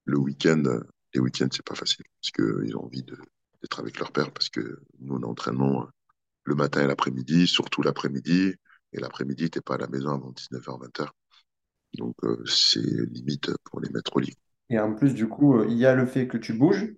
le 0.05 0.19
week-end, 0.19 0.63
euh, 0.67 0.81
les 1.15 1.21
week-ends, 1.21 1.49
c'est 1.53 1.65
pas 1.65 1.75
facile 1.75 2.05
parce 2.21 2.31
que 2.33 2.65
ils 2.67 2.77
ont 2.77 2.85
envie 2.85 3.03
d'être 3.05 3.81
avec 3.81 3.99
leur 3.99 4.13
père 4.13 4.33
parce 4.33 4.49
que 4.51 4.81
nous, 5.01 5.17
on 5.17 5.23
a 5.23 5.27
entraînement 5.27 5.85
euh, 5.85 5.87
le 6.51 6.57
matin 6.57 6.83
et 6.85 6.89
l'après-midi, 6.89 7.49
surtout 7.49 7.83
l'après-midi. 7.83 8.55
Et 8.95 9.01
l'après-midi, 9.01 9.51
t'es 9.51 9.63
pas 9.63 9.77
à 9.77 9.79
la 9.79 9.89
maison 9.89 10.11
avant 10.11 10.33
19h, 10.33 10.79
20h. 10.79 11.11
Donc, 11.99 12.17
euh, 12.25 12.43
c'est 12.47 12.81
limite 12.83 13.51
pour 13.65 13.81
les 13.81 13.91
mettre 13.91 14.17
au 14.17 14.21
lit. 14.21 14.35
Et 14.71 14.79
en 14.79 14.95
plus, 14.95 15.15
du 15.15 15.29
coup, 15.29 15.57
euh, 15.59 15.67
il 15.69 15.77
y 15.79 15.87
a 15.87 15.95
le 15.95 16.07
fait 16.07 16.29
que 16.29 16.37
tu 16.39 16.53
bouges, 16.55 16.89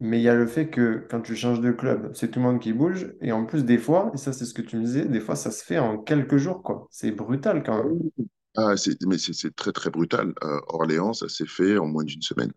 mais 0.00 0.18
il 0.20 0.22
y 0.22 0.28
a 0.28 0.34
le 0.34 0.46
fait 0.46 0.68
que 0.70 1.06
quand 1.10 1.20
tu 1.20 1.36
changes 1.36 1.60
de 1.60 1.70
club, 1.72 2.10
c'est 2.14 2.30
tout 2.30 2.40
le 2.40 2.44
monde 2.46 2.60
qui 2.60 2.72
bouge. 2.72 3.12
Et 3.20 3.32
en 3.32 3.46
plus, 3.46 3.64
des 3.64 3.78
fois, 3.78 4.10
et 4.14 4.18
ça, 4.18 4.32
c'est 4.32 4.44
ce 4.46 4.54
que 4.54 4.62
tu 4.62 4.76
me 4.76 4.84
disais, 4.84 5.04
des 5.06 5.20
fois, 5.20 5.36
ça 5.36 5.50
se 5.50 5.64
fait 5.64 5.78
en 5.78 5.98
quelques 5.98 6.36
jours, 6.38 6.62
quoi. 6.62 6.88
C'est 6.90 7.12
brutal 7.12 7.62
quand 7.62 7.76
Ah 7.82 7.84
même. 7.84 8.00
Ah, 8.56 8.76
c'est, 8.76 9.00
mais 9.06 9.18
c'est 9.18 9.54
très, 9.56 9.72
très 9.72 9.90
brutal. 9.90 10.34
Euh, 10.44 10.60
Orléans, 10.68 11.12
ça 11.14 11.28
s'est 11.28 11.46
fait 11.46 11.78
en 11.78 11.86
moins 11.86 12.04
d'une 12.04 12.22
semaine. 12.22 12.52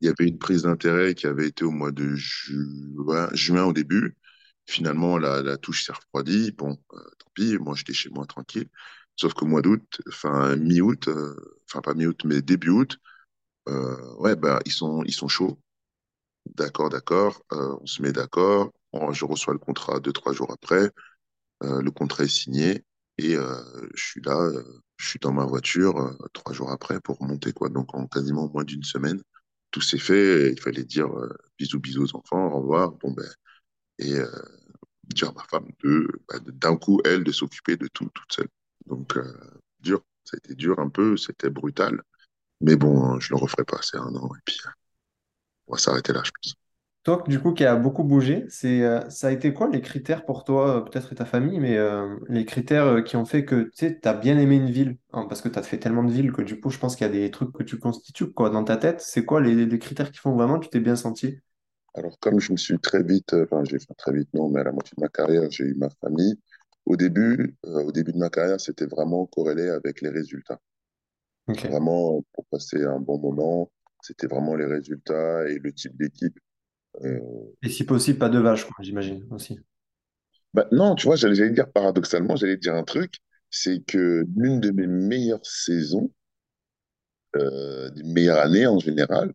Il 0.00 0.06
y 0.06 0.08
avait 0.10 0.28
une 0.28 0.38
prise 0.38 0.62
d'intérêt 0.62 1.14
qui 1.14 1.26
avait 1.28 1.46
été 1.46 1.64
au 1.64 1.70
mois 1.70 1.92
de 1.92 2.14
juin, 2.16 3.28
juin 3.32 3.64
au 3.64 3.72
début. 3.72 4.16
Finalement, 4.68 5.16
la, 5.16 5.56
touche 5.56 5.86
s'est 5.86 5.92
refroidie. 5.92 6.52
Bon, 6.52 6.78
euh, 6.92 6.98
tant 7.18 7.30
pis, 7.32 7.56
moi, 7.58 7.74
j'étais 7.74 7.94
chez 7.94 8.10
moi 8.10 8.26
tranquille. 8.26 8.68
Sauf 9.16 9.32
qu'au 9.32 9.46
mois 9.46 9.62
d'août, 9.62 10.02
enfin 10.08 10.56
mi-août, 10.56 11.08
euh, 11.08 11.58
enfin 11.66 11.80
pas 11.80 11.94
mi-août, 11.94 12.20
mais 12.26 12.42
début 12.42 12.68
août, 12.68 12.98
euh, 13.68 14.14
ouais, 14.16 14.36
bah, 14.36 14.60
ils 14.66 14.72
sont, 14.72 15.02
ils 15.04 15.14
sont 15.14 15.28
chauds. 15.28 15.58
D'accord, 16.54 16.90
d'accord. 16.90 17.42
On 17.50 17.86
se 17.86 18.02
met 18.02 18.12
d'accord. 18.12 18.72
Je 19.12 19.24
reçois 19.24 19.54
le 19.54 19.58
contrat 19.58 20.00
deux, 20.00 20.12
trois 20.12 20.32
jours 20.34 20.52
après. 20.52 20.90
Le 21.62 21.90
contrat 21.90 22.24
est 22.24 22.28
signé 22.28 22.84
et 23.18 23.34
je 23.34 24.02
suis 24.02 24.22
là, 24.22 24.50
je 24.98 25.08
suis 25.08 25.18
dans 25.20 25.32
ma 25.32 25.44
voiture 25.44 26.16
trois 26.32 26.52
jours 26.54 26.70
après 26.72 27.00
pour 27.00 27.18
remonter 27.18 27.52
quoi. 27.52 27.68
Donc 27.68 27.94
en 27.94 28.06
quasiment 28.06 28.48
moins 28.50 28.64
d'une 28.64 28.84
semaine, 28.84 29.22
tout 29.70 29.82
s'est 29.82 29.98
fait. 29.98 30.52
Il 30.52 30.60
fallait 30.60 30.84
dire 30.84 31.08
bisous 31.58 31.80
bisous 31.80 32.04
aux 32.04 32.16
enfants, 32.16 32.52
au 32.52 32.60
revoir. 32.60 32.92
Bon 32.92 33.12
ben 33.12 33.28
et 33.98 34.14
dire 35.14 35.30
à 35.30 35.32
ma 35.34 35.44
femme 35.44 35.68
de 35.84 36.08
bah, 36.28 36.38
de- 36.40 36.50
d'un 36.52 36.76
coup 36.76 37.00
elle 37.04 37.24
de 37.24 37.32
s'occuper 37.32 37.76
de 37.76 37.88
tout 37.88 38.08
toute 38.14 38.32
seule. 38.32 38.48
Donc 38.86 39.16
euh, 39.16 39.24
dur, 39.80 40.02
ça 40.24 40.36
a 40.36 40.38
été 40.38 40.54
dur 40.54 40.78
un 40.80 40.88
peu, 40.90 41.16
c'était 41.16 41.50
brutal. 41.50 42.02
Mais 42.62 42.76
bon, 42.76 43.20
je 43.20 43.30
le 43.34 43.38
referai 43.40 43.64
pas. 43.64 43.80
C'est 43.82 43.98
un 43.98 44.14
an 44.16 44.30
et 44.36 44.40
puis 44.46 44.58
euh, 44.66 44.70
on 45.68 45.74
va 45.74 45.78
s'arrêter 45.78 46.12
là, 46.12 46.22
je 46.24 46.32
pense. 46.32 46.56
Toi, 47.04 47.24
du 47.26 47.40
coup, 47.40 47.54
qui 47.54 47.64
a 47.64 47.74
beaucoup 47.76 48.04
bougé, 48.04 48.44
c'est, 48.50 48.82
euh, 48.82 49.08
ça 49.08 49.28
a 49.28 49.30
été 49.30 49.54
quoi 49.54 49.68
les 49.70 49.80
critères 49.80 50.26
pour 50.26 50.44
toi, 50.44 50.84
peut-être 50.84 51.12
et 51.12 51.14
ta 51.16 51.24
famille, 51.24 51.58
mais 51.58 51.78
les 52.28 52.44
critères 52.44 53.02
qui 53.04 53.16
ont 53.16 53.24
fait 53.24 53.44
que 53.46 53.70
tu 53.74 53.96
as 54.04 54.12
bien 54.14 54.36
aimé 54.38 54.56
une 54.56 54.70
ville, 54.70 54.98
hein, 55.12 55.24
parce 55.28 55.40
que 55.40 55.48
tu 55.48 55.58
as 55.58 55.62
fait 55.62 55.78
tellement 55.78 56.04
de 56.04 56.12
villes 56.12 56.32
que 56.32 56.42
du 56.42 56.60
coup, 56.60 56.68
je 56.70 56.78
pense 56.78 56.96
qu'il 56.96 57.06
y 57.06 57.10
a 57.10 57.12
des 57.12 57.30
trucs 57.30 57.52
que 57.52 57.62
tu 57.62 57.78
constitues 57.78 58.30
quoi, 58.32 58.50
dans 58.50 58.64
ta 58.64 58.76
tête. 58.76 59.00
C'est 59.00 59.24
quoi 59.24 59.40
les 59.40 59.78
critères 59.78 60.10
qui 60.12 60.18
font 60.18 60.34
vraiment 60.34 60.58
que 60.58 60.64
tu 60.64 60.70
t'es 60.70 60.80
bien 60.80 60.96
senti? 60.96 61.38
Alors, 61.94 62.18
comme 62.20 62.40
je 62.40 62.52
me 62.52 62.56
suis 62.56 62.78
très 62.78 63.02
vite, 63.02 63.34
euh, 63.34 63.44
enfin, 63.44 63.62
j'ai 63.64 63.78
fait 63.78 63.94
très 63.94 64.12
vite, 64.12 64.32
non, 64.34 64.48
mais 64.48 64.60
à 64.60 64.64
la 64.64 64.72
moitié 64.72 64.92
de 64.96 65.02
ma 65.02 65.08
carrière, 65.08 65.50
j'ai 65.50 65.64
eu 65.64 65.74
ma 65.74 65.90
famille. 66.00 66.38
Au 66.86 66.96
début, 66.96 67.56
euh, 67.66 67.84
au 67.84 67.92
début 67.92 68.12
de 68.12 68.18
ma 68.18 68.30
carrière, 68.30 68.60
c'était 68.60 68.86
vraiment 68.86 69.26
corrélé 69.26 69.68
avec 69.68 70.00
les 70.00 70.08
résultats. 70.10 70.60
Vraiment, 71.64 72.24
pour 72.32 72.44
passer 72.46 72.84
un 72.84 72.98
bon 73.00 73.18
moment, 73.18 73.70
c'était 74.02 74.26
vraiment 74.26 74.54
les 74.56 74.66
résultats 74.66 75.48
et 75.48 75.58
le 75.58 75.72
type 75.72 75.96
d'équipe. 75.96 76.38
Euh, 77.04 77.20
Et 77.62 77.68
si 77.68 77.84
possible, 77.84 78.18
pas 78.18 78.28
de 78.28 78.38
vaches, 78.40 78.64
quoi, 78.64 78.74
j'imagine 78.80 79.26
aussi. 79.30 79.60
bah, 80.54 80.66
non, 80.72 80.94
tu 80.94 81.06
vois, 81.06 81.16
j'allais 81.16 81.34
j'allais 81.34 81.50
dire 81.50 81.70
paradoxalement, 81.72 82.36
j'allais 82.36 82.56
dire 82.56 82.74
un 82.74 82.84
truc, 82.84 83.14
c'est 83.50 83.84
que 83.84 84.24
l'une 84.36 84.60
de 84.60 84.70
mes 84.70 84.86
meilleures 84.86 85.44
saisons, 85.44 86.10
euh, 87.36 87.90
des 87.90 88.02
meilleures 88.02 88.38
années 88.38 88.66
en 88.66 88.78
général, 88.78 89.32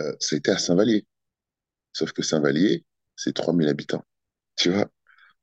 euh, 0.00 0.14
ça 0.20 0.36
a 0.36 0.38
été 0.38 0.50
à 0.50 0.58
Saint-Vallier. 0.58 1.06
Sauf 1.92 2.12
que 2.12 2.22
Saint-Vallier, 2.22 2.84
c'est 3.16 3.34
3000 3.34 3.68
habitants, 3.68 4.04
tu 4.56 4.70
vois? 4.70 4.88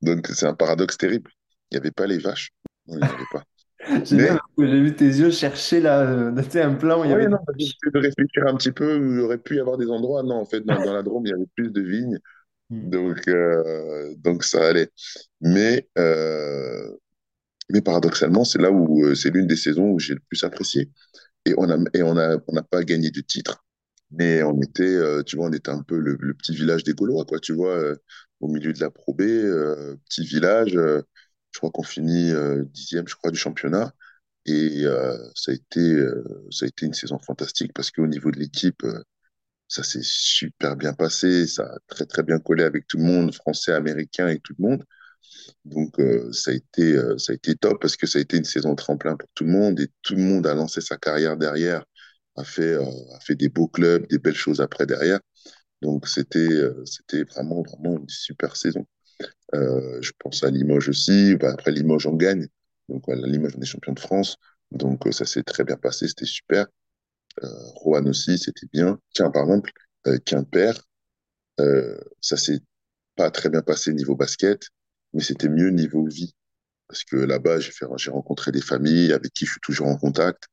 Donc, 0.02 0.28
c'est 0.28 0.46
un 0.46 0.54
paradoxe 0.56 0.98
terrible. 0.98 1.32
Il 1.72 1.76
n'y 1.76 1.80
avait 1.80 1.92
pas 1.92 2.08
les 2.08 2.18
vaches. 2.18 2.52
Non, 2.88 2.98
il 2.98 3.04
n'y 3.04 3.08
en 3.08 3.14
avait 3.14 3.24
pas. 3.32 3.44
J'ai 4.06 4.18
Mais, 4.18 4.82
vu 4.82 4.96
tes 4.96 5.06
yeux 5.06 5.32
chercher 5.32 5.80
là, 5.80 6.02
euh, 6.02 6.36
un 6.56 6.74
plan 6.76 7.02
où 7.02 7.06
il 7.06 7.12
y 7.12 7.14
avait 7.14 7.26
des 7.26 7.30
non, 7.30 7.38
de 7.48 8.00
réfléchir 8.00 8.46
un 8.48 8.56
petit 8.56 8.72
peu 8.72 8.98
où 8.98 9.14
il 9.14 9.20
aurait 9.22 9.38
pu 9.38 9.56
y 9.56 9.60
avoir 9.60 9.78
des 9.78 9.90
endroits. 9.90 10.22
Non, 10.24 10.36
en 10.36 10.46
fait, 10.46 10.62
dans, 10.62 10.84
dans 10.84 10.94
la 10.94 11.02
Drôme, 11.02 11.26
il 11.26 11.30
y 11.30 11.34
avait 11.34 11.48
plus 11.56 11.72
de 11.72 11.82
vignes. 11.82 12.20
Hmm. 12.72 12.88
Donc, 12.92 13.28
euh, 13.28 14.14
donc 14.18 14.44
ça 14.44 14.68
allait. 14.68 14.92
Mais, 15.42 15.90
euh, 15.98 16.88
mais 17.70 17.82
paradoxalement, 17.82 18.44
c'est 18.46 18.62
là 18.62 18.72
où 18.72 19.06
euh, 19.06 19.16
c'est 19.16 19.32
l'une 19.32 19.48
des 19.48 19.56
saisons 19.56 19.90
où 19.92 20.00
j'ai 20.00 20.14
le 20.16 20.22
plus 20.30 20.44
apprécié. 20.44 20.90
Et 21.46 21.54
on 21.58 21.70
a, 21.70 21.78
et 21.94 22.04
on 22.04 22.18
a, 22.18 22.38
on 22.48 22.54
n'a 22.54 22.64
pas 22.64 22.84
gagné 22.84 23.12
de 23.12 23.22
titre. 23.22 23.66
Mais 24.12 24.42
on 24.44 24.60
était, 24.62 24.84
euh, 24.84 25.24
tu 25.24 25.36
vois, 25.36 25.48
on 25.48 25.54
était 25.54 25.70
un 25.70 25.84
peu 25.84 25.98
le, 26.00 26.18
petit 26.34 26.56
village 26.56 26.84
des 26.84 26.94
Gaulois, 26.94 27.26
quoi, 27.26 27.40
tu 27.40 27.54
vois, 27.54 27.76
euh, 27.78 27.96
au 28.40 28.48
milieu 28.48 28.74
de 28.74 28.80
la 28.80 28.90
Pro 28.90 29.14
B, 29.14 29.22
euh, 29.22 29.96
petit 30.06 30.26
village. 30.26 30.72
je 30.74 31.60
crois 31.60 31.72
qu'on 31.72 31.84
finit 31.84 32.32
dixième, 32.72 33.08
je 33.08 33.16
crois, 33.16 33.32
du 33.32 33.38
championnat. 33.40 33.94
Et 34.46 34.84
ça 35.36 35.52
a 35.52 35.54
été, 35.56 35.98
ça 36.52 36.66
a 36.66 36.68
été 36.68 36.86
une 36.86 36.94
saison 36.94 37.20
fantastique 37.20 37.74
parce 37.74 37.92
qu'au 37.92 38.08
niveau 38.08 38.32
de 38.32 38.40
l'équipe, 38.40 38.84
ça 39.68 39.84
s'est 39.84 40.02
super 40.04 40.76
bien 40.76 40.94
passé, 40.94 41.48
ça 41.48 41.64
a 41.64 41.78
très 41.88 42.06
très 42.06 42.24
bien 42.24 42.40
collé 42.40 42.64
avec 42.64 42.88
tout 42.88 42.98
le 42.98 43.04
monde, 43.04 43.34
français, 43.36 43.74
américain 43.74 44.28
et 44.30 44.40
tout 44.40 44.54
le 44.58 44.68
monde. 44.68 44.84
Donc 45.66 45.98
ça 46.32 46.52
a 46.52 46.54
été 46.56 46.98
ça 47.18 47.34
a 47.34 47.36
été 47.36 47.56
top 47.56 47.82
parce 47.82 47.98
que 47.98 48.08
ça 48.08 48.20
a 48.20 48.22
été 48.22 48.38
une 48.38 48.46
saison 48.46 48.76
tremplin 48.76 49.16
pour 49.18 49.30
tout 49.36 49.44
le 49.46 49.52
monde 49.52 49.80
et 49.80 49.90
tout 50.02 50.16
le 50.16 50.22
monde 50.22 50.48
a 50.48 50.56
lancé 50.56 50.82
sa 50.82 50.98
carrière 50.98 51.38
derrière, 51.38 51.86
a 52.40 52.44
fait 52.44 52.74
euh, 52.76 52.86
a 53.16 53.20
fait 53.22 53.36
des 53.36 53.50
beaux 53.50 53.68
clubs, 53.68 54.08
des 54.08 54.20
belles 54.20 54.36
choses 54.36 54.62
après 54.62 54.86
derrière. 54.86 55.20
Donc 55.82 56.08
c'était 56.08 56.50
c'était 56.86 57.24
vraiment 57.26 57.64
vraiment 57.64 57.98
une 58.00 58.10
super 58.10 58.56
saison. 58.58 58.86
je 59.54 60.12
pense 60.20 60.44
à 60.44 60.50
Limoges 60.52 60.90
aussi. 60.90 61.36
Bah, 61.38 61.52
après 61.54 61.72
Limoges 61.72 62.08
on 62.08 62.16
gagne, 62.16 62.48
donc 62.90 63.04
voilà, 63.08 63.28
Limoges 63.28 63.56
on 63.58 63.62
est 63.62 63.66
champion 63.66 63.94
de 63.94 64.00
France. 64.00 64.38
Donc 64.72 65.04
ça 65.14 65.26
s'est 65.26 65.44
très 65.44 65.64
bien 65.64 65.78
passé, 65.78 66.08
c'était 66.08 66.26
super. 66.26 66.68
Rouen 67.76 68.06
aussi, 68.08 68.38
c'était 68.38 68.68
bien. 68.72 69.00
Tiens, 69.14 69.30
par 69.32 69.44
exemple, 69.44 69.72
Quimper, 70.26 70.74
ça 72.22 72.38
s'est 72.38 72.60
pas 73.16 73.32
très 73.32 73.50
bien 73.50 73.62
passé 73.62 73.94
niveau 73.94 74.16
basket 74.16 74.70
mais 75.14 75.22
c'était 75.24 75.50
mieux 75.50 75.70
niveau 75.72 76.06
vie. 76.08 76.36
Parce 76.88 77.04
que 77.06 77.18
là-bas, 77.18 77.60
j'ai 77.60 77.72
fait, 77.72 77.86
j'ai 77.98 78.12
rencontré 78.12 78.52
des 78.52 78.62
familles 78.62 79.14
avec 79.14 79.34
qui 79.34 79.46
je 79.46 79.52
suis 79.54 79.62
toujours 79.62 79.88
en 79.88 79.98
contact. 79.98 80.46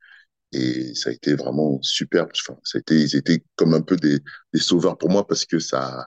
Et 0.57 0.95
ça 0.95 1.11
a 1.11 1.13
été 1.13 1.35
vraiment 1.35 1.81
super. 1.83 2.27
Enfin, 2.33 2.59
ça 2.65 2.79
a 2.79 2.81
été, 2.81 2.97
ils 2.97 3.17
étaient 3.17 3.45
comme 3.57 3.75
un 3.75 3.83
peu 3.83 3.97
des, 3.97 4.21
sauveurs 4.55 4.97
pour 4.97 5.11
moi 5.11 5.27
parce 5.27 5.45
que 5.45 5.59
ça, 5.59 6.07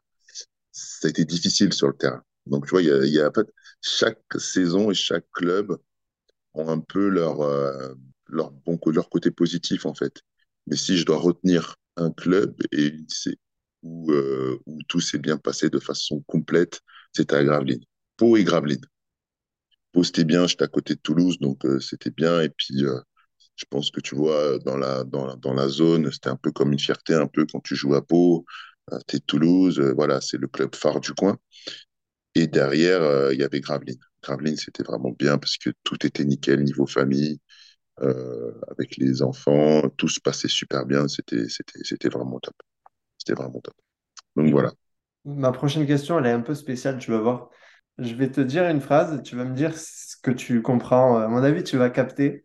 ça 0.72 1.08
a 1.08 1.10
été 1.10 1.24
difficile 1.26 1.72
sur 1.74 1.88
le 1.88 1.94
terrain. 1.96 2.24
Donc, 2.48 2.66
tu 2.66 2.72
vois, 2.72 2.82
il 2.82 3.14
y 3.14 3.22
a, 3.22 3.30
en 3.30 3.34
fait, 3.34 3.48
chaque 3.82 4.22
saison 4.40 4.90
et 4.92 4.96
chaque 4.96 5.26
club 5.34 5.78
ont 6.56 6.70
un 6.70 6.80
peu 6.80 7.10
leur, 7.10 7.42
euh, 7.42 7.94
leur, 8.28 8.52
bon, 8.52 8.80
leur 8.88 9.10
côté 9.10 9.30
positif, 9.32 9.86
en 9.86 9.94
fait. 9.94 10.22
Mais 10.68 10.76
si 10.76 10.98
je 10.98 11.06
dois 11.06 11.18
retenir 11.20 11.76
un 11.98 12.12
club 12.12 12.56
et 12.72 12.94
où, 13.84 14.12
euh, 14.12 14.60
où 14.66 14.80
tout 14.88 15.00
s'est 15.00 15.20
bien 15.20 15.38
passé 15.38 15.70
de 15.70 15.80
façon 15.80 16.22
complète, 16.28 16.82
c'était 17.14 17.36
à 17.36 17.44
Gravelines. 17.44 17.84
Pau 18.18 18.36
et 18.38 18.44
Gravelines. 18.44 18.86
Pau, 19.92 20.04
c'était 20.04 20.24
bien, 20.24 20.48
j'étais 20.48 20.64
à 20.64 20.68
côté 20.68 20.96
de 20.96 21.00
Toulouse, 21.02 21.38
donc 21.40 21.66
euh, 21.66 21.80
c'était 21.80 22.12
bien. 22.12 22.42
Et 22.42 22.50
puis, 22.50 22.84
je 23.60 23.66
pense 23.70 23.92
que 23.92 24.02
tu 24.02 24.16
vois, 24.16 24.60
dans 24.60 24.78
la, 24.78 25.04
dans 25.06 25.26
la, 25.28 25.36
dans 25.38 25.54
la 25.54 25.68
zone, 25.70 26.12
c'était 26.12 26.30
un 26.30 26.38
peu 26.38 26.52
comme 26.52 26.72
une 26.74 26.80
fierté, 26.80 27.14
un 27.16 27.28
peu 27.28 27.46
quand 27.52 27.62
tu 27.62 27.76
joues 27.76 27.96
à 27.96 28.02
Pau, 28.06 28.46
euh, 28.94 29.00
tu 29.08 29.18
es 29.18 29.20
de 29.20 29.26
Toulouse, 29.26 29.80
voilà, 29.96 30.22
c'est 30.22 30.38
le 30.38 30.48
club 30.48 30.76
phare 30.76 31.02
du 31.02 31.14
coin. 31.14 31.38
Et 32.36 32.48
derrière, 32.48 33.32
il 33.34 33.40
y 33.40 33.44
avait 33.44 33.62
Gravelines. 33.62 34.00
Gravelines, 34.24 34.58
c'était 34.58 34.84
vraiment 34.84 35.12
bien 35.12 35.38
parce 35.38 35.58
que 35.58 35.72
tout 35.84 36.06
était 36.06 36.26
nickel 36.26 36.64
niveau 36.64 36.88
famille, 36.88 37.40
avec 38.70 38.98
les 38.98 39.22
enfants, 39.22 39.90
tout 39.98 40.08
se 40.08 40.20
passait 40.20 40.48
super 40.48 40.86
bien, 40.86 41.08
c'était, 41.08 41.48
c'était, 41.50 41.80
c'était 41.84 42.10
vraiment 42.10 42.40
top. 42.40 42.56
C'était 43.18 43.36
vraiment 43.42 43.62
top. 43.62 43.76
Donc 44.36 44.52
voilà. 44.52 44.74
Ma 45.26 45.52
prochaine 45.52 45.86
question, 45.86 46.18
elle 46.20 46.26
est 46.28 46.32
un 46.32 46.40
peu 46.42 46.56
spéciale, 46.56 46.98
tu 46.98 47.12
vas 47.12 47.20
voir. 47.20 47.50
Je 47.98 48.14
vais 48.16 48.32
te 48.32 48.42
dire 48.42 48.64
une 48.70 48.82
phrase, 48.82 49.22
tu 49.24 49.36
vas 49.36 49.44
me 49.44 49.54
dire 49.56 49.78
ce 49.78 50.16
que 50.22 50.32
tu 50.32 50.62
comprends. 50.62 51.18
À 51.18 51.28
mon 51.28 51.44
avis, 51.44 51.64
tu 51.64 51.78
vas 51.78 51.90
capter. 51.90 52.44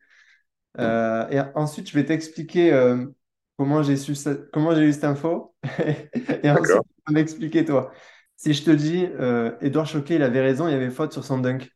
Euh, 0.79 1.29
et 1.31 1.41
ensuite, 1.55 1.89
je 1.89 1.95
vais 1.95 2.05
t'expliquer 2.05 2.73
euh, 2.73 3.07
comment 3.57 3.83
j'ai 3.83 3.97
su 3.97 4.15
comment 4.53 4.75
j'ai 4.75 4.83
eu 4.83 4.93
cette 4.93 5.05
info. 5.05 5.55
et 6.43 6.51
ensuite, 6.51 6.67
tu 6.67 7.03
vas 7.07 7.13
m'expliquer 7.13 7.65
toi. 7.65 7.93
Si 8.37 8.53
je 8.53 8.65
te 8.65 8.71
dis, 8.71 9.07
euh, 9.21 9.57
Edouard 9.61 9.87
Choquet, 9.87 10.17
il 10.17 10.23
avait 10.23 10.41
raison, 10.41 10.67
il 10.67 10.73
y 10.73 10.75
avait 10.75 10.91
faute 10.91 11.13
sur 11.13 11.25
son 11.25 11.39
dunk. 11.39 11.71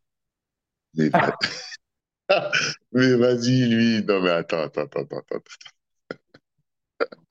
Mais, 0.94 1.10
mais 2.92 3.14
vas-y, 3.16 3.68
lui. 3.68 4.04
Non, 4.04 4.20
mais 4.20 4.30
attends, 4.30 4.62
attends, 4.62 4.82
attends, 4.82 5.18
attends. 5.18 5.38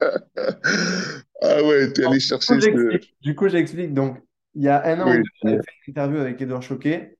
ah 1.42 1.62
ouais, 1.62 1.92
tu 1.92 2.00
es 2.00 2.06
allé 2.06 2.20
chercher 2.20 2.58
ce... 2.60 2.98
Du 3.20 3.34
coup, 3.34 3.48
j'explique. 3.48 3.92
Donc, 3.92 4.18
il 4.54 4.62
y 4.62 4.68
a 4.68 4.82
un 4.86 5.00
an, 5.00 5.22
j'avais 5.42 5.58
fait 5.58 5.72
une 5.86 5.90
interview 5.90 6.18
avec 6.18 6.40
Edouard 6.40 6.62
Choquet. 6.62 7.17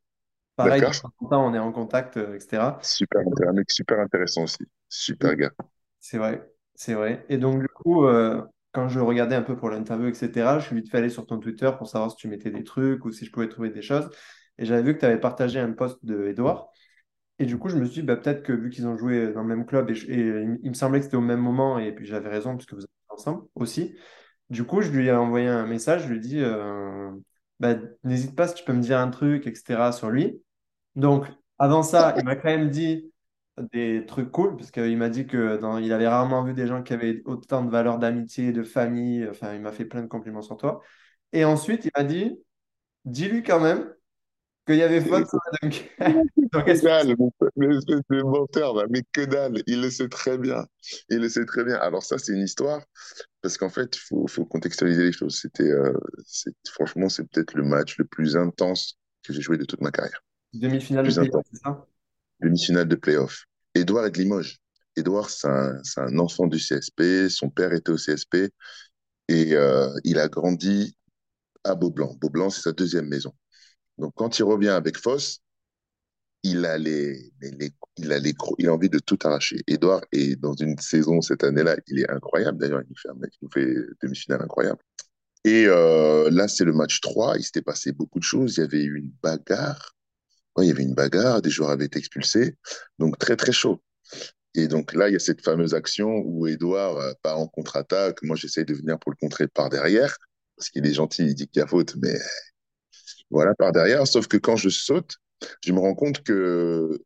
Pareil, 0.59 0.83
on 1.21 1.55
est 1.55 1.59
en 1.61 1.71
contact, 1.71 2.17
euh, 2.17 2.35
etc. 2.35 2.79
Super, 2.83 3.23
un 3.47 3.53
mec 3.53 3.71
super 3.71 4.01
intéressant 4.01 4.43
aussi. 4.43 4.67
Super 4.89 5.37
gars. 5.37 5.53
C'est 6.01 6.19
vrai, 6.19 6.51
c'est 6.75 6.95
vrai. 6.95 7.25
Et 7.29 7.39
donc, 7.39 7.61
du 7.61 7.69
coup, 7.69 8.07
euh, 8.07 8.43
quand 8.73 8.89
je 8.89 8.99
regardais 8.99 9.37
un 9.37 9.43
peu 9.43 9.57
pour 9.57 9.71
l'interview, 9.71 10.09
etc., 10.09 10.59
je 10.59 10.67
suis 10.67 10.75
vite 10.75 10.91
fait 10.91 10.99
aller 10.99 11.11
sur 11.11 11.27
ton 11.27 11.39
Twitter 11.39 11.71
pour 11.79 11.87
savoir 11.87 12.11
si 12.11 12.17
tu 12.17 12.27
mettais 12.27 12.51
des 12.51 12.65
trucs 12.65 13.05
ou 13.05 13.13
si 13.13 13.25
je 13.25 13.31
pouvais 13.31 13.49
trouver 13.49 13.71
des 13.71 13.83
choses. 13.83 14.11
Et 14.59 14.65
j'avais 14.65 14.83
vu 14.83 14.95
que 14.95 14.99
tu 14.99 15.07
avais 15.07 15.21
partagé 15.21 15.61
un 15.61 15.71
post 15.71 16.05
de 16.05 16.27
Edouard. 16.27 16.73
Et 17.39 17.47
du 17.47 17.57
coup, 17.57 17.69
je 17.69 17.77
me 17.77 17.85
suis 17.85 18.01
dit, 18.01 18.03
bah, 18.03 18.17
peut-être 18.17 18.43
que 18.43 18.53
vu 18.53 18.69
qu'ils 18.69 18.89
ont 18.89 18.97
joué 18.97 19.33
dans 19.33 19.43
le 19.43 19.49
même 19.49 19.65
club, 19.65 19.91
et, 19.91 19.95
il 20.65 20.69
me 20.69 20.75
semblait 20.75 20.99
que 20.99 21.05
c'était 21.05 21.17
au 21.17 21.21
même 21.21 21.41
moment, 21.41 21.79
et 21.79 21.93
puis 21.95 22.05
j'avais 22.05 22.31
raison, 22.31 22.57
puisque 22.57 22.75
vous 22.75 22.83
êtes 22.83 22.91
ensemble 23.11 23.45
aussi. 23.55 23.95
Du 24.51 24.65
coup, 24.65 24.81
je 24.81 24.91
lui 24.91 25.07
ai 25.07 25.13
envoyé 25.13 25.47
un 25.47 25.67
message, 25.67 26.03
je 26.03 26.09
lui 26.09 26.17
ai 26.17 26.21
dit, 26.21 26.41
euh, 26.43 27.11
bah, 27.61 27.77
n'hésite 28.03 28.35
pas 28.35 28.49
si 28.49 28.55
tu 28.57 28.65
peux 28.65 28.73
me 28.73 28.83
dire 28.83 28.99
un 28.99 29.11
truc, 29.11 29.47
etc. 29.47 29.93
sur 29.93 30.11
lui. 30.11 30.43
Donc, 30.99 31.27
avant 31.59 31.85
ça, 31.85 32.15
il 32.19 32.25
m'a 32.25 32.35
quand 32.35 32.49
même 32.49 32.71
dit 32.71 33.13
des 33.73 34.05
trucs 34.05 34.33
cool, 34.33 34.57
parce 34.57 34.73
qu'il 34.73 34.97
m'a 34.99 35.09
dit 35.09 35.27
que 35.29 35.57
dans, 35.57 35.79
il 35.79 35.93
avait 35.93 36.09
rarement 36.09 36.43
vu 36.43 36.55
des 36.55 36.67
gens 36.67 36.83
qui 36.83 36.93
avaient 36.93 37.23
autant 37.25 37.65
de 37.65 37.71
valeurs 37.71 37.99
d'amitié, 37.99 38.53
de 38.53 38.65
famille. 38.65 39.27
Enfin, 39.29 39.55
il 39.55 39.61
m'a 39.61 39.71
fait 39.71 39.85
plein 39.85 40.03
de 40.03 40.09
compliments 40.09 40.43
sur 40.43 40.57
toi. 40.57 40.81
Et 41.33 41.45
ensuite, 41.45 41.85
il 41.85 41.93
m'a 41.97 42.03
dit, 42.03 42.37
dis-lui 43.05 43.45
quand 43.45 43.61
même 43.61 43.95
qu'il 44.67 44.77
y 44.77 44.83
avait 44.83 45.01
faute 45.01 45.29
sur 45.29 45.39
la 45.53 45.69
dunk. 45.69 45.89
Donc, 46.53 46.65
que 46.65 46.83
dalle, 46.83 47.15
l'espèce 47.57 48.01
de 48.11 48.23
menteur, 48.23 48.75
mais 48.91 49.03
que 49.13 49.25
dalle, 49.25 49.63
il 49.69 49.81
le 49.81 49.91
sait 49.91 50.09
très 50.09 50.37
bien. 50.37 50.67
Il 51.11 51.21
le 51.21 51.29
sait 51.29 51.45
très 51.45 51.63
bien. 51.65 51.77
Alors 51.77 52.03
ça, 52.03 52.19
c'est 52.19 52.33
une 52.33 52.43
histoire, 52.43 52.83
parce 53.41 53.57
qu'en 53.57 53.71
fait, 53.71 53.97
il 53.97 54.01
faut, 54.01 54.27
faut, 54.27 54.47
contextualiser 54.47 55.05
les 55.05 55.13
choses. 55.13 55.39
C'était, 55.41 55.71
euh, 55.71 55.93
franchement, 56.73 57.09
c'est 57.09 57.23
peut-être 57.31 57.55
le 57.55 57.63
match 57.63 57.99
le 57.99 58.05
plus 58.05 58.37
intense 58.37 58.99
que 59.23 59.33
j'ai 59.33 59.43
joué 59.43 59.59
de 59.59 59.65
toute 59.65 59.81
ma 59.81 59.93
carrière. 59.93 60.21
Demi-finale 60.53 61.07
de 61.07 61.13
playoff, 61.13 61.47
c'est 61.53 61.61
ça? 61.61 61.87
Demi-finale 62.41 62.89
de 62.89 62.97
playoff. 62.97 63.45
Édouard 63.75 64.07
est 64.07 64.11
de 64.11 64.19
Limoges. 64.19 64.59
Édouard, 64.97 65.31
c'est 65.31 65.49
un, 65.49 65.81
un, 65.97 66.19
enfant 66.19 66.47
du 66.47 66.59
CSP. 66.59 67.29
Son 67.29 67.51
père 67.51 67.73
était 67.73 67.91
au 67.91 67.97
CSP. 67.97 68.51
Et 69.29 69.55
euh, 69.55 69.89
il 70.05 70.19
a 70.19 70.29
grandi 70.29 70.97
à 71.65 71.75
Beaublanc. 71.75 72.17
Beaublanc, 72.21 72.51
c'est 72.51 72.63
sa 72.63 72.73
deuxième 72.73 73.09
maison. 73.09 73.33
Donc, 73.99 74.13
quand 74.17 74.39
il 74.39 74.45
revient 74.45 74.69
avec 74.69 74.97
Foss, 74.97 75.41
il 76.43 76.65
a, 76.65 76.79
les, 76.79 77.33
il, 77.97 78.13
a 78.13 78.19
les, 78.19 78.35
il 78.59 78.69
a 78.69 78.73
envie 78.73 78.89
de 78.89 78.99
tout 78.99 79.19
arracher. 79.25 79.61
Edouard 79.67 80.03
est 80.13 80.37
dans 80.37 80.55
une 80.55 80.79
saison 80.79 81.21
cette 81.21 81.45
année-là, 81.45 81.77
il 81.89 82.01
est 82.01 82.11
incroyable. 82.11 82.59
D'ailleurs, 82.59 82.83
il 82.83 82.89
nous 82.89 82.97
fait, 82.97 83.29
il 83.43 83.49
fait 83.53 83.75
demi-finale 84.03 84.43
incroyable. 84.43 84.81
Et 85.45 85.67
euh, 85.67 86.31
là, 86.31 86.49
c'est 86.49 86.65
le 86.65 86.73
match 86.73 87.01
3. 87.01 87.37
Il 87.39 87.43
s'était 87.43 87.63
passé 87.63 87.93
beaucoup 87.93 88.19
de 88.19 88.25
choses. 88.25 88.57
Il 88.57 88.61
y 88.61 88.63
avait 88.65 88.83
eu 88.83 88.99
une 88.99 89.13
bagarre. 89.23 89.97
Il 90.63 90.69
y 90.69 90.71
avait 90.71 90.83
une 90.83 90.95
bagarre. 90.95 91.43
Des 91.43 91.51
joueurs 91.51 91.71
avaient 91.71 91.87
été 91.87 91.99
expulsés. 91.99 92.57
Donc, 92.99 93.19
très, 93.19 93.37
très 93.37 93.53
chaud. 93.53 93.83
Et 94.55 94.67
donc 94.67 94.95
là, 94.95 95.09
il 95.09 95.13
y 95.13 95.17
a 95.17 95.21
cette 95.21 95.43
fameuse 95.45 95.75
action 95.75 96.23
où 96.25 96.47
Edouard 96.47 96.97
euh, 96.97 97.13
part 97.23 97.39
en 97.39 97.47
contre-attaque. 97.47 98.23
Moi, 98.23 98.37
j'essaye 98.37 98.65
de 98.65 98.75
venir 98.75 98.99
pour 98.99 99.13
le 99.13 99.17
contrer 99.17 99.47
par 99.49 99.69
derrière. 99.69 100.17
Parce 100.57 100.71
qu'il 100.71 100.87
est 100.87 100.95
gentil, 100.95 101.27
il 101.27 101.35
dit 101.35 101.49
qu'il 101.49 101.61
y 101.61 101.63
a 101.63 101.67
faute. 101.67 101.95
Mais 102.03 102.19
voilà, 103.31 103.55
par 103.55 103.73
derrière. 103.73 104.07
Sauf 104.07 104.27
que 104.27 104.37
quand 104.37 104.57
je 104.57 104.69
saute, 104.69 105.17
je 105.65 105.73
me 105.73 105.79
rends 105.79 105.95
compte 105.95 106.23
que 106.23 107.01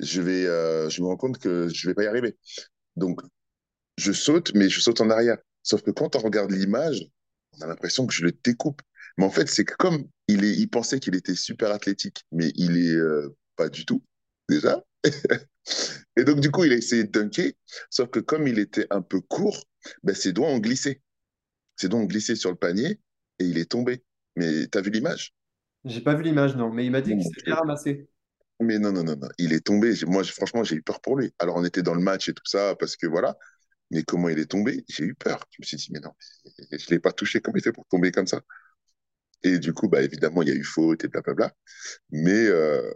je 0.00 0.20
vais, 0.20 0.46
euh, 0.46 0.88
je 0.90 1.00
me 1.02 1.06
rends 1.06 1.16
compte 1.16 1.38
que 1.38 1.68
je 1.68 1.88
vais 1.88 1.94
pas 1.94 2.04
y 2.04 2.06
arriver. 2.06 2.36
Donc, 2.96 3.20
je 3.98 4.12
saute, 4.12 4.52
mais 4.54 4.68
je 4.68 4.80
saute 4.80 5.00
en 5.00 5.10
arrière. 5.10 5.38
Sauf 5.62 5.82
que 5.82 5.90
quand 5.90 6.16
on 6.16 6.18
regarde 6.18 6.50
l'image, 6.50 7.06
on 7.58 7.62
a 7.62 7.66
l'impression 7.66 8.06
que 8.06 8.14
je 8.14 8.24
le 8.24 8.32
découpe. 8.32 8.82
Mais 9.18 9.24
en 9.24 9.30
fait, 9.30 9.48
c'est 9.48 9.64
comme 9.64 10.06
il, 10.28 10.44
est, 10.44 10.56
il 10.56 10.68
pensait 10.68 11.00
qu'il 11.00 11.14
était 11.14 11.34
super 11.34 11.70
athlétique, 11.70 12.24
mais 12.32 12.52
il 12.56 12.76
est 12.76 12.94
euh, 12.94 13.36
pas 13.56 13.68
du 13.68 13.84
tout, 13.84 14.02
déjà. 14.48 14.82
et 16.16 16.24
donc, 16.24 16.40
du 16.40 16.50
coup, 16.50 16.64
il 16.64 16.72
a 16.72 16.76
essayé 16.76 17.04
de 17.04 17.10
dunker, 17.10 17.52
sauf 17.90 18.08
que 18.10 18.20
comme 18.20 18.46
il 18.46 18.58
était 18.58 18.86
un 18.90 19.02
peu 19.02 19.20
court, 19.20 19.64
ben, 20.02 20.14
ses 20.14 20.32
doigts 20.32 20.48
ont 20.48 20.58
glissé. 20.58 21.02
Ses 21.76 21.88
doigts 21.88 22.00
ont 22.00 22.06
glissé 22.06 22.36
sur 22.36 22.50
le 22.50 22.56
panier 22.56 23.00
et 23.38 23.44
il 23.44 23.58
est 23.58 23.70
tombé. 23.70 24.04
Mais 24.36 24.66
tu 24.68 24.78
as 24.78 24.80
vu 24.80 24.90
l'image? 24.90 25.34
J'ai 25.84 26.00
pas 26.00 26.14
vu 26.14 26.22
l'image, 26.22 26.56
non, 26.56 26.72
mais 26.72 26.86
il 26.86 26.90
m'a 26.90 27.00
dit 27.00 27.10
qu'il 27.10 27.24
s'est 27.24 27.42
bien 27.44 27.56
ramassé. 27.56 28.08
Mais 28.60 28.78
non, 28.78 28.92
non, 28.92 29.02
non, 29.02 29.16
non, 29.16 29.28
il 29.38 29.52
est 29.52 29.64
tombé. 29.66 29.92
Moi, 30.06 30.22
franchement, 30.24 30.62
j'ai 30.62 30.76
eu 30.76 30.82
peur 30.82 31.00
pour 31.00 31.16
lui. 31.16 31.32
Alors, 31.40 31.56
on 31.56 31.64
était 31.64 31.82
dans 31.82 31.94
le 31.94 32.00
match 32.00 32.28
et 32.28 32.34
tout 32.34 32.46
ça, 32.46 32.76
parce 32.78 32.96
que 32.96 33.06
voilà. 33.06 33.36
Mais 33.90 34.04
comment 34.04 34.28
il 34.28 34.38
est 34.38 34.50
tombé? 34.50 34.84
J'ai 34.88 35.04
eu 35.04 35.14
peur. 35.14 35.44
Je 35.50 35.58
me 35.60 35.66
suis 35.66 35.76
dit, 35.76 35.88
mais 35.92 36.00
non, 36.00 36.12
je 36.70 36.76
ne 36.76 36.90
l'ai 36.90 37.00
pas 37.00 37.12
touché. 37.12 37.40
Comment 37.40 37.56
il 37.56 37.62
fait 37.62 37.72
pour 37.72 37.86
tomber 37.86 38.12
comme 38.12 38.26
ça 38.26 38.40
Et 39.44 39.58
du 39.58 39.72
coup, 39.72 39.88
bah, 39.88 40.02
évidemment, 40.02 40.42
il 40.42 40.48
y 40.48 40.52
a 40.52 40.54
eu 40.54 40.64
faute 40.64 41.04
et 41.04 41.08
blablabla. 41.08 41.52
Mais, 42.10 42.46
euh, 42.46 42.92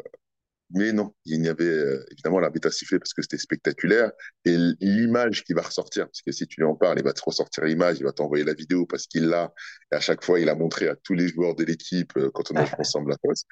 mais 0.70 0.92
non, 0.92 1.14
il 1.24 1.44
y 1.44 1.48
avait 1.48 1.64
euh, 1.64 2.04
évidemment 2.10 2.40
l'arbitre 2.40 2.68
a 2.68 2.70
sifflé 2.72 2.98
parce 2.98 3.14
que 3.14 3.22
c'était 3.22 3.38
spectaculaire. 3.38 4.12
Et 4.44 4.56
l'image 4.80 5.44
qui 5.44 5.52
va 5.54 5.62
ressortir, 5.62 6.06
parce 6.06 6.22
que 6.22 6.32
si 6.32 6.46
tu 6.46 6.60
lui 6.60 6.66
en 6.66 6.74
parles, 6.74 6.98
il 6.98 7.04
va 7.04 7.12
te 7.12 7.22
ressortir 7.24 7.64
l'image, 7.64 7.98
il 8.00 8.04
va 8.04 8.12
t'envoyer 8.12 8.44
la 8.44 8.54
vidéo 8.54 8.86
parce 8.86 9.06
qu'il 9.06 9.26
l'a. 9.28 9.52
Et 9.92 9.96
à 9.96 10.00
chaque 10.00 10.24
fois, 10.24 10.40
il 10.40 10.48
a 10.48 10.54
montré 10.56 10.88
à 10.88 10.96
tous 10.96 11.14
les 11.14 11.28
joueurs 11.28 11.54
de 11.54 11.64
l'équipe 11.64 12.12
euh, 12.16 12.30
quand 12.34 12.50
on 12.52 12.56
a 12.56 12.64
joué 12.64 12.76
ensemble 12.80 13.12
à 13.12 13.16
poste. 13.22 13.46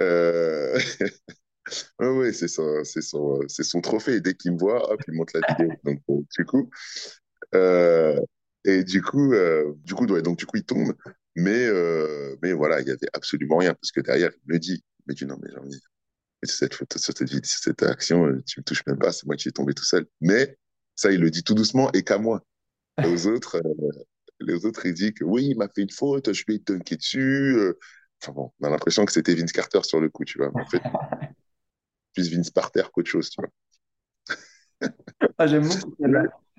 Euh... 0.00 0.78
oui, 2.00 2.34
c'est 2.34 2.48
son, 2.48 2.82
son, 2.84 3.40
son 3.48 3.80
trophée. 3.80 4.20
Dès 4.20 4.34
qu'il 4.34 4.52
me 4.52 4.58
voit, 4.58 4.92
hop, 4.92 5.00
il 5.08 5.14
monte 5.14 5.32
la 5.34 5.40
vidéo. 5.48 5.70
Donc, 5.84 6.00
du 6.36 6.44
coup, 6.44 6.70
Et 8.64 8.84
du 8.84 9.02
coup, 9.02 9.32
du 9.84 9.94
coup, 9.94 10.06
donc 10.06 10.38
du 10.38 10.46
coup, 10.46 10.56
il 10.58 10.64
tombe. 10.64 10.92
Mais, 11.40 11.66
euh, 11.66 12.36
mais 12.42 12.52
voilà, 12.52 12.80
il 12.80 12.88
y 12.88 12.90
avait 12.90 13.08
absolument 13.14 13.56
rien 13.56 13.74
parce 13.74 13.92
que 13.92 14.00
derrière, 14.00 14.30
il 14.46 14.52
me 14.52 14.58
dit, 14.58 14.84
me 15.06 15.14
dit 15.14 15.24
non, 15.24 15.38
mais 15.42 15.50
j'ai 15.50 15.58
envie. 15.58 15.80
Cette 16.42 16.74
photo, 16.74 16.98
cette, 16.98 17.46
cette 17.46 17.82
action, 17.82 18.26
euh, 18.26 18.42
tu 18.46 18.60
me 18.60 18.64
touches 18.64 18.84
même 18.86 18.98
pas, 18.98 19.12
c'est 19.12 19.26
moi 19.26 19.36
qui 19.36 19.42
suis 19.42 19.52
tombé 19.52 19.74
tout 19.74 19.84
seul. 19.84 20.06
Mais 20.20 20.58
ça, 20.96 21.12
il 21.12 21.20
le 21.20 21.30
dit 21.30 21.42
tout 21.42 21.54
doucement 21.54 21.90
et 21.92 22.02
qu'à 22.02 22.18
moi. 22.18 22.44
Aux 23.04 23.26
autres, 23.26 23.56
euh, 23.56 23.90
les 24.40 24.66
autres, 24.66 24.84
il 24.84 24.94
dit 24.94 25.14
que 25.14 25.24
oui, 25.24 25.46
il 25.50 25.56
m'a 25.56 25.68
fait 25.68 25.82
une 25.82 25.90
faute, 25.90 26.32
je 26.32 26.44
lui 26.46 26.56
ai 26.56 26.58
dunké 26.58 26.96
dessus. 26.96 27.56
Enfin 28.22 28.32
bon, 28.32 28.52
on 28.60 28.66
a 28.66 28.70
l'impression 28.70 29.06
que 29.06 29.12
c'était 29.12 29.34
Vince 29.34 29.52
Carter 29.52 29.82
sur 29.82 30.00
le 30.00 30.10
coup, 30.10 30.24
tu 30.24 30.38
vois. 30.38 30.50
En 30.54 30.66
fait, 30.66 30.82
plus 32.14 32.30
Vince 32.30 32.50
Parter 32.50 32.82
qu'autre 32.92 33.08
chose, 33.08 33.30
tu 33.30 33.40
vois. 33.40 34.90
Ah, 35.38 35.46
j'aime 35.46 35.66
beaucoup. 35.66 35.96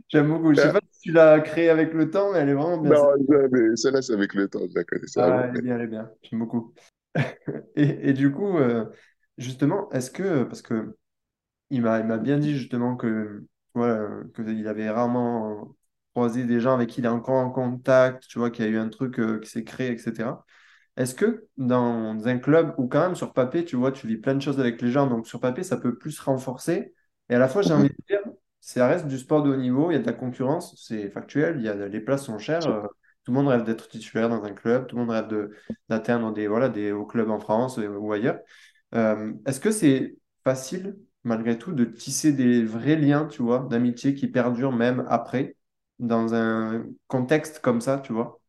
J'aime 0.10 0.28
beaucoup. 0.28 0.54
Je 0.54 0.62
sais 0.62 0.72
pas 0.72 0.82
si 0.92 1.00
tu 1.02 1.12
l'as 1.12 1.40
créée 1.40 1.70
avec 1.70 1.94
le 1.94 2.10
temps, 2.10 2.32
mais 2.34 2.40
elle 2.40 2.50
est 2.50 2.54
vraiment 2.54 2.78
bien. 2.78 2.94
Non, 2.94 3.48
mais 3.52 3.76
celle-là, 3.76 4.02
c'est 4.02 4.14
avec 4.14 4.34
le 4.34 4.48
temps, 4.48 4.60
je 4.70 4.76
la 4.76 4.84
connais. 4.84 5.06
Ah, 5.18 5.48
elle 5.50 5.58
est 5.58 5.62
bien, 5.62 5.76
elle 5.76 5.82
est 5.82 5.88
bien. 5.88 6.10
J'aime 6.24 6.40
beaucoup. 6.40 6.74
Et, 7.76 8.10
et 8.10 8.14
du 8.14 8.32
coup, 8.32 8.58
euh, 8.58 8.86
justement, 9.38 9.90
est-ce 9.92 10.10
que, 10.10 10.44
parce 10.44 10.62
que 10.62 10.96
il 11.70 11.82
m'a, 11.82 12.02
bien 12.18 12.38
dit 12.38 12.58
justement 12.58 12.96
que, 12.96 13.46
voilà, 13.74 14.08
qu'il 14.36 14.68
avait 14.68 14.90
rarement 14.90 15.76
croisé 16.14 16.46
des 16.46 16.60
gens 16.60 16.74
avec 16.74 16.90
qui 16.90 17.02
il 17.02 17.06
est 17.06 17.10
encore 17.10 17.36
en 17.36 17.50
contact, 17.50 18.28
tu 18.28 18.40
vois, 18.40 18.52
qu'il 18.52 18.66
y 18.66 18.68
a 18.68 18.72
eu 18.72 18.78
un 18.78 18.90
truc 18.90 19.20
euh, 19.20 19.40
qui 19.40 19.50
s'est 19.50 19.64
créé, 19.64 19.92
etc. 19.92 20.46
Est-ce 20.98 21.16
que 21.16 21.48
dans 21.58 22.28
un 22.28 22.38
club 22.38 22.76
où 22.78 22.88
quand 22.88 23.02
même 23.02 23.16
sur 23.16 23.34
papier, 23.34 23.66
tu 23.66 23.78
vois, 23.78 23.92
tu 23.92 24.08
vis 24.08 24.18
plein 24.18 24.36
de 24.36 24.42
choses 24.42 24.60
avec 24.60 24.82
les 24.82 24.92
gens, 24.92 25.08
donc 25.08 25.28
sur 25.28 25.40
papier, 25.40 25.64
ça 25.64 25.78
peut 25.78 25.98
plus 25.98 26.20
renforcer, 26.20 26.94
et 27.30 27.36
à 27.36 27.40
la 27.40 27.48
fois, 27.48 27.62
j'ai 27.62 27.74
envie 27.74 27.90
de 27.90 27.96
dire, 28.10 28.21
ça 28.62 28.88
reste 28.88 29.08
du 29.08 29.18
sport 29.20 29.44
de 29.44 29.52
haut 29.52 29.58
niveau, 29.58 29.92
il 29.92 29.96
y 29.96 29.98
a 29.98 30.02
de 30.02 30.06
la 30.08 30.14
concurrence, 30.14 30.76
c'est 30.86 31.10
factuel, 31.12 31.58
il 31.60 31.64
y 31.66 31.70
a, 31.70 31.76
les 31.76 32.00
places 32.02 32.26
sont 32.26 32.40
chères, 32.40 32.68
euh, 32.68 32.84
tout 33.26 33.32
le 33.32 33.38
monde 33.38 33.50
rêve 33.50 33.64
d'être 33.64 33.90
titulaire 33.90 34.30
dans 34.30 34.44
un 34.46 34.54
club, 34.54 34.88
tout 34.88 34.96
le 34.98 35.02
monde 35.04 35.12
rêve 35.12 35.28
de, 35.28 35.52
d'atteindre 35.90 36.34
des, 36.34 36.48
voilà, 36.48 36.70
des 36.70 36.92
hauts 36.94 37.06
clubs 37.06 37.30
en 37.32 37.40
France 37.40 37.80
euh, 37.80 37.90
ou 37.98 38.14
ailleurs. 38.14 38.40
Euh, 38.96 39.34
est-ce 39.46 39.60
que 39.60 39.72
c'est 39.72 40.18
facile, 40.44 40.98
malgré 41.24 41.58
tout, 41.58 41.74
de 41.74 41.86
tisser 41.86 42.34
des 42.34 42.64
vrais 42.66 42.96
liens, 42.98 43.28
tu 43.28 43.42
vois, 43.44 43.68
d'amitié 43.70 44.14
qui 44.16 44.28
perdurent 44.28 44.72
même 44.74 45.06
après, 45.10 45.56
dans 46.00 46.34
un 46.34 46.86
contexte 47.08 47.60
comme 47.60 47.82
ça, 47.82 48.00
tu 48.00 48.14
vois? 48.14 48.42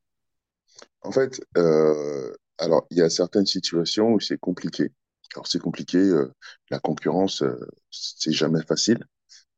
En 1.02 1.12
fait, 1.12 1.40
euh, 1.56 2.32
alors, 2.58 2.86
il 2.90 2.98
y 2.98 3.02
a 3.02 3.10
certaines 3.10 3.46
situations 3.46 4.12
où 4.12 4.20
c'est 4.20 4.38
compliqué. 4.38 4.90
Alors, 5.34 5.46
c'est 5.46 5.58
compliqué, 5.58 5.98
euh, 5.98 6.32
la 6.70 6.78
concurrence, 6.80 7.42
c'est 7.90 8.32
jamais 8.32 8.62
facile. 8.62 9.04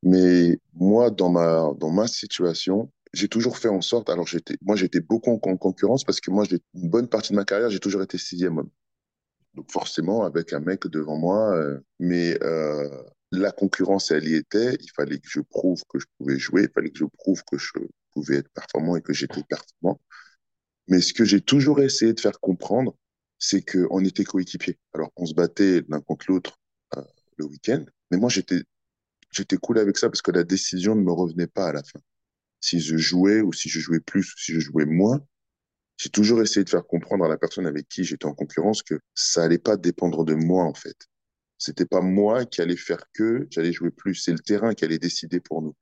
Mais 0.04 0.58
moi, 0.74 1.10
dans 1.10 1.30
ma, 1.30 1.72
dans 1.78 1.90
ma 1.90 2.06
situation, 2.06 2.92
j'ai 3.14 3.28
toujours 3.28 3.58
fait 3.58 3.68
en 3.68 3.80
sorte, 3.80 4.10
alors 4.10 4.26
j'étais, 4.26 4.56
moi, 4.62 4.76
j'étais 4.76 5.00
beaucoup 5.00 5.30
en 5.30 5.38
concurrence 5.56 6.04
parce 6.04 6.20
que 6.20 6.30
moi, 6.30 6.44
une 6.74 6.90
bonne 6.90 7.08
partie 7.08 7.32
de 7.32 7.36
ma 7.36 7.44
carrière, 7.44 7.70
j'ai 7.70 7.80
toujours 7.80 8.02
été 8.02 8.18
sixième 8.18 8.58
homme. 8.58 8.70
Donc, 9.54 9.70
forcément, 9.72 10.24
avec 10.24 10.52
un 10.52 10.60
mec 10.60 10.86
devant 10.88 11.16
moi, 11.16 11.56
euh, 11.56 11.80
mais 12.00 12.38
euh, 12.42 12.88
la 13.32 13.52
concurrence, 13.52 14.10
elle 14.10 14.28
y 14.28 14.34
était. 14.34 14.74
Il 14.80 14.90
fallait 14.90 15.18
que 15.18 15.28
je 15.28 15.40
prouve 15.40 15.82
que 15.88 15.98
je 15.98 16.06
pouvais 16.18 16.38
jouer, 16.38 16.64
il 16.64 16.70
fallait 16.74 16.90
que 16.90 16.98
je 16.98 17.04
prouve 17.04 17.42
que 17.50 17.56
je 17.56 17.72
pouvais 18.12 18.36
être 18.36 18.50
performant 18.50 18.96
et 18.96 19.02
que 19.02 19.12
j'étais 19.12 19.42
performant. 19.44 20.00
Mais 20.88 21.00
ce 21.00 21.14
que 21.14 21.24
j'ai 21.24 21.40
toujours 21.40 21.80
essayé 21.80 22.12
de 22.12 22.20
faire 22.20 22.40
comprendre, 22.40 22.96
c'est 23.38 23.62
qu'on 23.62 24.04
était 24.04 24.24
coéquipiers. 24.24 24.78
Alors, 24.92 25.10
on 25.16 25.26
se 25.26 25.34
battait 25.34 25.82
l'un 25.88 26.00
contre 26.00 26.26
l'autre 26.28 26.58
euh, 26.96 27.02
le 27.36 27.46
week-end, 27.46 27.84
mais 28.10 28.18
moi, 28.18 28.28
j'étais 28.28 28.64
j'étais 29.34 29.56
cool 29.56 29.78
avec 29.78 29.98
ça 29.98 30.08
parce 30.08 30.22
que 30.22 30.30
la 30.30 30.44
décision 30.44 30.94
ne 30.94 31.02
me 31.02 31.12
revenait 31.12 31.46
pas 31.46 31.68
à 31.68 31.72
la 31.72 31.82
fin. 31.82 32.00
Si 32.60 32.80
je 32.80 32.96
jouais 32.96 33.40
ou 33.42 33.52
si 33.52 33.68
je 33.68 33.80
jouais 33.80 34.00
plus 34.00 34.32
ou 34.32 34.38
si 34.38 34.52
je 34.52 34.60
jouais 34.60 34.86
moins, 34.86 35.20
j'ai 35.96 36.10
toujours 36.10 36.42
essayé 36.42 36.64
de 36.64 36.70
faire 36.70 36.86
comprendre 36.86 37.24
à 37.24 37.28
la 37.28 37.36
personne 37.38 37.66
avec 37.66 37.88
qui 37.88 38.04
j'étais 38.04 38.26
en 38.26 38.34
concurrence 38.34 38.82
que 38.82 38.98
ça 39.14 39.44
allait 39.44 39.58
pas 39.58 39.76
dépendre 39.76 40.24
de 40.24 40.34
moi, 40.34 40.64
en 40.64 40.74
fait. 40.74 40.96
C'était 41.58 41.86
pas 41.86 42.00
moi 42.00 42.44
qui 42.44 42.60
allait 42.60 42.76
faire 42.76 43.04
que 43.12 43.46
j'allais 43.50 43.72
jouer 43.72 43.90
plus. 43.90 44.14
C'est 44.16 44.32
le 44.32 44.40
terrain 44.40 44.74
qui 44.74 44.84
allait 44.84 44.98
décider 44.98 45.40
pour 45.40 45.62
nous. 45.62 45.74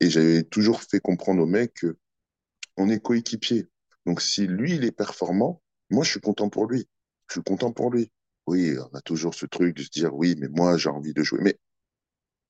Et 0.00 0.10
j'avais 0.10 0.42
toujours 0.44 0.82
fait 0.82 1.00
comprendre 1.00 1.42
au 1.42 1.46
mec 1.46 1.74
que 1.74 1.96
on 2.76 2.90
est 2.90 3.00
coéquipiers. 3.00 3.68
Donc, 4.06 4.20
si 4.20 4.46
lui, 4.46 4.74
il 4.74 4.84
est 4.84 4.92
performant, 4.92 5.62
moi, 5.90 6.04
je 6.04 6.10
suis 6.10 6.20
content 6.20 6.50
pour 6.50 6.66
lui. 6.66 6.88
Je 7.28 7.34
suis 7.34 7.42
content 7.42 7.72
pour 7.72 7.90
lui. 7.90 8.10
Oui, 8.46 8.76
on 8.78 8.96
a 8.96 9.00
toujours 9.00 9.34
ce 9.34 9.46
truc 9.46 9.76
de 9.76 9.82
se 9.82 9.90
dire, 9.90 10.14
oui, 10.14 10.36
mais 10.38 10.48
moi, 10.48 10.76
j'ai 10.76 10.90
envie 10.90 11.14
de 11.14 11.22
jouer. 11.22 11.40
Mais 11.42 11.58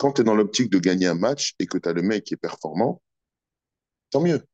quand 0.04 0.12
tu 0.12 0.20
es 0.20 0.24
dans 0.24 0.34
l'optique 0.34 0.70
de 0.70 0.78
gagner 0.78 1.06
un 1.06 1.14
match 1.14 1.54
et 1.58 1.66
que 1.66 1.78
tu 1.78 1.88
as 1.88 1.94
le 1.94 2.02
mec 2.02 2.24
qui 2.24 2.34
est 2.34 2.36
performant, 2.36 3.00
tant 4.10 4.20
mieux. 4.20 4.44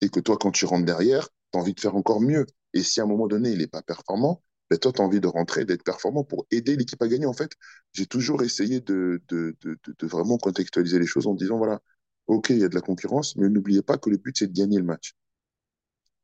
Et 0.00 0.08
que 0.08 0.20
toi, 0.20 0.36
quand 0.38 0.52
tu 0.52 0.64
rentres 0.64 0.84
derrière, 0.84 1.28
tu 1.50 1.58
as 1.58 1.60
envie 1.60 1.74
de 1.74 1.80
faire 1.80 1.96
encore 1.96 2.20
mieux. 2.20 2.46
Et 2.72 2.84
si 2.84 3.00
à 3.00 3.02
un 3.02 3.06
moment 3.08 3.26
donné, 3.26 3.50
il 3.50 3.58
n'est 3.58 3.66
pas 3.66 3.82
performant, 3.82 4.44
ben 4.70 4.78
toi, 4.78 4.92
tu 4.92 5.02
as 5.02 5.04
envie 5.04 5.18
de 5.18 5.26
rentrer, 5.26 5.64
d'être 5.64 5.82
performant 5.82 6.22
pour 6.22 6.46
aider 6.52 6.76
l'équipe 6.76 7.02
à 7.02 7.08
gagner. 7.08 7.26
En 7.26 7.32
fait, 7.32 7.50
j'ai 7.94 8.06
toujours 8.06 8.44
essayé 8.44 8.80
de, 8.80 9.20
de, 9.26 9.56
vraiment 10.02 10.38
contextualiser 10.38 11.00
les 11.00 11.06
choses 11.06 11.26
en 11.26 11.34
disant, 11.34 11.58
voilà, 11.58 11.80
OK, 12.28 12.50
il 12.50 12.58
y 12.58 12.64
a 12.64 12.68
de 12.68 12.76
la 12.76 12.80
concurrence, 12.80 13.34
mais 13.34 13.48
n'oubliez 13.48 13.82
pas 13.82 13.98
que 13.98 14.08
le 14.08 14.18
but, 14.18 14.38
c'est 14.38 14.46
de 14.46 14.56
gagner 14.56 14.78
le 14.78 14.84
match. 14.84 15.16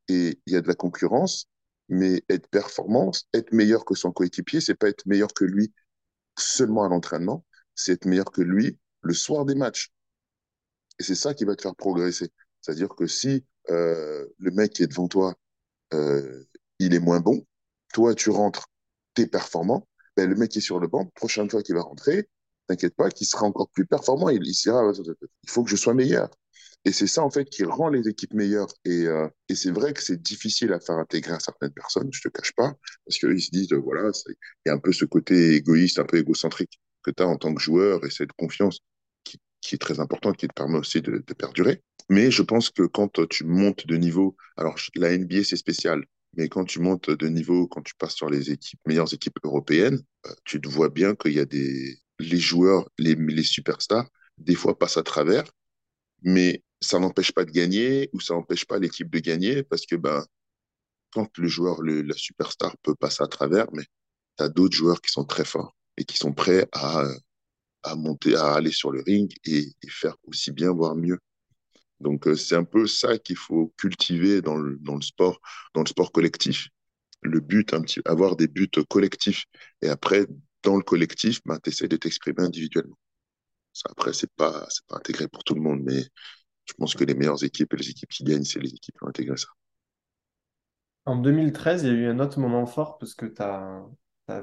Et 0.07 0.39
il 0.47 0.53
y 0.53 0.57
a 0.57 0.61
de 0.61 0.69
la 0.69 0.77
concurrence, 0.77 1.49
mais 1.89 2.23
être 2.29 2.47
performant, 2.47 3.11
être 3.35 3.53
meilleur 3.53 3.85
que 3.85 3.97
son 3.97 4.13
coéquipier, 4.13 4.61
c'est 4.61 4.77
pas 4.77 4.89
être 4.89 5.05
meilleur 5.07 5.35
que 5.35 5.45
lui 5.45 5.73
seulement 6.39 6.85
à 6.85 6.89
l'entraînement, 6.89 7.45
c'est 7.75 7.93
être 7.93 8.07
meilleur 8.07 8.31
que 8.31 8.43
lui 8.43 8.79
le 9.03 9.15
soir 9.15 9.45
des 9.45 9.55
matchs. 9.55 9.93
Et 10.99 11.03
c'est 11.03 11.15
ça 11.15 11.35
qui 11.35 11.45
va 11.45 11.57
te 11.57 11.63
faire 11.63 11.75
progresser. 11.75 12.31
C'est-à-dire 12.61 12.91
que 12.91 13.07
si 13.07 13.45
euh, 13.71 14.27
le 14.39 14.51
mec 14.51 14.73
qui 14.73 14.83
est 14.83 14.87
devant 14.87 15.09
toi, 15.09 15.35
euh, 15.95 16.45
il 16.79 16.95
est 16.95 17.01
moins 17.01 17.21
bon, 17.21 17.45
toi 17.93 18.15
tu 18.15 18.31
rentres, 18.31 18.69
t'es 19.15 19.27
performant, 19.27 19.89
ben, 20.17 20.29
le 20.29 20.37
mec 20.37 20.51
qui 20.51 20.59
est 20.59 20.63
sur 20.63 20.79
le 20.79 20.89
banc, 20.89 21.07
prochaine 21.15 21.51
fois 21.51 21.63
qu'il 21.63 21.75
va 21.75 21.83
rentrer, 21.83 22.29
t'inquiète 22.67 22.95
pas, 22.95 23.11
qu'il 23.11 23.27
sera 23.27 23.47
encore 23.47 23.69
plus 23.71 23.87
performant. 23.87 24.29
Il, 24.29 24.43
il 24.45 24.53
dira, 24.53 24.93
il 25.43 25.51
faut 25.51 25.65
que 25.65 25.71
je 25.71 25.77
sois 25.77 25.95
meilleur. 25.95 26.31
Et 26.85 26.93
c'est 26.93 27.07
ça, 27.07 27.23
en 27.23 27.31
fait, 27.31 27.45
qui 27.45 27.65
rend 27.65 27.89
les 27.89 28.09
équipes 28.09 28.35
meilleures. 28.35 28.73
Et, 28.85 29.07
euh, 29.07 29.29
et 29.49 29.55
c'est 29.55 29.71
vrai 29.71 29.93
que 29.93 30.03
c'est 30.03 30.21
difficile 30.21 30.73
à 30.73 30.81
faire 30.81 30.97
intégrer 30.97 31.35
à 31.35 31.41
certaines 31.41 31.71
personnes, 31.73 32.09
je 32.13 32.21
te 32.21 32.29
cache 32.29 32.53
pas, 32.55 32.75
parce 33.07 33.19
qu'ils 33.19 33.41
se 33.41 33.51
disent, 33.51 33.73
voilà, 33.73 34.11
il 34.27 34.35
y 34.67 34.71
a 34.71 34.75
un 34.75 34.79
peu 34.79 34.93
ce 34.93 35.05
côté 35.05 35.55
égoïste, 35.55 35.99
un 36.01 36.05
peu 36.05 36.19
égocentrique 36.19 36.81
que 37.03 37.11
tu 37.11 37.23
as 37.23 37.27
en 37.27 37.37
tant 37.37 37.55
que 37.55 37.61
joueur 37.61 38.05
et 38.05 38.11
cette 38.11 38.33
confiance 38.33 38.81
qui, 39.25 39.39
qui, 39.61 39.75
est 39.75 39.79
très 39.79 40.01
importante, 40.01 40.37
qui 40.37 40.49
te 40.49 40.55
permet 40.55 40.79
aussi 40.79 41.03
de, 41.03 41.19
perdurer. 41.37 41.83
Mais 42.09 42.31
je 42.31 42.43
pense 42.43 42.71
que 42.71 42.83
quand 42.83 43.27
tu 43.29 43.45
montes 43.45 43.87
de 43.87 43.97
niveau, 43.97 44.37
alors 44.57 44.77
la 44.97 45.17
NBA, 45.17 45.45
c'est 45.45 45.57
spécial, 45.57 46.05
mais 46.37 46.49
quand 46.49 46.65
tu 46.65 46.81
montes 46.81 47.11
de 47.11 47.29
niveau, 47.29 47.67
quand 47.69 47.83
tu 47.83 47.95
passes 47.97 48.15
sur 48.15 48.31
les 48.31 48.51
équipes, 48.51 48.81
meilleures 48.87 49.13
équipes 49.13 49.39
européennes, 49.45 50.01
euh, 50.27 50.35
tu 50.45 50.61
te 50.61 50.69
vois 50.69 50.89
bien 50.89 51.15
qu'il 51.15 51.33
y 51.33 51.41
a 51.41 51.45
des, 51.45 51.99
les 52.19 52.39
joueurs, 52.39 52.89
les, 52.99 53.15
les 53.15 53.43
superstars, 53.43 54.09
des 54.39 54.55
fois 54.55 54.79
passent 54.79 54.97
à 54.97 55.03
travers, 55.03 55.45
mais 56.23 56.63
ça 56.81 56.99
n'empêche 56.99 57.33
pas 57.33 57.45
de 57.45 57.51
gagner 57.51 58.11
ou 58.13 58.21
ça 58.21 58.35
n'empêche 58.35 58.65
pas 58.65 58.79
l'équipe 58.79 59.11
de 59.11 59.19
gagner 59.21 59.63
parce 59.63 59.87
que 59.87 59.97
ben, 59.97 60.25
quand 61.13 61.39
le 61.39 61.49
joueur, 61.49 61.83
le, 61.83 62.03
la 62.03 62.17
superstar 62.17 62.77
peut 62.83 62.95
passer 62.95 63.23
à 63.23 63.29
travers, 63.29 63.67
mais 63.73 63.85
tu 64.39 64.45
as 64.45 64.49
d'autres 64.49 64.77
joueurs 64.77 65.01
qui 65.01 65.13
sont 65.13 65.25
très 65.25 65.45
forts 65.45 65.77
et 65.97 66.05
qui 66.05 66.17
sont 66.17 66.33
prêts 66.33 66.67
à, 66.73 67.05
à 67.83 67.95
monter, 67.97 68.37
à 68.37 68.55
aller 68.55 68.73
sur 68.73 68.91
le 68.91 69.03
ring 69.03 69.33
et, 69.45 69.67
faire 69.89 70.17
aussi 70.25 70.53
bien, 70.53 70.73
voire 70.73 70.95
mieux. 70.97 71.19
Donc 72.01 72.27
euh, 72.27 72.35
c'est 72.35 72.57
un 72.57 72.65
peu 72.65 72.87
ça 72.87 73.19
qu'il 73.19 73.37
faut 73.37 73.73
cultiver 73.77 74.43
dans 74.43 74.57
le, 74.57 74.77
dans 74.81 74.97
le 74.97 75.03
sport, 75.03 75.41
dans 75.75 75.83
le 75.83 75.89
sport 75.89 76.13
collectif. 76.13 76.69
Le 77.23 77.41
but, 77.41 77.73
un 77.75 77.83
petit, 77.83 78.01
avoir 78.05 78.37
des 78.37 78.49
buts 78.49 78.69
collectifs. 78.89 79.45
Et 79.81 79.89
après, 79.89 80.27
dans 80.63 80.77
le 80.77 80.83
collectif, 80.83 81.41
ben, 81.45 81.59
tu 81.63 81.71
essaies 81.71 81.89
de 81.89 81.97
t'exprimer 81.97 82.43
individuellement. 82.43 82.99
Après, 83.89 84.13
c'est 84.13 84.31
pas, 84.35 84.67
c'est 84.69 84.85
pas 84.87 84.97
intégré 84.97 85.29
pour 85.29 85.45
tout 85.45 85.55
le 85.55 85.61
monde, 85.61 85.81
mais 85.83 86.03
je 86.65 86.73
pense 86.75 86.95
que 86.95 87.05
les 87.05 87.15
meilleures 87.15 87.43
équipes 87.45 87.73
et 87.75 87.77
les 87.77 87.91
équipes 87.91 88.11
qui 88.11 88.25
gagnent, 88.25 88.45
c'est 88.45 88.61
les 88.61 88.69
équipes 88.69 88.97
qui 88.99 89.05
ont 89.05 89.09
intégré 89.09 89.37
ça. 89.37 89.49
En 91.05 91.17
2013, 91.17 91.83
il 91.83 91.89
y 91.89 91.91
a 91.91 91.95
eu 91.95 92.07
un 92.07 92.21
autre 92.21 92.39
moment 92.39 92.67
fort 92.67 92.99
parce 92.99 93.15
que 93.15 93.27
tu 93.27 93.43
as, 93.43 93.85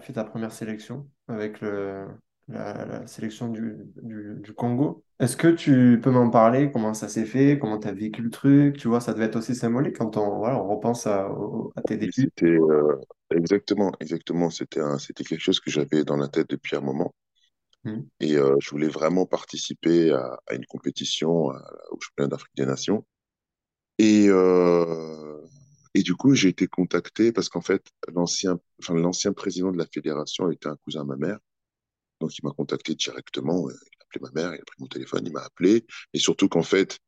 fait 0.02 0.14
ta 0.14 0.24
première 0.24 0.52
sélection 0.52 1.10
avec 1.30 1.62
le, 1.62 2.08
la, 2.48 2.86
la, 2.86 3.08
sélection 3.08 3.48
du, 3.50 3.78
du, 4.02 4.36
du 4.40 4.54
Congo. 4.54 5.04
Est-ce 5.20 5.38
que 5.38 5.48
tu 5.48 6.00
peux 6.02 6.12
m'en 6.12 6.30
parler? 6.30 6.72
Comment 6.72 6.94
ça 6.94 7.08
s'est 7.08 7.26
fait? 7.26 7.60
Comment 7.60 7.80
tu 7.80 7.88
as 7.88 7.94
vécu 7.94 8.22
le 8.22 8.30
truc? 8.30 8.78
Tu 8.78 8.88
vois, 8.88 9.02
ça 9.02 9.14
devait 9.14 9.26
être 9.26 9.38
aussi 9.38 9.56
symbolique 9.56 9.98
quand 9.98 10.18
on, 10.18 10.38
voilà, 10.38 10.62
on 10.62 10.68
repense 10.68 11.08
à, 11.08 11.30
à 11.76 11.82
tes 11.82 11.98
débuts. 11.98 12.32
Euh, 12.44 12.96
exactement, 13.36 13.92
exactement. 14.00 14.50
C'était 14.50 14.82
c'était 15.00 15.24
quelque 15.24 15.42
chose 15.42 15.60
que 15.60 15.72
j'avais 15.72 16.04
dans 16.04 16.18
la 16.18 16.28
tête 16.28 16.50
depuis 16.50 16.76
un 16.76 16.82
moment. 16.82 17.14
Mmh. 17.86 18.00
Et 18.20 18.36
euh, 18.36 18.56
je 18.60 18.70
voulais 18.72 18.90
vraiment 18.90 19.26
participer 19.26 20.12
à, 20.12 20.40
à 20.48 20.54
une 20.56 20.66
compétition 20.66 21.50
à, 21.52 21.62
au 21.92 22.00
championnat 22.02 22.28
d'Afrique 22.30 22.56
des 22.56 22.66
Nations. 22.66 23.06
Et, 23.98 24.28
euh, 24.30 25.09
et 26.00 26.02
du 26.02 26.16
coup, 26.16 26.34
j'ai 26.34 26.48
été 26.48 26.66
contacté 26.66 27.34
parce 27.34 27.50
qu'en 27.50 27.60
fait, 27.60 27.86
l'ancien 28.16 28.58
enfin, 28.82 28.94
l'ancien 28.94 29.34
président 29.34 29.70
de 29.70 29.78
la 29.78 29.86
fédération 29.86 30.50
était 30.50 30.70
un 30.70 30.78
cousin 30.78 31.02
à 31.02 31.04
ma 31.04 31.18
mère. 31.18 31.40
Donc, 32.22 32.38
il 32.38 32.46
m'a 32.46 32.52
contacté 32.52 32.96
directement. 32.96 33.70
Il 33.70 33.74
a 33.74 34.04
appelé 34.06 34.22
ma 34.22 34.42
mère, 34.42 34.56
il 34.56 34.62
a 34.62 34.64
pris 34.64 34.78
mon 34.80 34.88
téléphone, 34.88 35.24
il 35.26 35.34
m'a 35.34 35.42
appelé. 35.42 35.86
Et 36.14 36.20
surtout 36.20 36.48
qu'en 36.48 36.64
fait, 36.64 37.00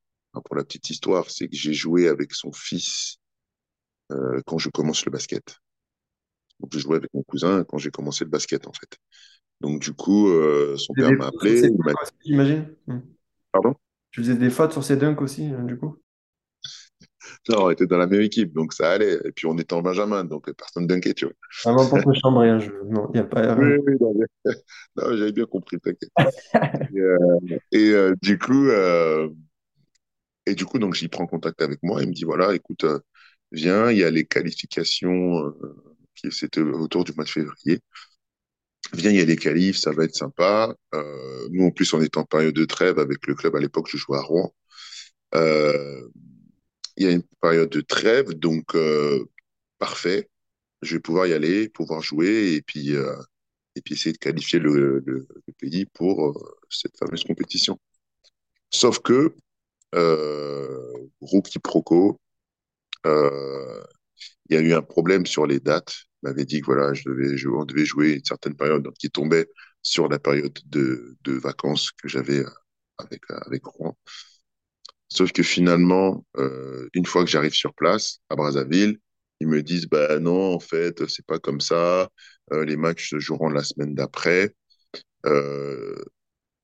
pour 0.43 0.57
la 0.57 0.65
petite 0.65 0.89
histoire, 0.89 1.29
c'est 1.29 1.47
que 1.47 1.55
j'ai 1.55 1.71
joué 1.71 2.09
avec 2.09 2.33
son 2.33 2.51
fils 2.51 3.15
euh, 4.11 4.41
quand 4.45 4.57
je 4.57 4.69
commence 4.69 5.05
le 5.05 5.11
basket. 5.11 5.55
Donc, 6.59 6.73
je 6.73 6.79
jouais 6.79 6.97
avec 6.97 7.13
mon 7.13 7.23
cousin 7.23 7.63
quand 7.63 7.77
j'ai 7.77 7.91
commencé 7.91 8.25
le 8.25 8.29
basket, 8.29 8.67
en 8.67 8.73
fait. 8.73 8.97
Donc, 9.61 9.81
du 9.81 9.93
coup, 9.93 10.27
euh, 10.27 10.75
son 10.75 10.93
père 10.93 11.13
m'a 11.13 11.27
appelé. 11.27 11.71
j'imagine. 12.25 12.75
Hmm. 12.87 12.99
Pardon? 13.53 13.73
Tu 14.09 14.19
faisais 14.19 14.35
des 14.35 14.49
fautes 14.49 14.73
sur 14.73 14.83
ses 14.83 14.97
dunks 14.97 15.21
aussi, 15.21 15.45
hein, 15.45 15.63
du 15.63 15.77
coup? 15.77 15.95
Non, 17.49 17.65
on 17.65 17.69
était 17.69 17.85
dans 17.87 17.97
la 17.97 18.07
même 18.07 18.21
équipe, 18.21 18.53
donc 18.53 18.73
ça 18.73 18.91
allait. 18.91 19.19
Et 19.25 19.31
puis, 19.31 19.45
on 19.45 19.57
était 19.57 19.73
en 19.73 19.81
Benjamin, 19.81 20.23
donc 20.23 20.51
personne 20.53 20.87
dunkait, 20.87 21.13
tu 21.13 21.25
vois. 21.25 21.33
Vraiment 21.63 21.87
pour 21.87 22.13
te 22.13 22.19
chambrer, 22.19 22.49
hein, 22.49 22.59
je... 22.59 22.71
Non, 22.85 23.09
il 23.13 23.13
n'y 23.13 23.19
a 23.19 23.23
pas. 23.23 23.55
Oui, 23.55 23.77
oui, 23.85 23.93
non, 23.99 24.13
mais- 24.15 24.53
non, 24.95 25.17
j'avais 25.17 25.31
bien 25.31 25.45
compris, 25.45 25.79
t'inquiète. 25.79 26.09
Et, 26.93 26.99
euh, 26.99 27.17
et, 27.71 27.89
euh, 27.91 28.15
du 28.21 28.37
coup, 28.37 28.67
euh, 28.67 29.29
et 30.45 30.55
du 30.55 30.65
coup, 30.65 30.79
donc, 30.79 30.95
j'y 30.95 31.07
prends 31.07 31.27
contact 31.27 31.61
avec 31.61 31.79
moi. 31.83 32.01
Il 32.01 32.09
me 32.09 32.13
dit, 32.13 32.23
voilà, 32.23 32.53
écoute, 32.55 32.85
viens, 33.51 33.91
il 33.91 33.97
y 33.97 34.03
a 34.03 34.11
les 34.11 34.25
qualifications, 34.25 35.53
qui 36.15 36.31
c'était 36.31 36.61
autour 36.61 37.03
du 37.03 37.13
mois 37.13 37.25
de 37.25 37.29
février. 37.29 37.79
Viens, 38.93 39.11
il 39.11 39.17
y 39.17 39.21
a 39.21 39.25
les 39.25 39.37
qualifs, 39.37 39.77
ça 39.77 39.91
va 39.91 40.03
être 40.03 40.15
sympa. 40.15 40.75
Nous, 41.51 41.65
en 41.65 41.71
plus, 41.71 41.93
on 41.93 42.01
est 42.01 42.17
en 42.17 42.25
période 42.25 42.55
de 42.55 42.65
trêve 42.65 42.99
avec 42.99 43.25
le 43.27 43.35
club. 43.35 43.55
À 43.55 43.59
l'époque, 43.59 43.87
je 43.89 43.97
jouais 43.97 44.17
à 44.17 44.21
Rouen. 44.21 44.53
Euh, 45.35 46.01
il 46.97 47.05
y 47.05 47.07
a 47.07 47.11
une 47.11 47.23
période 47.41 47.69
de 47.69 47.81
trêve, 47.81 48.33
donc 48.33 48.75
euh, 48.75 49.25
parfait. 49.79 50.29
Je 50.81 50.95
vais 50.95 51.01
pouvoir 51.01 51.27
y 51.27 51.33
aller, 51.33 51.69
pouvoir 51.69 52.01
jouer 52.01 52.53
et 52.55 52.61
puis, 52.61 52.95
euh, 52.95 53.15
et 53.75 53.81
puis 53.81 53.95
essayer 53.95 54.13
de 54.13 54.17
qualifier 54.17 54.59
le, 54.59 55.03
pays 55.59 55.85
pour 55.85 56.29
euh, 56.29 56.33
cette 56.69 56.97
fameuse 56.97 57.23
compétition. 57.23 57.79
Sauf 58.71 58.99
que, 58.99 59.35
gros 61.21 61.41
quiproquo, 61.41 62.19
il 63.05 64.55
y 64.55 64.57
a 64.57 64.61
eu 64.61 64.73
un 64.73 64.81
problème 64.81 65.25
sur 65.25 65.45
les 65.45 65.59
dates. 65.59 65.95
Il 66.23 66.29
m'avait 66.29 66.45
dit 66.45 66.61
que 66.61 66.65
voilà, 66.67 66.93
je 66.93 67.03
devais, 67.09 67.37
je, 67.37 67.49
on 67.49 67.65
devait 67.65 67.85
jouer 67.85 68.13
une 68.13 68.25
certaine 68.25 68.55
période 68.55 68.87
qui 68.99 69.09
tombait 69.09 69.47
sur 69.81 70.07
la 70.07 70.19
période 70.19 70.57
de, 70.65 71.17
de 71.23 71.33
vacances 71.33 71.91
que 71.91 72.07
j'avais 72.07 72.43
avec, 72.97 73.21
avec 73.29 73.65
Rouen. 73.65 73.97
Sauf 75.11 75.33
que 75.33 75.43
finalement, 75.43 76.25
euh, 76.37 76.87
une 76.93 77.05
fois 77.05 77.25
que 77.25 77.29
j'arrive 77.29 77.53
sur 77.53 77.73
place, 77.73 78.19
à 78.29 78.35
Brazzaville, 78.37 78.97
ils 79.41 79.47
me 79.47 79.61
disent, 79.61 79.87
bah 79.87 80.19
non, 80.19 80.53
en 80.55 80.59
fait, 80.59 81.05
c'est 81.09 81.25
pas 81.25 81.37
comme 81.37 81.59
ça. 81.59 82.09
Euh, 82.53 82.63
les 82.63 82.77
matchs 82.77 83.09
se 83.09 83.19
joueront 83.19 83.49
la 83.49 83.63
semaine 83.63 83.93
d'après. 83.93 84.55
Euh, 85.25 86.01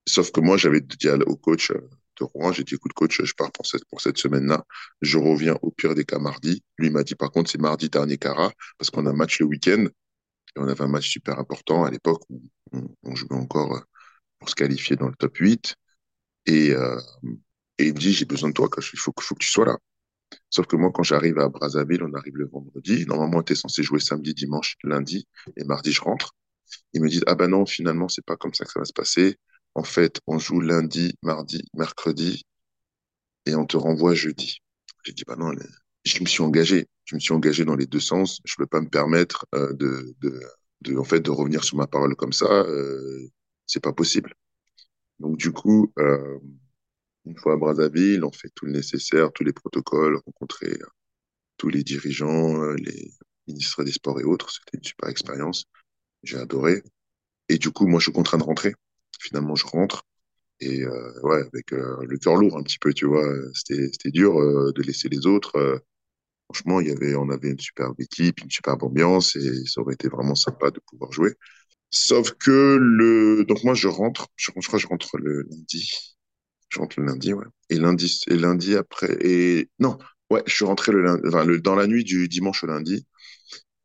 sauf 0.07 0.31
que 0.31 0.39
moi, 0.39 0.55
j'avais 0.55 0.79
dit 0.79 1.09
au 1.09 1.35
coach 1.35 1.71
de 1.73 2.23
Rouen, 2.23 2.53
j'ai 2.53 2.63
dit, 2.63 2.75
écoute, 2.75 2.93
coach, 2.93 3.21
je 3.21 3.33
pars 3.33 3.51
pour 3.51 3.65
cette, 3.65 3.83
pour 3.89 3.99
cette 3.99 4.17
semaine-là. 4.17 4.63
Je 5.01 5.17
reviens 5.17 5.57
au 5.61 5.71
pire 5.71 5.93
des 5.93 6.05
cas 6.05 6.19
mardi. 6.19 6.63
Lui 6.77 6.89
m'a 6.89 7.03
dit, 7.03 7.15
par 7.15 7.31
contre, 7.31 7.51
c'est 7.51 7.59
mardi 7.59 7.89
dernier 7.89 8.17
cara, 8.17 8.53
parce 8.77 8.89
qu'on 8.91 9.05
a 9.07 9.09
un 9.09 9.13
match 9.13 9.39
le 9.41 9.47
week-end. 9.47 9.87
Et 10.55 10.59
on 10.59 10.67
avait 10.69 10.83
un 10.83 10.87
match 10.87 11.09
super 11.09 11.37
important 11.37 11.83
à 11.83 11.91
l'époque 11.91 12.23
où 12.29 12.41
on, 13.03 13.15
jouait 13.15 13.35
encore 13.35 13.83
pour 14.39 14.49
se 14.49 14.55
qualifier 14.55 14.95
dans 14.95 15.07
le 15.09 15.15
top 15.15 15.35
8. 15.35 15.75
Et, 16.45 16.73
et 17.78 17.88
il 17.88 17.93
me 17.93 17.99
dit, 17.99 18.13
j'ai 18.13 18.25
besoin 18.25 18.49
de 18.49 18.53
toi. 18.53 18.69
Il 18.78 18.99
faut, 18.99 19.13
faut 19.19 19.36
que 19.36 19.39
tu 19.43 19.49
sois 19.49 19.65
là. 19.65 19.78
Sauf 20.49 20.67
que 20.67 20.75
moi, 20.75 20.91
quand 20.93 21.03
j'arrive 21.03 21.39
à 21.39 21.49
Brazzaville, 21.49 22.03
on 22.03 22.13
arrive 22.13 22.38
le 22.38 22.47
vendredi. 22.47 23.05
Normalement, 23.05 23.43
tu 23.43 23.53
es 23.53 23.55
censé 23.55 23.84
jouer 23.84 23.99
samedi, 23.99 24.34
dimanche, 24.34 24.75
lundi. 24.84 25.28
Et 25.55 25.63
mardi, 25.63 25.91
je 25.91 26.01
rentre. 26.01 26.36
Ils 26.93 27.01
me 27.01 27.09
disent, 27.09 27.23
ah 27.28 27.36
ben 27.36 27.49
non, 27.49 27.65
finalement, 27.65 28.09
c'est 28.09 28.25
pas 28.25 28.36
comme 28.36 28.53
ça 28.53 28.65
que 28.65 28.71
ça 28.71 28.80
va 28.80 28.86
se 28.86 28.93
passer. 28.93 29.38
En 29.75 29.84
fait, 29.84 30.19
on 30.28 30.39
joue 30.39 30.59
lundi, 30.59 31.15
mardi, 31.21 31.63
mercredi. 31.73 32.43
Et 33.45 33.55
on 33.55 33.65
te 33.65 33.78
renvoie 33.78 34.13
jeudi. 34.13 34.57
J'ai 35.05 35.13
dit, 35.13 35.23
bah 35.25 35.36
non, 35.38 35.51
je 36.03 36.19
me 36.21 36.25
suis 36.25 36.43
engagé. 36.43 36.88
Je 37.05 37.15
me 37.15 37.19
suis 37.19 37.34
engagé 37.34 37.63
dans 37.63 37.75
les 37.75 37.86
deux 37.86 37.99
sens. 37.99 38.41
Je 38.43 38.55
peux 38.57 38.67
pas 38.67 38.82
me 38.82 38.89
permettre 38.89 39.45
euh, 39.55 39.71
de, 39.73 40.15
de, 40.19 40.41
de, 40.82 40.97
en 40.97 41.03
fait, 41.03 41.21
de 41.21 41.32
revenir 41.32 41.63
sur 41.63 41.78
ma 41.78 41.88
parole 41.88 42.15
comme 42.15 42.34
ça. 42.34 42.45
Euh, 42.45 43.30
c'est 43.65 43.84
pas 43.84 43.93
possible. 43.93 44.34
Donc, 45.19 45.38
du 45.38 45.51
coup, 45.51 45.93
euh, 45.99 46.39
une 47.28 47.38
fois 47.38 47.53
à 47.53 47.57
Brazzaville, 47.57 48.23
on 48.23 48.32
fait 48.32 48.49
tout 48.55 48.65
le 48.65 48.71
nécessaire, 48.71 49.32
tous 49.34 49.43
les 49.43 49.53
protocoles, 49.53 50.17
rencontrer 50.25 50.71
euh, 50.71 50.88
tous 51.57 51.69
les 51.69 51.84
dirigeants, 51.84 52.61
euh, 52.63 52.75
les 52.75 53.11
ministres 53.47 53.84
des 53.84 53.91
Sports 53.91 54.19
et 54.19 54.23
autres. 54.23 54.49
C'était 54.51 54.78
une 54.78 54.84
super 54.84 55.09
expérience. 55.09 55.65
J'ai 56.23 56.38
adoré. 56.38 56.84
Et 57.49 57.57
du 57.57 57.71
coup, 57.71 57.88
moi, 57.88 57.99
je 57.99 58.05
suis 58.05 58.13
contraint 58.13 58.38
de 58.38 58.43
rentrer. 58.43 58.75
Finalement, 59.19 59.55
je 59.55 59.65
rentre. 59.67 60.03
Et 60.59 60.84
euh, 60.84 61.21
ouais, 61.23 61.41
avec 61.41 61.71
le 61.71 62.17
cœur 62.17 62.36
lourd 62.38 62.57
un 62.57 62.63
petit 62.63 62.80
peu, 62.80 62.93
tu 62.93 63.05
vois. 63.05 63.25
C'était, 63.53 64.11
dur 64.11 64.36
de 64.73 64.82
laisser 64.82 65.09
les 65.09 65.28
autres. 65.28 65.82
Franchement, 66.45 66.82
y 66.82 66.91
avait, 66.91 67.15
on 67.15 67.30
avait 67.30 67.49
une 67.51 67.59
superbe 67.59 67.99
équipe, 67.99 68.41
une 68.41 68.49
superbe 68.49 68.84
ambiance 68.84 69.36
et 69.36 69.65
ça 69.65 69.82
aurait 69.82 69.95
été 69.95 70.07
vraiment 70.07 70.36
sympa 70.36 70.71
de 70.71 70.80
pouvoir 70.80 71.11
jouer. 71.11 71.36
Sauf 71.91 72.32
que 72.34 72.78
le, 72.80 73.45
donc 73.45 73.63
moi, 73.63 73.73
je 73.73 73.88
rentre, 73.88 74.28
je, 74.36 74.51
je 74.55 74.67
crois 74.67 74.80
que 74.80 74.84
je 74.84 74.88
rentre 74.88 75.17
le 75.17 75.43
lundi. 75.43 76.16
Je 76.70 76.80
rentre 76.80 76.99
le 76.99 77.05
lundi, 77.05 77.34
ouais. 77.34 77.45
Et 77.70 77.78
lundi, 77.78 78.22
et 78.28 78.38
lundi 78.38 78.76
après, 78.76 79.18
non, 79.80 79.97
ouais, 80.30 80.43
je 80.45 80.53
suis 80.53 80.65
rentré 80.65 80.91
le 80.91 81.59
dans 81.61 81.76
la 81.76 81.88
nuit 81.88 82.03
du 82.03 82.28
dimanche 82.28 82.63
au 82.63 82.68
lundi. 82.68 83.05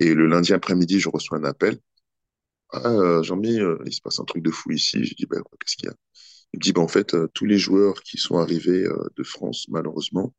Et 0.00 0.14
le 0.14 0.26
lundi 0.26 0.52
après-midi, 0.52 1.00
je 1.00 1.08
reçois 1.08 1.38
un 1.38 1.44
appel. 1.44 1.78
Ah, 2.72 2.88
euh, 2.88 3.22
Jean-Mi, 3.22 3.60
euh, 3.60 3.78
il 3.86 3.92
se 3.92 4.00
passe 4.00 4.18
un 4.20 4.24
truc 4.24 4.42
de 4.42 4.50
fou 4.50 4.72
ici. 4.72 5.04
Je 5.04 5.14
dis, 5.14 5.26
quoi, 5.26 5.40
qu'est-ce 5.60 5.76
qu'il 5.76 5.86
y 5.88 5.90
a? 5.90 5.94
Il 6.54 6.58
me 6.58 6.62
dit, 6.62 6.72
bah, 6.72 6.82
en 6.82 6.88
fait, 6.88 7.14
euh, 7.14 7.28
tous 7.34 7.46
les 7.46 7.58
joueurs 7.58 8.02
qui 8.02 8.18
sont 8.18 8.38
arrivés 8.38 8.84
de 9.16 9.22
France, 9.24 9.66
malheureusement, 9.68 10.34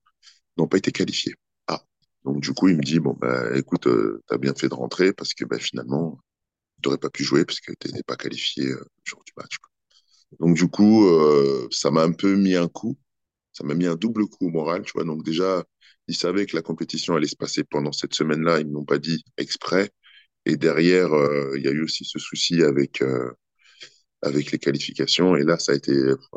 n'ont 0.58 0.68
pas 0.68 0.78
été 0.78 0.92
qualifiés. 0.92 1.36
Ah. 1.68 1.82
Donc, 2.26 2.42
du 2.42 2.54
coup, 2.54 2.70
il 2.70 2.78
me 2.78 2.84
dit, 2.84 3.00
bon, 3.00 3.16
bah, 3.20 3.58
écoute, 3.58 3.88
t'as 4.28 4.38
bien 4.38 4.54
fait 4.56 4.70
de 4.70 4.76
rentrer 4.76 5.14
parce 5.14 5.34
que, 5.34 5.46
bah, 5.46 5.60
finalement, 5.60 6.20
t'aurais 6.82 7.00
pas 7.00 7.10
pu 7.10 7.24
jouer 7.24 7.46
parce 7.46 7.62
que 7.62 7.74
t'étais 7.74 8.04
pas 8.04 8.18
qualifié 8.18 8.66
le 8.66 8.88
jour 9.06 9.24
du 9.26 9.34
match. 9.38 9.58
Donc, 10.40 10.56
du 10.56 10.68
coup, 10.68 11.06
euh, 11.08 11.68
ça 11.72 11.92
m'a 11.92 12.04
un 12.04 12.12
peu 12.12 12.36
mis 12.36 12.56
un 12.56 12.68
coup. 12.68 12.98
Ça 13.54 13.64
m'a 13.66 13.76
mis 13.76 13.88
un 13.88 13.96
double 13.96 14.28
coup 14.28 14.48
au 14.48 14.52
moral, 14.52 14.84
tu 14.84 14.94
vois. 14.94 15.06
Donc, 15.06 15.24
déjà, 15.26 15.64
ils 16.08 16.16
savaient 16.18 16.46
que 16.48 16.56
la 16.56 16.62
compétition 16.64 17.16
allait 17.16 17.28
se 17.28 17.36
passer 17.38 17.64
pendant 17.66 17.92
cette 17.94 18.16
semaine-là. 18.16 18.60
Ils 18.62 18.68
ne 18.68 18.74
m'ont 18.74 18.86
pas 18.86 19.00
dit 19.00 19.24
exprès. 19.38 19.92
Et 20.46 20.58
derrière, 20.58 21.14
euh, 21.14 21.54
il 21.58 21.64
y 21.64 21.70
a 21.70 21.72
eu 21.72 21.84
aussi 21.84 22.06
ce 22.06 22.20
souci 22.20 22.64
avec, 22.64 23.02
euh, 23.04 23.32
avec 24.22 24.52
les 24.52 24.60
qualifications. 24.60 25.36
Et 25.38 25.44
là, 25.44 25.60
ça 25.60 25.74
a 25.74 25.76
été, 25.76 25.94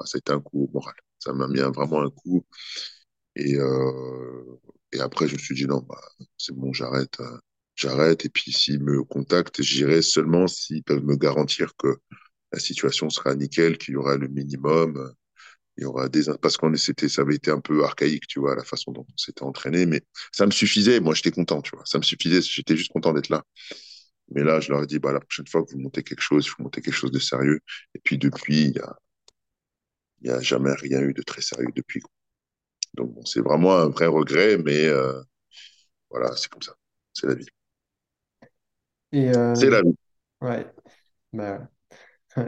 ça 0.06 0.16
a 0.16 0.18
été 0.18 0.32
un 0.32 0.40
coup 0.40 0.64
au 0.64 0.70
moral. 0.72 0.94
Ça 1.18 1.32
m'a 1.34 1.48
mis 1.48 1.60
un- 1.60 1.70
vraiment 1.72 2.02
un 2.02 2.10
coup. 2.10 2.44
Et, 3.36 3.56
et 4.92 5.00
après, 5.00 5.28
je 5.28 5.34
me 5.34 5.38
suis 5.38 5.54
dit, 5.54 5.66
non, 5.66 5.80
bah, 5.88 6.00
c'est 6.38 6.54
bon, 6.54 6.72
j'arrête. 6.72 7.18
j'arrête. 7.74 8.24
Et 8.24 8.28
puis, 8.28 8.52
s'ils 8.52 8.82
me 8.82 9.02
contactent, 9.04 9.62
j'irai 9.62 10.02
seulement 10.02 10.46
s'ils 10.46 10.82
peuvent 10.82 11.04
me 11.04 11.16
garantir 11.16 11.74
que 11.76 11.96
la 12.52 12.58
situation 12.60 13.10
sera 13.10 13.34
nickel, 13.34 13.78
qu'il 13.78 13.94
y 13.94 13.96
aura 13.96 14.16
le 14.16 14.28
minimum. 14.28 15.12
Il 15.78 15.82
y 15.84 15.86
aura 15.86 16.08
des, 16.08 16.24
parce 16.42 16.56
qu'on 16.58 16.74
c'était, 16.76 17.08
ça 17.08 17.22
avait 17.22 17.36
été 17.36 17.50
un 17.50 17.60
peu 17.60 17.84
archaïque, 17.84 18.26
tu 18.28 18.40
vois, 18.40 18.56
la 18.56 18.64
façon 18.64 18.92
dont 18.92 19.06
on 19.08 19.16
s'était 19.18 19.42
entraîné, 19.44 19.86
mais 19.86 20.02
ça 20.32 20.46
me 20.46 20.52
suffisait. 20.52 21.00
Moi, 21.00 21.14
j'étais 21.14 21.32
content, 21.32 21.62
tu 21.62 21.76
vois. 21.76 21.84
Ça 21.86 21.98
me 21.98 22.04
suffisait. 22.04 22.42
J'étais 22.42 22.76
juste 22.76 22.92
content 22.92 23.12
d'être 23.14 23.30
là. 23.30 23.44
Mais 24.30 24.44
là, 24.44 24.60
je 24.60 24.72
leur 24.72 24.82
ai 24.84 24.86
dit, 24.86 24.98
bah, 25.00 25.12
la 25.12 25.20
prochaine 25.20 25.46
fois 25.48 25.64
que 25.64 25.72
vous 25.72 25.78
montez 25.80 26.02
quelque 26.04 26.22
chose, 26.22 26.46
il 26.46 26.50
faut 26.50 26.62
monter 26.62 26.82
quelque 26.82 26.94
chose 26.94 27.12
de 27.12 27.18
sérieux. 27.20 27.60
Et 27.94 28.00
puis, 28.00 28.18
depuis, 28.18 28.62
il 28.66 28.76
y 28.76 28.80
a, 28.80 28.96
il 30.20 30.28
y 30.28 30.30
a 30.30 30.40
jamais 30.40 30.72
rien 30.74 31.00
eu 31.00 31.12
de 31.14 31.22
très 31.22 31.40
sérieux 31.42 31.70
depuis. 31.74 32.02
Donc, 32.94 33.14
bon, 33.14 33.24
c'est 33.26 33.40
vraiment 33.42 33.76
un 33.76 33.88
vrai 33.90 34.06
regret, 34.06 34.58
mais 34.58 34.86
euh, 34.86 35.22
voilà, 36.10 36.36
c'est 36.36 36.50
comme 36.50 36.62
ça. 36.62 36.74
C'est 37.14 37.26
la 37.28 37.34
vie. 37.34 37.46
Et 39.12 39.28
C'est 39.52 39.70
euh, 39.70 39.70
la 39.70 39.82
vie. 39.82 39.96
ouais, 40.42 40.72
bah, 41.32 41.58
ouais. 41.60 41.66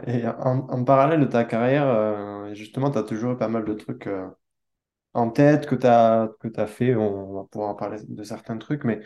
Et 0.07 0.27
en, 0.27 0.67
en 0.69 0.83
parallèle 0.83 1.19
de 1.21 1.25
ta 1.25 1.43
carrière, 1.45 1.87
euh, 1.87 2.53
justement, 2.53 2.91
tu 2.91 2.97
as 2.97 3.03
toujours 3.03 3.33
eu 3.33 3.37
pas 3.37 3.47
mal 3.47 3.65
de 3.65 3.73
trucs 3.73 4.07
euh, 4.07 4.27
en 5.13 5.29
tête 5.31 5.67
que 5.67 5.75
tu 5.75 5.87
as, 5.87 6.29
que 6.41 6.67
fait. 6.67 6.95
On, 6.95 7.33
va 7.35 7.45
pouvoir 7.45 7.71
en 7.71 7.75
parler 7.75 7.99
de 8.07 8.23
certains 8.23 8.57
trucs, 8.57 8.83
mais 8.85 9.01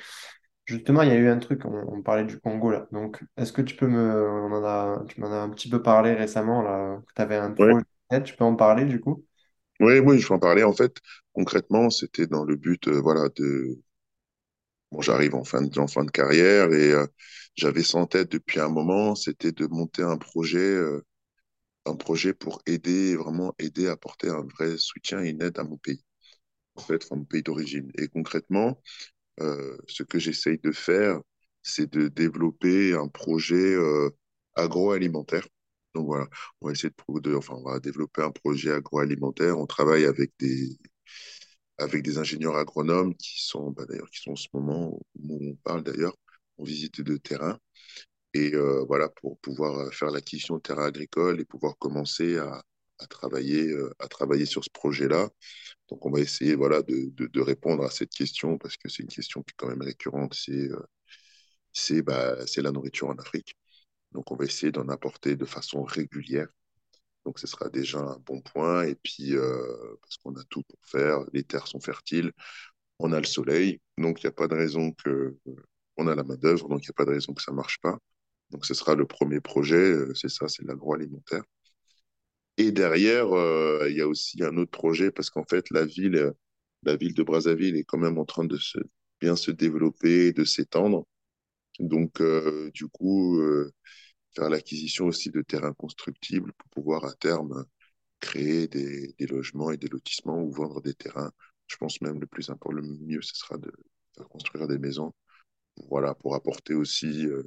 justement, 0.66 1.04
il 1.04 1.10
y 1.10 1.12
a 1.12 1.16
eu 1.18 1.30
un 1.30 1.40
truc, 1.40 1.66
on, 1.66 1.72
on 1.94 2.02
parlait 2.04 2.26
du 2.26 2.40
Congo 2.40 2.72
là. 2.72 2.88
Donc, 2.92 3.24
est-ce 3.38 3.54
que 3.54 3.62
tu 3.64 3.76
peux 3.76 3.88
me. 3.88 4.30
On 4.30 4.54
en 4.54 4.66
a, 4.66 5.06
tu 5.08 5.22
m'en 5.22 5.32
as 5.32 5.38
un 5.38 5.50
petit 5.52 5.70
peu 5.70 5.82
parlé 5.84 6.14
récemment, 6.14 6.62
là, 6.64 7.00
que 7.08 7.14
tu 7.16 7.22
avais 7.24 7.38
un 7.38 7.52
Ouais. 7.58 7.74
projet 7.74 7.84
en 8.12 8.16
tête, 8.18 8.26
tu 8.26 8.36
peux 8.38 8.46
en 8.46 8.56
parler 8.56 8.86
du 8.86 9.02
coup? 9.02 9.26
Oui, 9.80 10.00
oui, 10.00 10.20
je 10.20 10.28
vais 10.28 10.36
en 10.36 10.40
parler. 10.40 10.64
En 10.64 10.74
fait, 10.74 10.98
concrètement, 11.34 11.90
c'était 11.90 12.28
dans 12.28 12.44
le 12.46 12.56
but, 12.56 12.88
euh, 12.88 13.00
voilà, 13.02 13.30
de, 13.36 13.80
bon, 14.94 15.02
j'arrive 15.02 15.36
en 15.36 15.44
fin 15.44 15.62
de, 15.62 15.80
en 15.80 15.88
fin 15.88 16.04
de 16.06 16.12
carrière 16.12 16.72
et 16.74 16.92
euh, 16.92 17.08
j'avais 17.56 17.84
ça 17.84 18.00
en 18.00 18.08
tête 18.08 18.32
depuis 18.32 18.60
un 18.60 18.70
moment, 18.70 19.16
c'était 19.16 19.52
de 19.52 19.68
monter 19.68 20.04
un 20.04 20.18
projet, 20.18 20.60
euh, 20.60 21.04
un 21.86 21.96
projet 21.96 22.34
pour 22.34 22.62
aider, 22.68 23.16
vraiment 23.18 23.54
aider, 23.60 23.88
apporter 23.88 24.30
un 24.30 24.44
vrai 24.44 24.78
soutien 24.78 25.24
et 25.24 25.30
une 25.32 25.42
aide 25.44 25.60
à 25.60 25.64
mon 25.64 25.78
pays, 25.78 26.04
en 26.76 26.82
fait, 26.82 27.04
enfin, 27.06 27.18
mon 27.18 27.26
pays 27.26 27.44
d'origine. 27.44 27.92
Et 27.98 28.08
concrètement, 28.10 28.82
euh, 29.42 29.78
ce 29.88 30.04
que 30.04 30.20
j'essaye 30.20 30.60
de 30.60 30.72
faire, 30.74 31.22
c'est 31.64 31.92
de 31.92 32.08
développer 32.10 32.94
un 32.96 33.08
projet 33.10 33.76
agroalimentaire. 34.56 35.48
Donc 35.96 36.08
voilà, 36.08 36.28
on 36.62 36.68
va 36.68 36.72
essayer 36.74 36.90
de, 36.92 37.20
de- 37.22 37.36
enfin, 37.36 37.56
on 37.56 37.64
va 37.70 37.80
développer 37.80 38.22
un 38.24 38.32
projet 38.32 38.72
agroalimentaire. 38.74 39.58
On 39.60 39.66
travaille 39.68 40.06
avec 40.06 40.32
des, 40.40 40.78
avec 41.78 42.04
des 42.04 42.18
ingénieurs 42.18 42.56
agronomes 42.58 43.16
qui 43.16 43.44
sont, 43.44 43.72
bah, 43.72 43.86
d'ailleurs, 43.88 44.10
qui 44.10 44.22
sont 44.22 44.32
en 44.32 44.36
ce 44.36 44.48
moment, 44.54 45.00
où 45.16 45.52
on 45.52 45.56
parle 45.64 45.84
d'ailleurs, 45.84 46.16
en 46.58 46.64
visite 46.64 47.02
de 47.02 47.18
terrain. 47.18 47.60
Et 48.34 48.54
euh, 48.56 48.84
voilà, 48.88 49.10
pour 49.10 49.40
pouvoir 49.40 49.94
faire 49.94 50.12
l'acquisition 50.12 50.58
de 50.58 50.62
terrain 50.62 50.86
agricole 50.86 51.40
et 51.40 51.46
pouvoir 51.46 51.78
commencer 51.78 52.38
à, 52.38 52.64
travailler, 53.10 53.68
euh, 53.70 53.94
à 54.00 54.08
travailler 54.08 54.46
sur 54.46 54.64
ce 54.64 54.70
projet-là. 54.74 55.30
Donc, 55.90 56.06
on 56.06 56.12
va 56.12 56.20
essayer 56.22 56.56
voilà, 56.56 56.82
de, 56.84 57.12
de, 57.12 57.42
répondre 57.42 57.84
à 57.84 57.92
cette 57.92 58.12
question 58.12 58.58
parce 58.58 58.78
que 58.78 58.90
c'est 58.90 59.04
une 59.04 59.10
question 59.10 59.44
qui 59.44 59.52
est 59.52 59.56
quand 59.58 59.68
même 59.70 59.82
récurrente. 59.82 60.34
C'est 60.36 60.70
euh, 60.72 60.80
c'est 61.74 62.02
bah, 62.02 62.38
la 62.58 62.72
nourriture 62.72 63.10
en 63.10 63.16
Afrique. 63.16 63.56
Donc, 64.12 64.32
on 64.32 64.36
va 64.36 64.46
essayer 64.46 64.72
d'en 64.72 64.90
apporter 64.90 65.36
de 65.36 65.46
façon 65.46 65.84
régulière. 65.84 66.48
Donc, 67.26 67.40
ce 67.40 67.48
sera 67.48 67.70
déjà 67.70 68.00
un 68.00 68.18
bon 68.26 68.42
point. 68.42 68.84
Et 68.86 68.96
puis, 68.96 69.36
euh, 69.36 69.96
parce 70.02 70.18
qu'on 70.18 70.36
a 70.36 70.44
tout 70.50 70.64
pour 70.64 70.80
faire, 70.84 71.20
les 71.34 71.44
terres 71.44 71.68
sont 71.68 71.80
fertiles, 71.80 72.32
on 73.00 73.14
a 73.14 73.20
le 73.20 73.26
soleil. 73.26 73.82
Donc, 73.98 74.22
il 74.24 74.28
n'y 74.28 74.30
a 74.30 74.34
pas 74.34 74.48
de 74.48 74.56
raison 74.56 74.92
que. 74.94 75.38
On 75.98 76.08
a 76.08 76.16
la 76.16 76.24
main-d'œuvre, 76.24 76.70
donc 76.70 76.82
il 76.84 76.88
n'y 76.88 76.92
a 76.92 76.94
pas 76.94 77.06
de 77.06 77.12
raison 77.12 77.34
que 77.34 77.42
ça 77.44 77.52
ne 77.52 77.58
marche 77.58 77.80
pas. 77.80 77.98
Donc, 78.52 78.66
ce 78.66 78.74
sera 78.74 78.96
le 78.96 79.06
premier 79.08 79.42
projet. 79.42 79.96
C'est 80.16 80.30
ça, 80.30 80.48
c'est 80.48 80.64
l'agroalimentaire. 80.66 81.44
Et 82.58 82.72
derrière, 82.72 83.34
euh, 83.34 83.88
il 83.90 83.98
y 83.98 84.02
a 84.02 84.08
aussi 84.08 84.44
un 84.44 84.58
autre 84.58 84.72
projet 84.72 85.12
parce 85.12 85.30
qu'en 85.30 85.44
fait, 85.50 85.70
la 85.72 85.86
ville, 85.86 86.32
la 86.84 86.96
ville 86.96 87.14
de 87.16 87.24
Brazzaville 87.24 87.76
est 87.78 87.84
quand 87.84 87.98
même 87.98 88.18
en 88.20 88.26
train 88.26 88.46
de 88.46 88.58
se, 88.58 88.78
bien 89.22 89.36
se 89.36 89.52
développer, 89.52 90.34
de 90.34 90.44
s'étendre. 90.46 91.06
Donc, 91.80 92.22
euh, 92.22 92.72
du 92.74 92.88
coup, 92.88 93.40
euh, 93.40 93.72
faire 94.36 94.50
l'acquisition 94.50 95.06
aussi 95.06 95.30
de 95.30 95.42
terrains 95.42 95.74
constructibles 95.74 96.54
pour 96.54 96.70
pouvoir 96.70 97.06
à 97.06 97.14
terme 97.14 97.66
créer 98.20 98.68
des, 98.68 99.16
logements 99.28 99.72
et 99.72 99.78
des 99.78 99.88
lotissements 99.88 100.42
ou 100.42 100.52
vendre 100.52 100.82
des 100.82 100.94
terrains. 100.94 101.32
Je 101.68 101.78
pense 101.78 102.02
même 102.02 102.20
le 102.20 102.28
plus 102.28 102.50
important, 102.50 102.72
le 102.72 102.82
mieux, 102.82 103.22
ce 103.22 103.36
sera 103.36 103.58
de 103.58 103.72
faire 104.16 104.28
construire 104.30 104.68
des 104.68 104.78
maisons. 104.78 105.14
Voilà, 105.90 106.14
pour 106.16 106.36
apporter 106.36 106.74
aussi, 106.74 107.28
euh, 107.28 107.44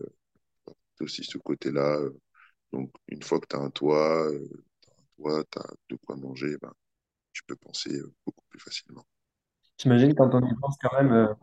aussi 1.00 1.24
ce 1.24 1.38
côté-là. 1.38 2.00
Donc, 2.72 2.92
une 3.08 3.22
fois 3.22 3.40
que 3.40 3.46
tu 3.48 3.56
as 3.56 3.60
un 3.60 3.70
toit, 3.70 4.30
toi, 5.16 5.44
tu 5.50 5.58
as 5.58 5.70
de 5.88 5.96
quoi 6.04 6.16
manger, 6.16 6.56
ben, 6.60 6.72
tu 7.32 7.42
peux 7.44 7.56
penser 7.56 7.94
euh, 7.94 8.12
beaucoup 8.24 8.44
plus 8.48 8.60
facilement. 8.60 9.06
J'imagine 9.78 10.14
quand 10.14 10.34
on 10.34 10.46
y 10.46 10.54
pense 10.60 10.76
quand 10.80 10.96
même, 10.96 11.12
euh, 11.12 11.34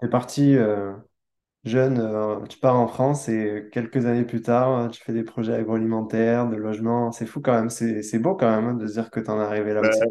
tu 0.00 0.06
es 0.06 0.08
parti 0.08 0.56
euh, 0.56 0.94
jeune, 1.64 1.98
euh, 2.00 2.40
tu 2.46 2.58
pars 2.58 2.76
en 2.76 2.86
France 2.88 3.28
et 3.28 3.68
quelques 3.72 4.06
années 4.06 4.24
plus 4.24 4.42
tard, 4.42 4.70
euh, 4.86 4.88
tu 4.88 5.02
fais 5.02 5.12
des 5.12 5.24
projets 5.24 5.54
agroalimentaires, 5.54 6.48
de 6.48 6.56
logement. 6.56 7.12
C'est 7.12 7.26
fou 7.26 7.40
quand 7.40 7.52
même, 7.54 7.70
c'est 7.70 8.18
beau 8.18 8.34
quand 8.36 8.50
même 8.50 8.66
hein, 8.70 8.74
de 8.74 8.86
se 8.86 8.94
dire 8.94 9.10
que 9.10 9.20
tu 9.20 9.30
en 9.30 9.40
es 9.40 9.44
arrivé 9.44 9.74
là 9.74 9.82
Ben, 9.82 9.88
aussi. 9.88 10.08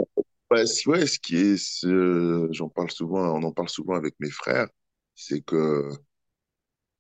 ouais, 0.52 1.08
ce 1.08 1.20
qui 1.20 1.38
est, 1.38 2.54
j'en 2.54 2.70
parle 2.70 2.92
souvent, 2.92 3.22
on 3.38 3.44
en 3.44 3.52
parle 3.52 3.70
souvent 3.70 3.96
avec 3.96 4.16
mes 4.20 4.30
frères, 4.32 4.68
c'est 5.16 5.42
que 5.42 5.90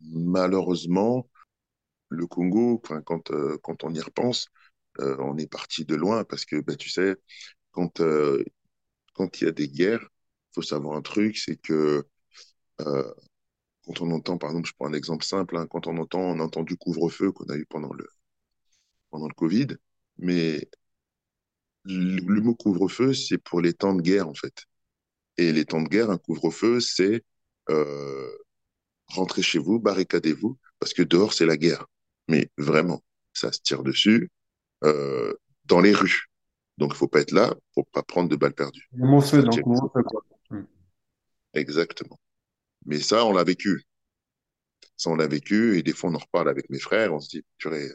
malheureusement, 0.01 1.29
le 2.09 2.27
Congo, 2.27 2.79
quand, 3.05 3.31
euh, 3.31 3.57
quand 3.63 3.83
on 3.83 3.93
y 3.93 4.01
repense, 4.01 4.49
on 4.99 5.37
est 5.37 5.47
parti 5.51 5.85
de 5.85 5.95
loin 5.95 6.23
parce 6.25 6.45
que, 6.45 6.61
ben, 6.61 6.75
tu 6.77 6.89
sais, 6.89 7.15
quand 7.71 8.01
quand 9.15 9.41
il 9.41 9.45
y 9.45 9.47
a 9.47 9.51
des 9.51 9.69
guerres, 9.69 10.07
faut 10.53 10.61
savoir 10.61 10.97
un 10.97 11.01
truc, 11.01 11.37
c'est 11.37 11.55
que 11.57 12.05
quand 13.85 14.01
on 14.01 14.11
entend, 14.11 14.37
par 14.37 14.49
exemple, 14.51 14.67
je 14.69 14.73
prends 14.77 14.87
un 14.87 14.93
exemple 14.93 15.25
simple, 15.25 15.57
hein, 15.57 15.67
quand 15.67 15.87
on 15.87 15.97
entend, 15.97 16.21
on 16.21 16.39
entend 16.39 16.63
du 16.63 16.77
couvre-feu 16.77 17.31
qu'on 17.31 17.45
a 17.45 17.55
eu 17.57 17.65
pendant 17.65 17.93
le, 17.93 18.07
pendant 19.09 19.27
le 19.27 19.33
Covid, 19.33 19.67
mais 20.17 20.69
le, 21.83 22.19
le 22.21 22.41
mot 22.41 22.55
couvre-feu, 22.55 23.13
c'est 23.13 23.37
pour 23.37 23.61
les 23.61 23.73
temps 23.73 23.93
de 23.93 24.01
guerre, 24.01 24.27
en 24.27 24.33
fait. 24.33 24.63
Et 25.37 25.51
les 25.51 25.65
temps 25.65 25.81
de 25.81 25.89
guerre, 25.89 26.09
un 26.09 26.17
couvre-feu, 26.17 26.79
c'est 26.79 27.23
euh, 27.69 28.29
rentrez 29.07 29.41
chez 29.41 29.59
vous, 29.59 29.79
barricadez-vous, 29.79 30.57
parce 30.79 30.93
que 30.93 31.03
dehors, 31.03 31.33
c'est 31.33 31.45
la 31.45 31.57
guerre. 31.57 31.85
Mais 32.27 32.49
vraiment, 32.57 33.03
ça 33.33 33.51
se 33.51 33.61
tire 33.61 33.83
dessus 33.83 34.29
euh, 34.83 35.33
dans 35.65 35.81
les 35.81 35.93
rues. 35.93 36.25
Donc, 36.77 36.91
il 36.93 36.97
faut 36.97 37.07
pas 37.07 37.21
être 37.21 37.31
là 37.31 37.53
pour 37.73 37.85
pas 37.87 38.03
prendre 38.03 38.29
de 38.29 38.35
balles 38.35 38.53
perdues. 38.53 38.87
Le 38.93 39.07
mot 39.07 39.21
feu, 39.21 39.37
Ça 39.37 39.43
donc 39.43 39.53
tire 39.53 39.63
couvre-feu, 39.63 40.03
quoi. 40.03 40.23
Mm. 40.49 40.63
exactement. 41.53 42.19
Mais 42.85 42.99
ça, 42.99 43.25
on 43.25 43.33
l'a 43.33 43.43
vécu. 43.43 43.83
Ça, 44.97 45.11
on 45.11 45.15
l'a 45.15 45.27
vécu, 45.27 45.77
et 45.77 45.83
des 45.83 45.93
fois, 45.93 46.09
on 46.09 46.15
en 46.15 46.17
reparle 46.17 46.49
avec 46.49 46.67
mes 46.71 46.79
frères, 46.79 47.13
on 47.13 47.19
se 47.19 47.29
dit, 47.29 47.43
purée, 47.59 47.89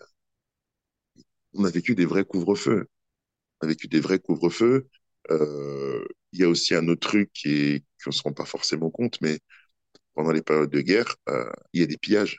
on 1.54 1.64
a 1.64 1.70
vécu 1.70 1.94
des 1.94 2.04
vrais 2.06 2.24
couvre-feux. 2.24 2.86
On 3.62 3.66
a 3.66 3.68
vécu 3.70 3.88
des 3.88 4.00
vrais 4.00 4.18
couvre-feux. 4.18 4.88
Euh, 5.30 6.04
Il 6.32 6.40
y 6.40 6.44
a 6.44 6.50
aussi 6.50 6.74
un 6.76 6.88
autre 6.88 7.08
truc 7.08 7.32
qui 7.34 7.84
qu'on 8.04 8.10
ne 8.10 8.14
se 8.14 8.22
rend 8.22 8.32
pas 8.32 8.46
forcément 8.46 8.90
compte, 8.90 9.20
mais 9.22 9.40
pendant 10.14 10.32
les 10.32 10.42
périodes 10.42 10.70
de 10.70 10.80
guerre, 10.82 11.16
euh, 11.30 11.50
il 11.74 11.80
y 11.82 11.84
a 11.84 11.86
des 11.86 11.98
pillages. 11.98 12.38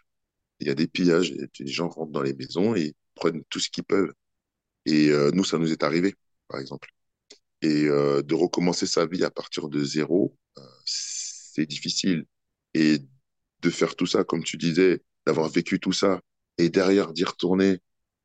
Il 0.59 0.67
y 0.67 0.71
a 0.71 0.75
des 0.75 0.87
pillages. 0.87 1.31
Les 1.59 1.67
gens 1.67 1.89
rentrent 1.89 2.11
dans 2.13 2.23
les 2.23 2.35
maisons 2.35 2.75
et 2.75 2.95
prennent 3.15 3.43
tout 3.49 3.59
ce 3.59 3.69
qu'ils 3.71 3.83
peuvent. 3.85 4.13
Et 4.85 5.09
euh, 5.11 5.31
nous, 5.33 5.43
ça 5.45 5.57
nous 5.59 5.71
est 5.71 5.83
arrivé, 5.83 6.15
par 6.47 6.59
exemple. 6.59 6.89
Et 7.61 7.85
euh, 7.87 8.21
de 8.23 8.35
recommencer 8.35 8.87
sa 8.87 9.05
vie 9.07 9.23
à 9.25 9.31
partir 9.31 9.69
de 9.69 9.83
zéro, 9.83 10.35
euh, 10.57 10.61
c'est 10.85 11.65
difficile. 11.67 12.25
Et 12.73 12.99
de 13.61 13.69
faire 13.69 13.95
tout 13.95 14.05
ça, 14.05 14.23
comme 14.23 14.43
tu 14.43 14.57
disais, 14.57 15.03
d'avoir 15.25 15.49
vécu 15.49 15.79
tout 15.79 15.93
ça, 15.93 16.21
et 16.57 16.69
derrière 16.69 17.13
d'y 17.13 17.23
retourner 17.23 17.79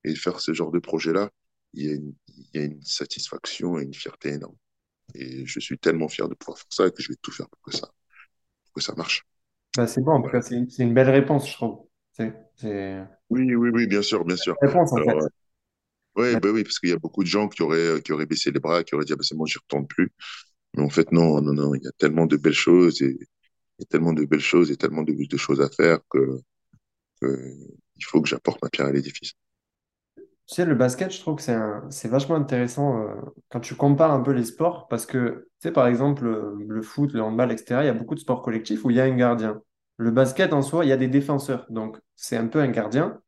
et 0.04 0.14
faire 0.14 0.40
ce 0.40 0.52
genre 0.52 0.70
de 0.70 0.78
projet-là, 0.78 1.30
il 1.72 1.84
y 1.84 1.90
a 1.90 1.94
une, 1.94 2.14
il 2.28 2.46
y 2.54 2.58
a 2.58 2.64
une 2.64 2.82
satisfaction 2.82 3.78
et 3.78 3.82
une 3.82 3.94
fierté 3.94 4.30
énorme. 4.30 4.56
Et 5.14 5.46
je 5.46 5.60
suis 5.60 5.78
tellement 5.78 6.08
fier 6.08 6.28
de 6.28 6.34
pouvoir 6.34 6.58
faire 6.58 6.66
ça 6.70 6.90
que 6.90 7.02
je 7.02 7.08
vais 7.08 7.16
tout 7.20 7.32
faire 7.32 7.48
pour 7.48 7.60
que 7.62 7.76
ça, 7.76 7.88
pour 8.64 8.72
que 8.74 8.80
ça 8.80 8.94
marche. 8.96 9.24
Bah, 9.76 9.86
c'est 9.86 10.00
bon, 10.00 10.12
en 10.12 10.16
tout 10.16 10.28
Voilà. 10.28 10.40
cas, 10.40 10.66
c'est 10.70 10.82
une, 10.82 10.94
belle 10.94 11.10
réponse, 11.10 11.48
je 11.48 11.54
trouve. 11.54 11.86
Une 12.18 13.08
Oui, 13.30 13.54
oui, 13.54 13.70
oui, 13.72 13.86
bien 13.86 14.02
sûr, 14.02 14.24
bien 14.24 14.36
sûr. 14.36 14.56
réponse, 14.60 14.92
en 14.92 14.96
fait. 14.96 15.10
Alors, 15.10 15.22
euh, 15.22 15.28
ouais, 16.16 16.34
Ouais. 16.34 16.40
bah 16.40 16.50
oui, 16.50 16.62
parce 16.62 16.78
qu'il 16.78 16.90
y 16.90 16.92
a 16.92 16.98
beaucoup 16.98 17.22
de 17.22 17.28
gens 17.28 17.48
qui 17.48 17.62
auraient, 17.62 18.00
qui 18.02 18.12
auraient 18.12 18.26
baissé 18.26 18.50
les 18.50 18.60
bras, 18.60 18.84
qui 18.84 18.94
auraient 18.94 19.04
dit, 19.04 19.12
ah, 19.12 19.16
bah, 19.16 19.24
c'est 19.26 19.36
bon, 19.36 19.46
j'y 19.46 19.58
retourne 19.58 19.86
plus. 19.86 20.12
Mais 20.74 20.82
en 20.82 20.90
fait, 20.90 21.12
non, 21.12 21.40
non, 21.40 21.52
non, 21.52 21.74
il 21.74 21.82
y 21.82 21.88
a 21.88 21.92
tellement 21.98 22.26
de 22.26 22.36
belles 22.36 22.52
choses 22.52 23.02
et, 23.02 23.18
et 23.80 23.84
tellement 23.86 24.12
de 24.12 24.24
belles 24.24 24.40
choses 24.40 24.70
et 24.70 24.76
tellement 24.76 25.02
de, 25.02 25.12
de 25.14 25.36
choses 25.36 25.60
à 25.60 25.70
faire 25.70 26.00
que, 26.10 26.40
que 27.20 27.54
il 27.96 28.04
faut 28.06 28.22
que 28.22 28.28
j'apporte 28.28 28.62
ma 28.62 28.70
pierre 28.70 28.88
à 28.88 28.92
l'édifice. 28.92 29.34
Tu 30.46 30.56
sais, 30.56 30.64
le 30.66 30.74
basket, 30.74 31.10
je 31.12 31.20
trouve 31.20 31.36
que 31.36 31.42
c'est 31.42 31.54
un- 31.54 31.88
c'est 31.90 32.08
vachement 32.08 32.34
intéressant 32.36 32.98
euh, 33.02 33.14
quand 33.50 33.60
tu 33.60 33.74
compares 33.74 34.12
un 34.12 34.20
peu 34.20 34.32
les 34.32 34.44
sports 34.44 34.88
parce 34.88 35.06
que, 35.06 35.48
tu 35.60 35.68
sais, 35.68 35.72
par 35.72 35.86
exemple, 35.86 36.24
le, 36.24 36.56
le 36.68 36.82
foot, 36.82 37.12
le 37.14 37.22
handball, 37.22 37.50
etc., 37.52 37.82
il 37.82 37.86
y 37.86 37.88
a 37.90 37.94
beaucoup 37.94 38.14
de 38.14 38.20
sports 38.20 38.42
collectifs 38.42 38.84
où 38.84 38.90
il 38.90 38.96
y 38.96 39.00
a 39.00 39.04
un 39.04 39.16
gardien. 39.16 39.62
Le 39.96 40.10
basket, 40.10 40.52
en 40.52 40.60
soi, 40.62 40.84
il 40.84 40.88
y 40.88 40.92
a 40.92 40.96
des 40.98 41.08
défenseurs. 41.08 41.66
Donc, 41.70 41.98
c'est 42.14 42.36
un 42.36 42.46
peu 42.48 42.60
un 42.60 42.68
gardien. 42.68 43.20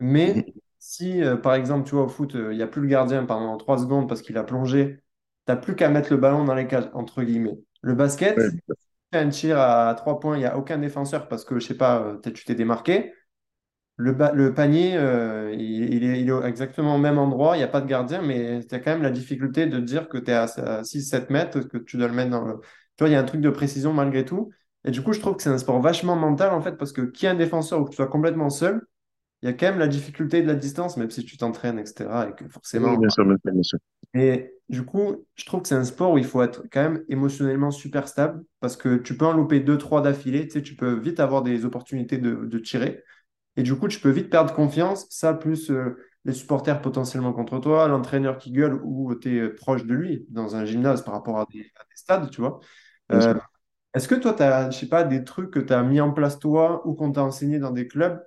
Mais 0.00 0.44
Mhm. 0.44 0.60
si, 0.78 1.22
euh, 1.22 1.36
par 1.36 1.54
exemple, 1.54 1.88
tu 1.88 1.94
vois, 1.96 2.04
au 2.04 2.08
foot, 2.08 2.34
euh, 2.36 2.52
il 2.52 2.56
n'y 2.58 2.62
a 2.62 2.68
plus 2.68 2.82
le 2.82 2.88
gardien 2.88 3.24
pendant 3.26 3.56
trois 3.58 3.78
secondes 3.78 4.08
parce 4.08 4.22
qu'il 4.22 4.38
a 4.38 4.44
plongé, 4.44 4.98
tu 5.46 5.52
n'as 5.52 5.56
plus 5.56 5.76
qu'à 5.76 5.90
mettre 5.90 6.10
le 6.12 6.18
ballon 6.18 6.44
dans 6.44 6.54
les 6.54 6.66
cages, 6.68 6.90
entre 6.94 7.22
guillemets. 7.24 7.58
Le 7.82 7.94
basket, 7.94 8.38
Ouais, 8.38 8.50
tir 9.30 9.58
à 9.58 9.94
trois 9.94 10.20
points, 10.20 10.36
il 10.36 10.40
n'y 10.40 10.46
a 10.46 10.56
aucun 10.56 10.78
défenseur 10.78 11.28
parce 11.28 11.44
que, 11.44 11.58
je 11.58 11.66
sais 11.66 11.76
pas, 11.76 12.00
euh, 12.00 12.14
peut-être 12.14 12.34
tu 12.34 12.44
t'es 12.44 12.54
démarqué. 12.54 13.12
Le, 13.96 14.16
le 14.34 14.54
panier, 14.54 14.96
euh, 14.96 15.52
il, 15.52 15.94
il 15.94 16.04
est, 16.04 16.20
il 16.22 16.30
est 16.30 16.48
exactement 16.48 16.94
au 16.94 16.98
même 16.98 17.18
endroit, 17.18 17.56
il 17.56 17.58
n'y 17.58 17.64
a 17.64 17.68
pas 17.68 17.82
de 17.82 17.86
gardien, 17.86 18.22
mais 18.22 18.64
tu 18.64 18.74
as 18.74 18.78
quand 18.78 18.92
même 18.92 19.02
la 19.02 19.10
difficulté 19.10 19.66
de 19.66 19.78
dire 19.78 20.08
que 20.08 20.16
tu 20.16 20.30
es 20.30 20.34
à, 20.34 20.84
six 20.84 21.02
sept 21.02 21.28
mètres, 21.30 21.60
que 21.60 21.76
tu 21.78 21.98
dois 21.98 22.08
le 22.08 22.14
mettre 22.14 22.30
dans 22.30 22.44
le... 22.44 22.60
Tu 22.96 23.04
vois, 23.04 23.08
il 23.08 23.12
y 23.12 23.14
a 23.16 23.20
un 23.20 23.24
truc 23.24 23.42
de 23.42 23.50
précision 23.50 23.92
malgré 23.92 24.24
tout. 24.24 24.50
Et 24.84 24.90
du 24.90 25.02
coup, 25.02 25.12
je 25.12 25.20
trouve 25.20 25.36
que 25.36 25.42
c'est 25.42 25.50
un 25.50 25.58
sport 25.58 25.80
vachement 25.80 26.16
mental, 26.16 26.52
en 26.52 26.62
fait, 26.62 26.76
parce 26.76 26.92
que 26.92 27.02
qui 27.02 27.26
est 27.26 27.28
un 27.28 27.34
défenseur 27.34 27.80
ou 27.80 27.84
que 27.84 27.90
tu 27.90 27.96
sois 27.96 28.06
complètement 28.06 28.48
seul, 28.48 28.80
il 29.42 29.46
y 29.46 29.48
a 29.48 29.54
quand 29.54 29.66
même 29.66 29.78
la 29.78 29.88
difficulté 29.88 30.42
de 30.42 30.46
la 30.46 30.54
distance, 30.54 30.96
même 30.96 31.10
si 31.10 31.24
tu 31.24 31.36
t'entraînes, 31.36 31.78
etc. 31.78 32.28
Et 32.28 32.34
que 32.34 32.48
forcément. 32.48 32.96
bien 32.96 33.08
sûr, 33.08 33.24
bien 33.24 33.36
sûr, 33.42 33.52
bien 33.52 33.62
sûr. 33.62 33.78
Et 34.14 34.54
du 34.70 34.84
coup, 34.84 35.26
je 35.34 35.44
trouve 35.44 35.62
que 35.62 35.68
c'est 35.68 35.74
un 35.74 35.84
sport 35.84 36.12
où 36.12 36.18
il 36.18 36.24
faut 36.24 36.42
être 36.42 36.62
quand 36.72 36.82
même 36.82 37.04
émotionnellement 37.08 37.72
super 37.72 38.06
stable, 38.08 38.44
parce 38.60 38.76
que 38.76 38.96
tu 38.96 39.16
peux 39.16 39.26
en 39.26 39.32
louper 39.32 39.60
deux, 39.60 39.76
trois 39.78 40.00
d'affilée, 40.00 40.46
tu 40.46 40.52
sais, 40.54 40.62
tu 40.62 40.76
peux 40.76 40.94
vite 40.94 41.18
avoir 41.20 41.42
des 41.42 41.64
opportunités 41.64 42.18
de, 42.18 42.46
de 42.46 42.58
tirer. 42.58 43.02
Et 43.56 43.62
du 43.64 43.74
coup, 43.76 43.88
tu 43.88 44.00
peux 44.00 44.10
vite 44.10 44.30
perdre 44.30 44.54
confiance. 44.54 45.06
Ça, 45.10 45.34
plus 45.34 45.70
euh, 45.70 45.96
les 46.24 46.32
supporters 46.32 46.80
potentiellement 46.80 47.32
contre 47.32 47.58
toi, 47.58 47.88
l'entraîneur 47.88 48.38
qui 48.38 48.52
gueule 48.52 48.80
ou 48.84 49.14
tu 49.16 49.38
es 49.38 49.48
proche 49.48 49.84
de 49.84 49.94
lui 49.94 50.26
dans 50.30 50.54
un 50.56 50.64
gymnase 50.64 51.02
par 51.04 51.14
rapport 51.14 51.40
à 51.40 51.46
des, 51.52 51.60
à 51.76 51.82
des 51.84 51.96
stades, 51.96 52.30
tu 52.30 52.40
vois. 52.40 52.60
Euh, 53.12 53.34
est-ce 53.94 54.06
que 54.06 54.14
toi, 54.14 54.34
tu 54.34 54.42
as, 54.44 54.70
je 54.70 54.78
sais 54.78 54.88
pas, 54.88 55.02
des 55.04 55.24
trucs 55.24 55.50
que 55.50 55.58
tu 55.58 55.72
as 55.72 55.82
mis 55.82 56.00
en 56.00 56.12
place 56.12 56.38
toi 56.38 56.86
ou 56.86 56.94
qu'on 56.94 57.12
t'a 57.12 57.24
enseigné 57.24 57.58
dans 57.58 57.72
des 57.72 57.88
clubs 57.88 58.22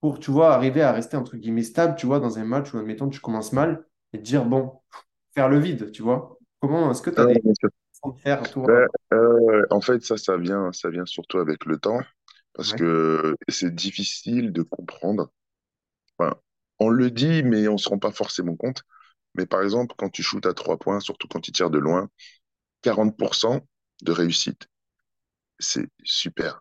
pour, 0.00 0.18
tu 0.20 0.30
vois, 0.30 0.54
arriver 0.54 0.82
à 0.82 0.92
rester 0.92 1.16
entre 1.16 1.36
guillemets 1.36 1.62
stable, 1.62 1.94
tu 1.96 2.06
vois, 2.06 2.20
dans 2.20 2.38
un 2.38 2.44
match 2.44 2.74
où, 2.74 2.78
admettons, 2.78 3.08
tu 3.08 3.20
commences 3.20 3.52
mal 3.52 3.84
et 4.12 4.18
te 4.18 4.22
dire, 4.22 4.44
bon, 4.44 4.72
faire 5.34 5.48
le 5.48 5.58
vide, 5.58 5.90
tu 5.92 6.02
vois. 6.02 6.38
Comment 6.60 6.90
est-ce 6.90 7.02
que 7.02 7.10
tu 7.10 7.18
Ah, 7.18 7.22
as 7.22 7.26
des 7.26 7.40
sûr. 7.60 7.70
façons 7.92 8.14
de 8.14 8.20
faire, 8.20 8.50
toi? 8.50 8.68
Ben, 8.68 8.86
euh, 9.12 9.66
en 9.70 9.80
fait, 9.80 10.04
ça, 10.04 10.16
ça 10.16 10.36
vient, 10.36 10.72
ça 10.72 10.90
vient 10.90 11.06
surtout 11.06 11.38
avec 11.38 11.64
le 11.66 11.78
temps, 11.78 12.00
parce 12.54 12.72
Ouais. 12.72 12.74
que 12.74 13.36
c'est 13.48 13.74
difficile 13.74 14.52
de 14.52 14.62
comprendre. 14.62 15.30
Enfin, 16.18 16.36
on 16.80 16.90
le 16.90 17.10
dit, 17.10 17.42
mais 17.44 17.68
on 17.68 17.78
se 17.78 17.88
rend 17.88 17.98
pas 17.98 18.12
forcément 18.12 18.56
compte. 18.56 18.82
Mais 19.36 19.46
par 19.46 19.62
exemple, 19.62 19.94
quand 19.98 20.10
tu 20.10 20.22
shootes 20.24 20.46
à 20.46 20.54
trois 20.54 20.78
points, 20.78 21.00
surtout 21.00 21.28
quand 21.28 21.40
tu 21.40 21.52
tires 21.52 21.70
de 21.70 21.78
loin, 21.78 22.10
40% 22.82 23.62
de 24.02 24.12
réussite, 24.12 24.68
c'est 25.60 25.88
super. 26.04 26.60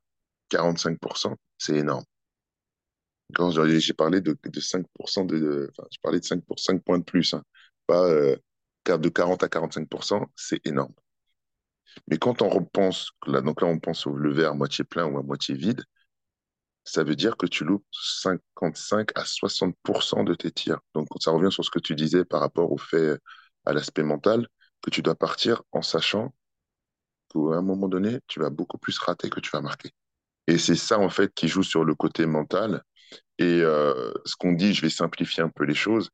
45%, 0.49 1.38
c'est 1.59 1.76
énorme. 1.78 2.05
Quand 3.34 3.51
j'ai 3.51 3.93
parlé 3.93 4.19
de, 4.22 4.38
de 4.43 4.59
5% 4.59 5.24
de, 5.26 5.69
enfin, 5.72 5.88
je 5.91 5.97
parlais 6.01 6.19
de 6.19 6.26
5, 6.26 6.43
pour 6.45 6.59
5 6.59 6.84
points 6.84 6.99
de 6.99 7.03
plus, 7.03 7.34
hein. 7.34 7.43
pas 7.88 8.03
euh, 8.09 8.36
de 8.86 9.10
40 9.10 9.44
à 9.44 9.48
45%, 9.48 10.26
c'est 10.36 10.66
énorme. 10.66 10.94
Mais 12.08 12.18
quand 12.18 12.42
on 12.42 12.50
repense, 12.50 13.12
là, 13.28 13.42
donc 13.42 13.62
là, 13.62 13.68
on 13.68 13.80
pense 13.80 14.06
au 14.08 14.16
le 14.16 14.32
verre 14.34 14.52
à 14.52 14.54
moitié 14.54 14.84
plein 14.84 15.06
ou 15.06 15.18
à 15.18 15.24
moitié 15.24 15.56
vide, 15.56 15.84
ça 16.84 17.04
veut 17.04 17.16
dire 17.16 17.38
que 17.38 17.46
tu 17.46 17.64
loupes 17.64 17.86
55 17.92 19.12
à 19.16 19.24
60% 19.24 20.24
de 20.24 20.34
tes 20.34 20.52
tirs. 20.52 20.80
Donc, 20.96 21.08
ça 21.20 21.32
revient 21.32 21.52
sur 21.52 21.64
ce 21.64 21.72
que 21.72 21.80
tu 21.80 21.96
disais 21.96 22.26
par 22.26 22.42
rapport 22.42 22.72
au 22.72 22.78
fait, 22.78 23.18
à 23.66 23.74
l'aspect 23.74 24.04
mental, 24.04 24.48
que 24.82 24.90
tu 24.90 25.02
dois 25.02 25.16
partir 25.16 25.62
en 25.72 25.82
sachant 25.82 26.34
qu'à 27.30 27.40
un 27.40 27.62
moment 27.62 27.88
donné, 27.88 28.20
tu 28.28 28.40
vas 28.40 28.50
beaucoup 28.50 28.78
plus 28.78 28.98
rater 29.00 29.30
que 29.30 29.40
tu 29.40 29.50
vas 29.52 29.62
marquer. 29.62 29.92
Et 30.48 30.58
c'est 30.58 30.76
ça, 30.76 31.00
en 31.00 31.10
fait, 31.10 31.34
qui 31.34 31.48
joue 31.48 31.64
sur 31.64 31.86
le 31.86 31.96
côté 31.96 32.26
mental. 32.26 32.84
Et 33.38 33.62
euh, 33.62 34.14
ce 34.26 34.36
qu'on 34.36 34.54
dit, 34.54 34.74
je 34.74 34.82
vais 34.82 34.90
simplifier 34.90 35.44
un 35.44 35.50
peu 35.50 35.66
les 35.66 35.76
choses, 35.76 36.10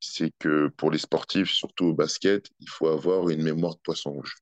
c'est 0.00 0.32
que 0.38 0.68
pour 0.68 0.90
les 0.90 0.98
sportifs, 0.98 1.50
surtout 1.50 1.86
au 1.86 1.94
basket, 1.94 2.46
il 2.60 2.68
faut 2.68 2.88
avoir 2.88 3.28
une 3.28 3.42
mémoire 3.42 3.74
de 3.74 3.80
poisson 3.80 4.12
rouge. 4.12 4.36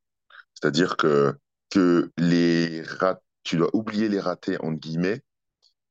C'est-à-dire 0.55 0.97
que, 0.97 1.35
que 1.71 2.11
les 2.17 2.83
rat... 2.83 3.21
tu 3.45 3.57
dois 3.57 3.71
oublier 3.75 4.09
les 4.09 4.21
ratés, 4.21 4.59
entre 4.61 4.79
guillemets, 4.79 5.23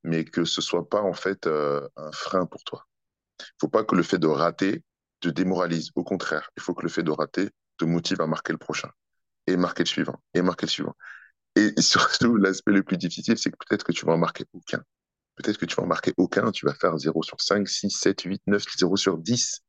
mais 0.03 0.25
que 0.25 0.45
ce 0.45 0.61
soit 0.61 0.89
pas 0.89 1.01
en 1.01 1.13
fait 1.13 1.47
euh, 1.47 1.87
un 1.97 2.11
frein 2.11 2.45
pour 2.45 2.63
toi. 2.63 2.87
Il 3.39 3.45
faut 3.61 3.69
pas 3.69 3.83
que 3.83 3.95
le 3.95 4.03
fait 4.03 4.19
de 4.19 4.27
rater 4.27 4.83
te 5.19 5.29
démoralise. 5.29 5.91
Au 5.95 6.03
contraire, 6.03 6.49
il 6.57 6.63
faut 6.63 6.73
que 6.73 6.83
le 6.83 6.89
fait 6.89 7.03
de 7.03 7.11
rater 7.11 7.49
te 7.77 7.85
motive 7.85 8.21
à 8.21 8.27
marquer 8.27 8.53
le 8.53 8.57
prochain 8.59 8.89
et 9.47 9.57
marquer 9.57 9.83
le 9.83 9.87
suivant 9.87 10.21
et 10.33 10.41
marquer 10.41 10.65
le 10.65 10.71
suivant. 10.71 10.95
Et 11.55 11.73
surtout, 11.81 12.35
l'aspect 12.37 12.71
le 12.73 12.83
plus 12.83 12.97
difficile, 12.97 13.37
c'est 13.37 13.51
que 13.51 13.57
peut-être 13.67 13.83
que 13.83 13.91
tu 13.91 14.05
vas 14.05 14.13
en 14.13 14.17
marquer 14.17 14.45
aucun. 14.53 14.83
Peut-être 15.37 15.57
que 15.57 15.65
tu 15.65 15.75
vas 15.75 15.83
en 15.83 15.87
marquer 15.87 16.13
aucun, 16.17 16.51
tu 16.51 16.65
vas 16.65 16.73
faire 16.73 16.97
0 16.97 17.23
sur 17.23 17.39
5, 17.41 17.67
6, 17.67 17.91
7, 17.91 18.21
8, 18.21 18.41
9, 18.47 18.63
0 18.77 18.97
sur 18.97 19.17
10. 19.17 19.61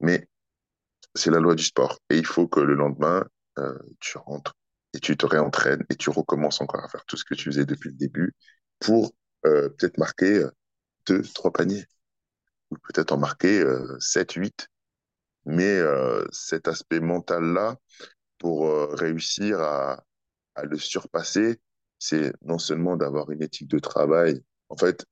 Mais 0.00 0.28
c'est 1.14 1.30
la 1.30 1.40
loi 1.40 1.54
du 1.54 1.64
sport. 1.64 2.00
Et 2.10 2.18
il 2.18 2.26
faut 2.26 2.48
que 2.48 2.60
le 2.60 2.74
lendemain, 2.74 3.24
euh, 3.58 3.78
tu 4.00 4.18
rentres 4.18 4.54
et 4.94 5.00
tu 5.00 5.16
te 5.16 5.26
réentraînes 5.26 5.84
et 5.90 5.96
tu 5.96 6.10
recommences 6.10 6.60
encore 6.60 6.84
à 6.84 6.88
faire 6.88 7.04
tout 7.06 7.16
ce 7.16 7.24
que 7.24 7.34
tu 7.34 7.44
faisais 7.46 7.66
depuis 7.66 7.90
le 7.90 7.96
début 7.96 8.34
pour 8.80 9.12
euh, 9.46 9.68
peut-être 9.70 9.98
marquer 9.98 10.38
euh, 10.38 10.50
deux, 11.06 11.22
trois 11.22 11.52
paniers 11.52 11.86
ou 12.70 12.76
peut-être 12.76 13.12
en 13.12 13.18
marquer 13.18 13.64
7, 14.00 14.32
8. 14.32 14.68
Mais 15.46 15.80
cet 16.32 16.68
aspect 16.68 17.00
mental-là, 17.00 17.76
pour 18.38 18.70
réussir 18.92 19.60
à, 19.60 20.04
à 20.54 20.64
le 20.64 20.78
surpasser, 20.78 21.60
c'est 21.98 22.32
non 22.42 22.58
seulement 22.58 22.96
d'avoir 22.96 23.30
une 23.30 23.42
éthique 23.42 23.68
de 23.68 23.78
travail, 23.78 24.42
en 24.74 24.76
fait, 24.76 25.04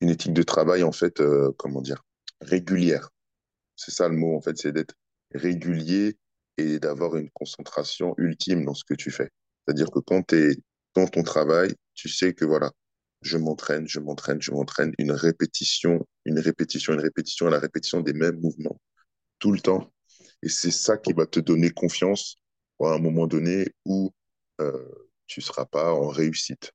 une 0.00 0.10
éthique 0.10 0.32
de 0.32 0.42
travail, 0.42 0.82
en 0.82 0.92
fait, 0.92 1.22
comment 1.56 1.80
dire, 1.80 2.02
régulière. 2.40 3.08
C'est 3.76 3.92
ça 3.92 4.08
le 4.08 4.16
mot, 4.16 4.36
en 4.36 4.40
fait, 4.40 4.58
c'est 4.58 4.72
d'être 4.72 4.94
régulier 5.32 6.16
et 6.58 6.80
d'avoir 6.80 7.16
une 7.16 7.30
concentration 7.30 8.14
ultime 8.18 8.64
dans 8.64 8.74
ce 8.74 8.84
que 8.84 8.94
tu 8.94 9.12
fais. 9.12 9.30
C'est-à-dire 9.64 9.90
que 9.90 10.00
quand 10.00 10.26
tu 10.26 10.36
es 10.36 10.56
dans 10.96 11.06
ton 11.06 11.22
travail, 11.22 11.74
tu 11.94 12.08
sais 12.08 12.34
que 12.34 12.44
voilà, 12.44 12.72
je 13.20 13.38
m'entraîne, 13.38 13.86
je 13.86 14.00
m'entraîne, 14.00 14.42
je 14.42 14.50
m'entraîne, 14.50 14.92
une 14.98 15.12
répétition, 15.12 16.04
une 16.24 16.40
répétition, 16.40 16.92
une 16.94 17.00
répétition, 17.00 17.48
la 17.48 17.60
répétition 17.60 18.00
des 18.00 18.12
mêmes 18.12 18.40
mouvements 18.40 18.80
tout 19.38 19.52
le 19.52 19.60
temps. 19.60 19.92
Et 20.42 20.48
c'est 20.48 20.72
ça 20.72 20.96
qui 20.98 21.12
va 21.12 21.26
te 21.26 21.38
donner 21.38 21.70
confiance 21.70 22.36
à 22.80 22.94
un 22.94 22.98
moment 22.98 23.28
donné 23.28 23.68
où 23.84 24.12
euh, 24.60 24.88
tu 25.28 25.38
ne 25.38 25.44
seras 25.44 25.66
pas 25.66 25.94
en 25.94 26.08
réussite. 26.08 26.72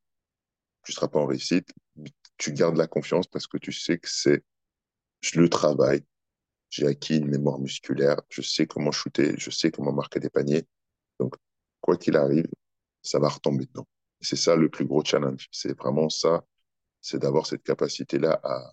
Tu 0.84 0.94
ne 0.94 0.96
seras 0.96 1.10
pas 1.10 1.20
en 1.20 1.26
réussite, 1.26 1.70
tu 2.38 2.54
gardes 2.54 2.78
la 2.78 2.88
confiance 2.88 3.28
parce 3.28 3.48
que 3.48 3.58
tu 3.58 3.72
sais 3.72 3.98
que 3.98 4.10
c'est 4.10 4.44
le 5.36 5.50
travail, 5.50 6.04
j'ai 6.70 6.88
acquis 6.88 7.18
une 7.18 7.28
mémoire 7.28 7.60
musculaire, 7.60 8.22
je 8.30 8.42
sais 8.42 8.68
comment 8.68 8.92
shooter, 8.92 9.36
je 9.38 9.50
sais 9.50 9.72
comment 9.72 9.94
marquer 9.94 10.20
des 10.20 10.30
paniers. 10.30 10.66
Donc, 11.20 11.36
quoi 11.82 11.98
qu'il 11.98 12.18
arrive, 12.18 12.48
ça 13.02 13.20
va 13.20 13.30
retomber 13.30 13.66
dedans. 13.66 13.88
C'est 14.22 14.36
ça 14.36 14.56
le 14.56 14.70
plus 14.70 14.86
gros 14.86 15.04
challenge. 15.04 15.48
C'est 15.52 15.78
vraiment 15.78 16.10
ça, 16.10 16.44
c'est 17.02 17.20
d'avoir 17.20 17.46
cette 17.46 17.64
capacité-là 17.64 18.40
à, 18.44 18.72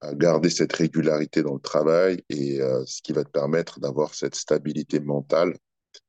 à, 0.00 0.14
garder 0.14 0.50
cette 0.50 0.72
régularité 0.72 1.42
dans 1.42 1.54
le 1.54 1.60
travail 1.60 2.22
et 2.28 2.60
euh, 2.60 2.84
ce 2.86 3.02
qui 3.02 3.12
va 3.12 3.24
te 3.24 3.30
permettre 3.30 3.80
d'avoir 3.80 4.14
cette 4.14 4.34
stabilité 4.34 5.00
mentale 5.00 5.56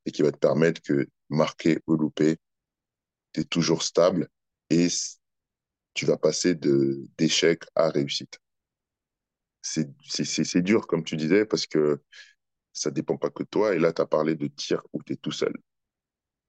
et 0.06 0.12
qui 0.12 0.22
va 0.22 0.32
te 0.32 0.38
permettre 0.38 0.82
que 0.82 1.08
marquer 1.30 1.80
ou 1.88 1.96
louper, 1.96 2.38
tu 3.34 3.42
es 3.42 3.44
toujours 3.44 3.84
stable 3.84 4.30
et 4.70 4.88
tu 5.96 6.06
vas 6.06 6.18
passer 6.18 6.56
de 6.56 7.02
d'échec 7.18 7.64
à 7.76 7.90
réussite 7.90 8.40
c'est 9.66 10.62
dur, 10.62 10.88
comme 10.88 11.04
tu 11.04 11.16
disais, 11.18 11.46
parce 11.46 11.66
que 11.68 12.02
ça 12.74 12.92
dépend 12.92 13.18
pas 13.18 13.30
que 13.30 13.44
de 13.44 13.50
toi. 13.50 13.76
Et 13.76 13.80
là, 13.80 13.94
tu 13.94 14.02
as 14.02 14.06
parlé 14.06 14.36
de 14.36 14.48
tir 14.48 14.82
où 14.94 15.02
tu 15.04 15.14
es 15.14 15.16
tout 15.16 15.32
seul. 15.32 15.54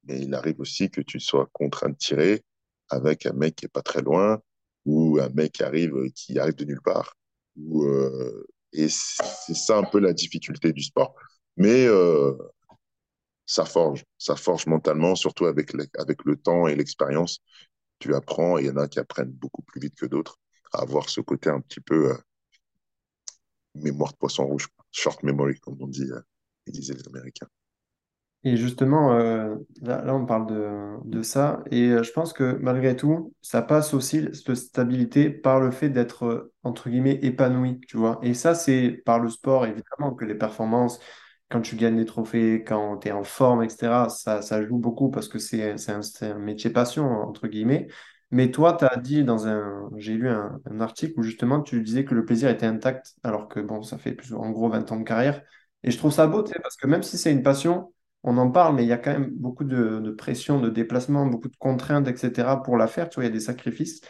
Mais 0.04 0.20
il 0.20 0.34
arrive 0.34 0.60
aussi 0.60 0.90
que 0.90 1.00
tu 1.00 1.20
sois 1.20 1.48
contraint 1.52 1.90
de 1.90 1.96
tirer 1.96 2.42
avec 2.90 3.26
un 3.26 3.32
mec 3.32 3.56
qui 3.56 3.66
est 3.66 3.68
pas 3.68 3.82
très 3.82 4.02
loin 4.02 4.40
ou 4.84 5.18
un 5.20 5.28
mec 5.30 5.52
qui 5.52 5.62
arrive, 5.64 5.94
qui 6.14 6.38
arrive 6.38 6.54
de 6.54 6.64
nulle 6.64 6.82
part. 6.82 7.16
Euh, 7.58 8.46
et 8.72 8.88
c'est 8.88 9.54
ça 9.54 9.78
un 9.78 9.84
peu 9.84 9.98
la 9.98 10.12
difficulté 10.12 10.72
du 10.72 10.82
sport. 10.82 11.14
Mais 11.56 11.86
euh, 11.86 12.34
ça 13.46 13.64
forge, 13.64 14.04
ça 14.18 14.36
forge 14.36 14.66
mentalement, 14.66 15.14
surtout 15.14 15.46
avec, 15.46 15.72
avec 15.98 16.24
le 16.24 16.36
temps 16.36 16.66
et 16.66 16.76
l'expérience. 16.76 17.40
Tu 17.98 18.14
apprends, 18.14 18.58
et 18.58 18.62
il 18.62 18.66
y 18.66 18.70
en 18.70 18.76
a 18.76 18.88
qui 18.88 18.98
apprennent 18.98 19.30
beaucoup 19.32 19.62
plus 19.62 19.80
vite 19.80 19.94
que 19.94 20.06
d'autres 20.06 20.38
à 20.72 20.82
avoir 20.82 21.08
ce 21.08 21.20
côté 21.20 21.50
un 21.50 21.60
petit 21.60 21.80
peu 21.80 22.12
euh, 22.12 22.16
mémoire 23.74 24.12
de 24.12 24.18
poisson 24.18 24.46
rouge, 24.46 24.68
short 24.90 25.22
memory, 25.22 25.58
comme 25.60 25.76
on 25.80 25.86
dit, 25.86 26.10
euh, 26.10 26.20
disaient 26.66 26.94
les 26.94 27.06
Américains. 27.08 27.48
Et 28.44 28.56
justement, 28.56 29.12
euh, 29.14 29.56
là, 29.82 30.14
on 30.14 30.24
parle 30.24 30.46
de, 30.46 30.96
de 31.04 31.22
ça, 31.22 31.64
et 31.72 31.88
je 31.88 32.12
pense 32.12 32.32
que 32.32 32.58
malgré 32.60 32.94
tout, 32.94 33.34
ça 33.42 33.60
passe 33.60 33.92
aussi, 33.92 34.28
cette 34.32 34.54
stabilité, 34.54 35.30
par 35.30 35.58
le 35.58 35.72
fait 35.72 35.88
d'être, 35.90 36.52
entre 36.62 36.88
guillemets, 36.88 37.18
épanoui, 37.22 37.80
tu 37.88 37.96
vois. 37.96 38.20
Et 38.22 38.34
ça, 38.34 38.54
c'est 38.54 39.02
par 39.04 39.18
le 39.18 39.30
sport, 39.30 39.66
évidemment, 39.66 40.14
que 40.14 40.24
les 40.24 40.36
performances, 40.36 41.00
quand 41.50 41.60
tu 41.60 41.76
gagnes 41.76 41.96
des 41.96 42.04
trophées, 42.04 42.64
quand 42.64 42.98
tu 42.98 43.08
es 43.08 43.12
en 43.12 43.24
forme, 43.24 43.62
etc., 43.62 44.08
ça, 44.08 44.42
ça 44.42 44.62
joue 44.66 44.78
beaucoup 44.78 45.10
parce 45.10 45.28
que 45.28 45.38
c'est 45.38 45.74
un, 45.90 46.00
un 46.22 46.34
métier 46.38 46.70
passion, 46.70 47.04
entre 47.06 47.46
guillemets. 47.48 47.88
Mais 48.32 48.50
toi, 48.50 48.76
tu 48.76 48.84
as 48.84 48.96
dit 48.96 49.22
dans 49.24 49.46
un. 49.46 49.88
J'ai 49.96 50.14
lu 50.14 50.28
un, 50.28 50.60
un 50.68 50.80
article 50.80 51.20
où 51.20 51.22
justement 51.22 51.60
tu 51.62 51.80
disais 51.82 52.04
que 52.04 52.14
le 52.14 52.24
plaisir 52.24 52.50
était 52.50 52.66
intact, 52.66 53.14
alors 53.22 53.48
que 53.48 53.60
bon, 53.60 53.82
ça 53.82 53.98
fait 53.98 54.12
plus, 54.14 54.34
en 54.34 54.50
gros 54.50 54.68
20 54.68 54.90
ans 54.90 54.96
de 54.98 55.04
carrière. 55.04 55.42
Et 55.84 55.90
je 55.92 55.98
trouve 55.98 56.12
ça 56.12 56.26
beau, 56.26 56.42
tu 56.42 56.52
sais, 56.52 56.58
parce 56.60 56.76
que 56.76 56.86
même 56.88 57.02
si 57.04 57.16
c'est 57.18 57.30
une 57.32 57.42
passion, 57.44 57.92
on 58.24 58.38
en 58.38 58.50
parle, 58.50 58.74
mais 58.74 58.82
il 58.84 58.88
y 58.88 58.92
a 58.92 58.98
quand 58.98 59.12
même 59.12 59.30
beaucoup 59.30 59.62
de, 59.64 60.00
de 60.00 60.10
pression, 60.10 60.60
de 60.60 60.68
déplacement, 60.70 61.26
beaucoup 61.26 61.48
de 61.48 61.56
contraintes, 61.56 62.08
etc. 62.08 62.62
pour 62.62 62.76
la 62.76 62.88
faire. 62.88 63.08
Tu 63.08 63.16
vois, 63.16 63.24
il 63.24 63.28
y 63.28 63.30
a 63.30 63.32
des 63.32 63.40
sacrifices. 63.40 64.00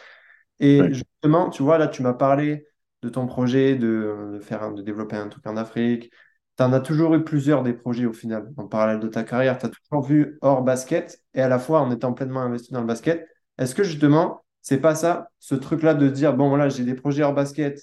Et 0.61 0.93
justement, 0.93 1.51
tu 1.51 1.63
vois, 1.63 1.79
là, 1.79 1.89
tu 1.89 2.03
m'as 2.03 2.15
parlé 2.15 2.67
de 3.03 3.09
ton 3.09 3.27
projet 3.27 3.77
de, 3.77 4.31
de 4.35 4.39
faire, 4.41 4.73
de 4.73 4.83
développer 4.83 5.17
un 5.17 5.29
truc 5.29 5.47
en 5.47 5.57
Afrique. 5.57 6.11
Tu 6.57 6.63
en 6.63 6.73
as 6.73 6.81
toujours 6.81 7.15
eu 7.15 7.23
plusieurs 7.23 7.63
des 7.63 7.75
projets 7.75 8.07
au 8.07 8.13
final, 8.13 8.53
en 8.57 8.67
parallèle 8.67 9.01
de 9.01 9.09
ta 9.09 9.25
carrière. 9.25 9.59
Tu 9.59 9.67
as 9.67 9.69
toujours 9.69 10.05
vu 10.05 10.39
hors 10.41 10.63
basket 10.63 11.23
et 11.35 11.43
à 11.43 11.49
la 11.49 11.59
fois 11.59 11.81
en 11.81 11.91
étant 11.91 12.13
pleinement 12.13 12.41
investi 12.41 12.73
dans 12.73 12.81
le 12.81 12.87
basket. 12.87 13.27
Est-ce 13.59 13.75
que 13.75 13.85
justement, 13.85 14.45
c'est 14.63 14.81
pas 14.81 14.95
ça, 14.95 15.31
ce 15.39 15.55
truc-là 15.55 15.95
de 15.95 16.09
dire, 16.09 16.35
bon, 16.35 16.49
voilà, 16.49 16.69
j'ai 16.69 16.85
des 16.85 16.95
projets 16.95 17.23
hors 17.23 17.35
basket. 17.35 17.81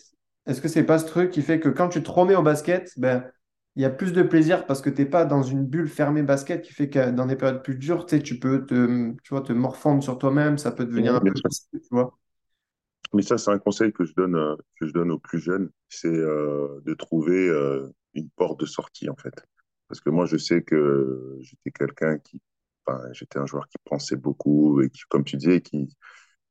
Est-ce 0.47 0.61
que 0.61 0.67
c'est 0.67 0.83
pas 0.83 0.99
ce 0.99 1.05
truc 1.05 1.31
qui 1.31 1.41
fait 1.41 1.59
que 1.59 1.69
quand 1.69 1.89
tu 1.89 2.01
te 2.03 2.11
remets 2.11 2.35
au 2.35 2.41
basket, 2.41 2.91
ben, 2.97 3.23
il 3.75 3.81
y 3.81 3.85
a 3.85 3.89
plus 3.89 4.13
de 4.13 4.21
plaisir 4.21 4.65
parce 4.65 4.81
que 4.81 4.89
tu 4.89 5.01
n'es 5.01 5.07
pas 5.07 5.25
dans 5.25 5.41
une 5.41 5.65
bulle 5.65 5.87
fermée 5.87 6.23
basket 6.23 6.61
qui 6.61 6.73
fait 6.73 6.89
que 6.89 7.09
dans 7.11 7.25
des 7.25 7.35
périodes 7.35 7.63
plus 7.63 7.75
dures, 7.75 8.05
tu 8.05 8.39
peux 8.39 8.65
te, 8.65 9.13
tu 9.23 9.29
vois, 9.29 9.41
te 9.41 9.53
morfondre 9.53 10.03
sur 10.03 10.17
toi-même, 10.17 10.57
ça 10.57 10.71
peut 10.71 10.85
devenir 10.85 11.15
un 11.15 11.19
peu 11.19 11.31
difficile, 11.31 11.79
tu 11.79 11.87
vois. 11.91 12.17
Mais 13.13 13.21
ça, 13.21 13.37
c'est 13.37 13.51
un 13.51 13.59
conseil 13.59 13.93
que 13.93 14.05
je 14.05 14.13
donne, 14.15 14.35
euh, 14.35 14.55
que 14.79 14.87
je 14.87 14.93
donne 14.93 15.11
aux 15.11 15.19
plus 15.19 15.39
jeunes, 15.39 15.69
c'est 15.87 16.07
euh, 16.07 16.81
de 16.83 16.93
trouver 16.93 17.47
euh, 17.47 17.87
une 18.13 18.29
porte 18.31 18.59
de 18.59 18.65
sortie, 18.65 19.09
en 19.09 19.15
fait. 19.15 19.33
Parce 19.87 20.01
que 20.01 20.09
moi, 20.09 20.25
je 20.25 20.37
sais 20.37 20.61
que 20.63 21.37
j'étais 21.41 21.71
quelqu'un 21.71 22.17
qui, 22.19 22.41
enfin, 22.85 23.01
j'étais 23.13 23.39
un 23.39 23.45
joueur 23.45 23.67
qui 23.67 23.77
pensait 23.85 24.15
beaucoup 24.15 24.81
et 24.81 24.89
qui, 24.89 25.01
comme 25.09 25.23
tu 25.23 25.37
disais, 25.37 25.61
qui, 25.61 25.89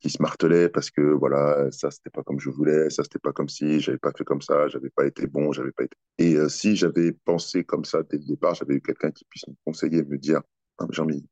qui 0.01 0.11
se 0.11 0.21
martelait 0.21 0.69
parce 0.69 0.91
que 0.91 1.01
voilà, 1.03 1.71
ça, 1.71 1.91
c'était 1.91 2.11
pas 2.11 2.23
comme 2.25 2.41
je 2.41 2.51
voulais, 2.51 2.91
ça, 2.91 3.03
c'était 3.05 3.19
pas 3.21 3.33
comme 3.33 3.49
si, 3.49 3.81
j'avais 3.81 3.99
pas 3.99 4.13
fait 4.17 4.25
comme 4.25 4.43
ça, 4.43 4.69
j'avais 4.69 4.91
pas 4.91 5.07
été 5.07 5.27
bon, 5.27 5.53
j'avais 5.53 5.73
pas 5.73 5.85
été. 5.85 5.97
Et 6.19 6.35
euh, 6.37 6.49
si 6.49 6.77
j'avais 6.77 7.13
pensé 7.13 7.65
comme 7.65 7.85
ça 7.85 8.03
dès 8.03 8.19
le 8.19 8.25
départ, 8.25 8.55
j'avais 8.55 8.75
eu 8.75 8.83
quelqu'un 8.83 9.11
qui 9.13 9.25
puisse 9.27 9.47
me 9.49 9.55
conseiller, 9.65 10.03
me 10.05 10.19
dire, 10.19 10.41
ah, 10.79 10.87
Jean-Mi, 10.91 11.27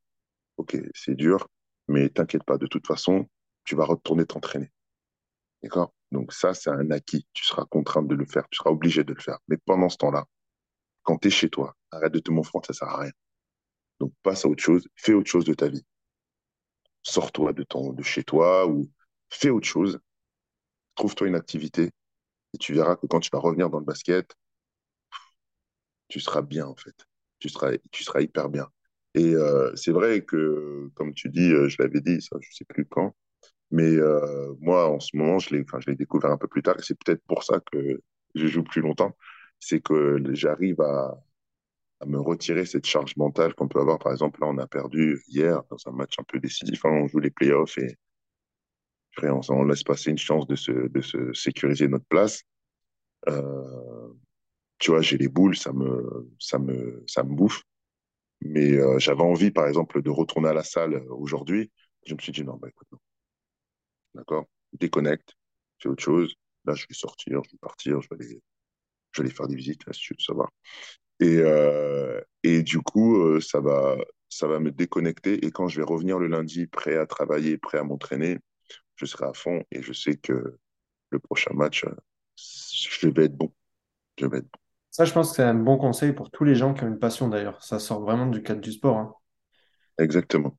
ok, 0.58 0.78
c'est 0.94 1.14
dur, 1.16 1.48
mais 1.88 2.08
t'inquiète 2.10 2.44
pas, 2.44 2.58
de 2.58 2.66
toute 2.66 2.86
façon, 2.86 3.26
tu 3.64 3.76
vas 3.76 3.84
retourner 3.86 4.26
t'entraîner. 4.26 4.70
D'accord? 5.62 5.92
Donc 6.12 6.32
ça, 6.32 6.54
c'est 6.54 6.70
un 6.70 6.90
acquis. 6.90 7.26
Tu 7.32 7.44
seras 7.44 7.64
contraint 7.66 8.02
de 8.02 8.14
le 8.14 8.26
faire, 8.26 8.48
tu 8.50 8.58
seras 8.58 8.70
obligé 8.70 9.04
de 9.04 9.12
le 9.14 9.20
faire. 9.20 9.38
Mais 9.48 9.56
pendant 9.64 9.88
ce 9.88 9.96
temps-là, 9.98 10.24
quand 11.02 11.18
tu 11.18 11.28
es 11.28 11.30
chez 11.30 11.50
toi, 11.50 11.76
arrête 11.90 12.12
de 12.12 12.20
te 12.20 12.30
morfondre, 12.30 12.66
ça 12.66 12.74
sert 12.74 12.88
à 12.88 13.00
rien. 13.02 13.12
Donc 14.00 14.12
passe 14.22 14.44
à 14.44 14.48
autre 14.48 14.62
chose, 14.62 14.88
fais 14.96 15.14
autre 15.14 15.30
chose 15.30 15.44
de 15.44 15.54
ta 15.54 15.68
vie. 15.68 15.84
Sors-toi 17.02 17.52
de, 17.52 17.62
ton, 17.62 17.92
de 17.92 18.02
chez 18.02 18.24
toi 18.24 18.66
ou 18.66 18.90
fais 19.28 19.50
autre 19.50 19.66
chose. 19.68 20.00
Trouve-toi 20.94 21.28
une 21.28 21.34
activité 21.34 21.90
et 22.54 22.58
tu 22.58 22.74
verras 22.74 22.96
que 22.96 23.06
quand 23.06 23.20
tu 23.20 23.30
vas 23.32 23.40
revenir 23.40 23.70
dans 23.70 23.78
le 23.80 23.84
basket, 23.84 24.36
tu 26.08 26.20
seras 26.20 26.42
bien 26.42 26.66
en 26.66 26.76
fait. 26.76 26.94
Tu 27.38 27.48
seras, 27.48 27.72
tu 27.90 28.04
seras 28.04 28.20
hyper 28.20 28.48
bien. 28.50 28.68
Et 29.14 29.34
euh, 29.34 29.74
c'est 29.76 29.92
vrai 29.92 30.24
que, 30.24 30.90
comme 30.94 31.14
tu 31.14 31.28
dis, 31.30 31.52
euh, 31.52 31.68
je 31.68 31.76
l'avais 31.82 32.00
dit, 32.00 32.20
ça, 32.20 32.36
je 32.40 32.48
sais 32.52 32.64
plus 32.64 32.84
quand, 32.86 33.14
mais 33.70 33.96
euh, 33.96 34.54
moi, 34.60 34.88
en 34.90 35.00
ce 35.00 35.16
moment, 35.16 35.38
je 35.38 35.54
l'ai, 35.54 35.64
je 35.80 35.90
l'ai 35.90 35.96
découvert 35.96 36.30
un 36.30 36.38
peu 36.38 36.48
plus 36.48 36.62
tard, 36.62 36.76
et 36.78 36.82
c'est 36.82 36.98
peut-être 36.98 37.22
pour 37.26 37.44
ça 37.44 37.60
que 37.72 38.00
je 38.34 38.46
joue 38.46 38.62
plus 38.64 38.80
longtemps. 38.82 39.16
C'est 39.60 39.80
que 39.80 40.22
j'arrive 40.32 40.80
à, 40.80 41.18
à 42.00 42.06
me 42.06 42.18
retirer 42.20 42.66
cette 42.66 42.86
charge 42.86 43.16
mentale 43.16 43.54
qu'on 43.54 43.68
peut 43.68 43.80
avoir. 43.80 43.98
Par 43.98 44.12
exemple, 44.12 44.40
là, 44.40 44.48
on 44.48 44.58
a 44.58 44.66
perdu 44.66 45.22
hier 45.28 45.62
dans 45.70 45.78
un 45.86 45.92
match 45.92 46.14
un 46.18 46.24
peu 46.24 46.38
décisif. 46.40 46.84
Hein, 46.84 46.90
on 46.90 47.08
joue 47.08 47.20
les 47.20 47.30
playoffs 47.30 47.78
et 47.78 47.96
on, 49.22 49.40
on 49.48 49.64
laisse 49.64 49.82
passer 49.82 50.10
une 50.10 50.18
chance 50.18 50.46
de 50.46 50.56
se, 50.56 50.72
de 50.72 51.00
se 51.00 51.32
sécuriser 51.32 51.88
notre 51.88 52.06
place. 52.06 52.42
Euh, 53.28 54.12
tu 54.78 54.90
vois, 54.92 55.02
j'ai 55.02 55.18
les 55.18 55.28
boules, 55.28 55.56
ça 55.56 55.72
me, 55.72 56.30
ça 56.38 56.58
me, 56.58 57.04
ça 57.06 57.22
me 57.22 57.34
bouffe. 57.34 57.62
Mais 58.42 58.72
euh, 58.78 58.98
j'avais 58.98 59.22
envie, 59.22 59.50
par 59.50 59.68
exemple, 59.68 60.02
de 60.02 60.10
retourner 60.10 60.48
à 60.48 60.54
la 60.54 60.64
salle 60.64 60.94
euh, 60.94 61.04
aujourd'hui. 61.10 61.70
Je 62.06 62.14
me 62.14 62.20
suis 62.20 62.32
dit, 62.32 62.44
non, 62.44 62.56
bah 62.56 62.68
écoute, 62.68 62.88
non. 62.92 62.98
D'accord? 64.14 64.46
Déconnecte, 64.72 65.34
fais 65.78 65.88
autre 65.88 66.02
chose. 66.02 66.34
Là, 66.64 66.74
je 66.74 66.86
vais 66.88 66.94
sortir, 66.94 67.42
je 67.44 67.50
vais 67.52 67.58
partir, 67.60 68.00
je 68.02 68.08
vais 68.10 68.16
aller, 68.24 68.42
je 69.12 69.22
vais 69.22 69.26
aller 69.28 69.34
faire 69.34 69.48
des 69.48 69.56
visites, 69.56 69.82
si 69.92 70.00
tu 70.00 70.14
veux 70.14 70.22
savoir. 70.22 70.50
Et, 71.20 71.38
euh, 71.38 72.20
et 72.42 72.62
du 72.62 72.78
coup, 72.80 73.18
euh, 73.22 73.40
ça, 73.40 73.60
va, 73.60 73.96
ça 74.28 74.46
va 74.46 74.60
me 74.60 74.70
déconnecter. 74.70 75.44
Et 75.44 75.50
quand 75.50 75.68
je 75.68 75.80
vais 75.80 75.86
revenir 75.86 76.18
le 76.18 76.28
lundi, 76.28 76.66
prêt 76.66 76.96
à 76.96 77.06
travailler, 77.06 77.58
prêt 77.58 77.78
à 77.78 77.84
m'entraîner, 77.84 78.38
je 78.96 79.06
serai 79.06 79.26
à 79.26 79.34
fond 79.34 79.62
et 79.70 79.82
je 79.82 79.92
sais 79.92 80.16
que 80.16 80.58
le 81.10 81.18
prochain 81.18 81.52
match, 81.54 81.84
euh, 81.84 81.94
je 82.36 83.08
vais 83.08 83.26
être 83.26 83.36
bon. 83.36 83.52
Je 84.18 84.26
vais 84.26 84.38
être 84.38 84.44
bon. 84.44 84.60
Ça, 84.90 85.04
je 85.04 85.12
pense 85.12 85.30
que 85.30 85.36
c'est 85.36 85.42
un 85.42 85.54
bon 85.54 85.78
conseil 85.78 86.12
pour 86.12 86.30
tous 86.30 86.44
les 86.44 86.54
gens 86.54 86.74
qui 86.74 86.84
ont 86.84 86.88
une 86.88 86.98
passion 86.98 87.28
d'ailleurs. 87.28 87.62
Ça 87.62 87.78
sort 87.78 88.00
vraiment 88.00 88.26
du 88.26 88.42
cadre 88.42 88.60
du 88.60 88.72
sport. 88.72 88.96
hein. 88.98 89.14
Exactement. 89.98 90.56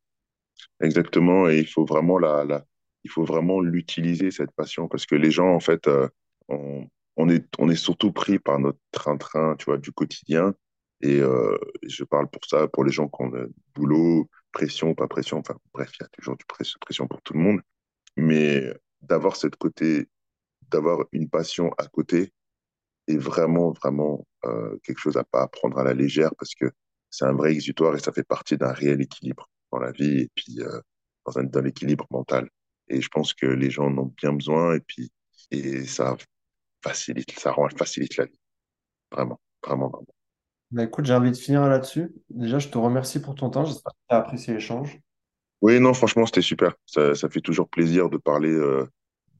Exactement. 0.82 1.50
Et 1.50 1.60
il 1.60 1.68
faut 1.68 1.86
vraiment 1.86 2.20
la, 2.20 2.44
la, 2.46 2.66
il 3.04 3.12
faut 3.12 3.24
vraiment 3.26 3.62
l'utiliser, 3.62 4.32
cette 4.32 4.52
passion, 4.52 4.88
parce 4.88 5.06
que 5.06 5.16
les 5.16 5.32
gens, 5.32 5.54
en 5.54 5.60
fait, 5.60 5.88
euh, 5.88 6.08
on, 6.48 6.88
on 7.18 7.30
est, 7.30 7.46
on 7.60 7.70
est 7.70 7.76
surtout 7.76 8.12
pris 8.12 8.40
par 8.40 8.60
notre 8.60 8.80
train-train, 8.92 9.56
tu 9.58 9.66
vois, 9.66 9.78
du 9.78 9.92
quotidien. 9.92 10.54
Et 11.02 11.20
euh, 11.20 11.58
je 11.84 12.04
parle 12.04 12.30
pour 12.30 12.46
ça, 12.46 12.68
pour 12.68 12.84
les 12.84 12.92
gens 12.92 13.08
qui 13.08 13.24
ont 13.24 13.30
le 13.30 13.52
boulot, 13.76 14.30
pression, 14.52 14.94
pas 14.96 15.08
pression, 15.08 15.40
enfin, 15.40 15.56
bref, 15.74 15.92
il 16.00 16.04
y 16.04 16.06
a 16.06 16.10
toujours 16.10 16.38
du 16.38 16.46
press- 16.46 16.76
pression 16.80 17.08
pour 17.08 17.22
tout 17.24 17.34
le 17.34 17.40
monde. 17.40 17.62
Mais 18.18 18.74
d'avoir 19.02 19.36
cette 19.36 19.56
côté, 19.58 20.08
d'avoir 20.72 21.06
une 21.14 21.30
passion 21.30 21.72
à 21.78 21.88
côté 21.88 22.34
est 23.08 23.18
vraiment, 23.18 23.72
vraiment 23.72 24.26
euh, 24.46 24.78
quelque 24.84 25.00
chose 25.00 25.18
à 25.18 25.24
pas 25.24 25.48
prendre 25.48 25.78
à 25.80 25.84
la 25.84 25.94
légère 25.94 26.32
parce 26.38 26.56
que 26.56 26.72
c'est 27.10 27.26
un 27.26 27.34
vrai 27.34 27.52
exutoire 27.54 27.96
et 27.96 28.00
ça 28.00 28.14
fait 28.14 28.24
partie 28.24 28.58
d'un 28.58 28.72
réel 28.72 29.02
équilibre 29.02 29.50
dans 29.72 29.80
la 29.80 29.92
vie 29.92 30.22
et 30.22 30.30
puis 30.36 30.60
dans 31.26 31.40
un, 31.40 31.44
dans 31.46 31.62
l'équilibre 31.62 32.08
mental. 32.12 32.50
Et 32.92 33.02
je 33.02 33.10
pense 33.10 33.34
que 33.34 33.46
les 33.46 33.70
gens 33.70 33.86
en 33.86 33.98
ont 33.98 34.14
bien 34.22 34.34
besoin 34.34 34.76
et 34.76 34.82
puis 34.82 35.12
et 35.52 35.86
ça 35.86 36.16
facilite, 36.84 37.38
ça 37.38 37.52
rend, 37.52 37.68
facilite 37.70 38.18
la 38.18 38.26
vie. 38.26 38.40
Vraiment, 39.12 39.40
vraiment, 39.66 39.90
vraiment. 39.90 40.16
Bah, 40.72 40.84
écoute, 40.84 41.06
j'ai 41.06 41.14
envie 41.14 41.32
de 41.32 41.36
finir 41.38 41.68
là-dessus. 41.68 42.14
Déjà, 42.30 42.60
je 42.60 42.70
te 42.70 42.78
remercie 42.78 43.22
pour 43.22 43.36
ton 43.36 43.50
temps. 43.50 43.66
J'espère 43.66 43.92
que 43.92 43.98
tu 44.10 44.16
as 44.16 44.18
apprécié 44.20 44.54
l'échange. 44.54 45.00
Oui, 45.62 45.80
non, 45.80 45.94
franchement, 45.94 46.26
c'était 46.26 46.42
super. 46.42 46.74
Ça, 46.86 47.14
ça 47.14 47.30
fait 47.30 47.42
toujours 47.42 47.70
plaisir 47.70 48.10
de 48.10 48.18
parler, 48.18 48.52
euh, 48.52 48.90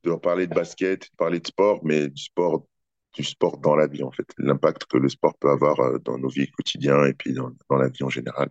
de 0.04 0.14
parler 0.16 0.48
de 0.48 0.54
basket, 0.54 1.04
de 1.04 1.16
parler 1.18 1.40
de 1.40 1.48
sport, 1.48 1.80
mais 1.84 2.10
du 2.10 2.22
sport, 2.22 2.66
du 3.14 3.24
sport 3.24 3.58
dans 3.58 3.76
la 3.76 3.88
vie, 3.88 4.04
en 4.04 4.12
fait. 4.12 4.28
L'impact 4.38 4.86
que 4.86 4.98
le 4.98 5.10
sport 5.10 5.36
peut 5.38 5.50
avoir 5.50 5.80
euh, 5.80 5.98
dans 6.00 6.18
nos 6.18 6.30
vies 6.30 6.52
quotidiennes 6.52 7.08
et 7.08 7.14
puis 7.14 7.34
dans, 7.34 7.52
dans 7.70 7.78
la 7.78 7.88
vie 7.88 8.04
en 8.04 8.10
général. 8.10 8.50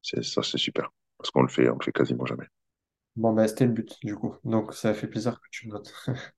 C'est, 0.00 0.24
ça, 0.24 0.42
c'est 0.42 0.58
super. 0.58 0.90
Parce 1.18 1.30
qu'on 1.30 1.42
le 1.42 1.48
fait, 1.48 1.68
on 1.68 1.76
le 1.78 1.84
fait 1.84 1.92
quasiment 1.92 2.24
jamais. 2.24 2.46
Bon, 3.16 3.32
bah, 3.32 3.46
c'était 3.46 3.66
le 3.66 3.72
but, 3.72 3.98
du 4.04 4.16
coup. 4.16 4.34
Donc, 4.44 4.72
ça 4.74 4.94
fait 4.94 5.06
plaisir 5.06 5.34
que 5.40 5.46
tu 5.50 5.68
notes. 5.68 5.92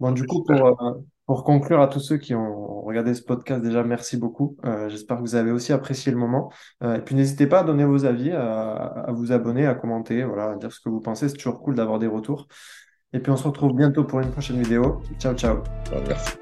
Bon, 0.00 0.12
du 0.12 0.26
coup, 0.26 0.42
pour, 0.44 0.82
euh, 0.82 0.94
pour 1.26 1.44
conclure 1.44 1.82
à 1.82 1.86
tous 1.86 2.00
ceux 2.00 2.16
qui 2.16 2.34
ont 2.34 2.80
regardé 2.82 3.12
ce 3.14 3.22
podcast, 3.22 3.62
déjà, 3.62 3.84
merci 3.84 4.16
beaucoup. 4.16 4.56
Euh, 4.64 4.88
j'espère 4.88 5.18
que 5.18 5.22
vous 5.22 5.34
avez 5.34 5.50
aussi 5.50 5.74
apprécié 5.74 6.10
le 6.10 6.16
moment. 6.16 6.50
Euh, 6.82 6.96
et 6.96 7.02
puis, 7.02 7.14
n'hésitez 7.14 7.46
pas 7.46 7.60
à 7.60 7.64
donner 7.64 7.84
vos 7.84 8.06
avis, 8.06 8.30
à, 8.30 8.72
à 8.72 9.12
vous 9.12 9.30
abonner, 9.32 9.66
à 9.66 9.74
commenter, 9.74 10.24
voilà, 10.24 10.52
à 10.52 10.56
dire 10.56 10.72
ce 10.72 10.80
que 10.80 10.88
vous 10.88 11.00
pensez. 11.00 11.28
C'est 11.28 11.36
toujours 11.36 11.60
cool 11.60 11.74
d'avoir 11.74 11.98
des 11.98 12.06
retours. 12.06 12.48
Et 13.12 13.20
puis, 13.20 13.30
on 13.30 13.36
se 13.36 13.44
retrouve 13.46 13.74
bientôt 13.74 14.04
pour 14.04 14.20
une 14.20 14.30
prochaine 14.30 14.62
vidéo. 14.62 15.02
Ciao, 15.18 15.34
ciao. 15.34 15.58
Euh, 15.92 16.00
Merci. 16.08 16.39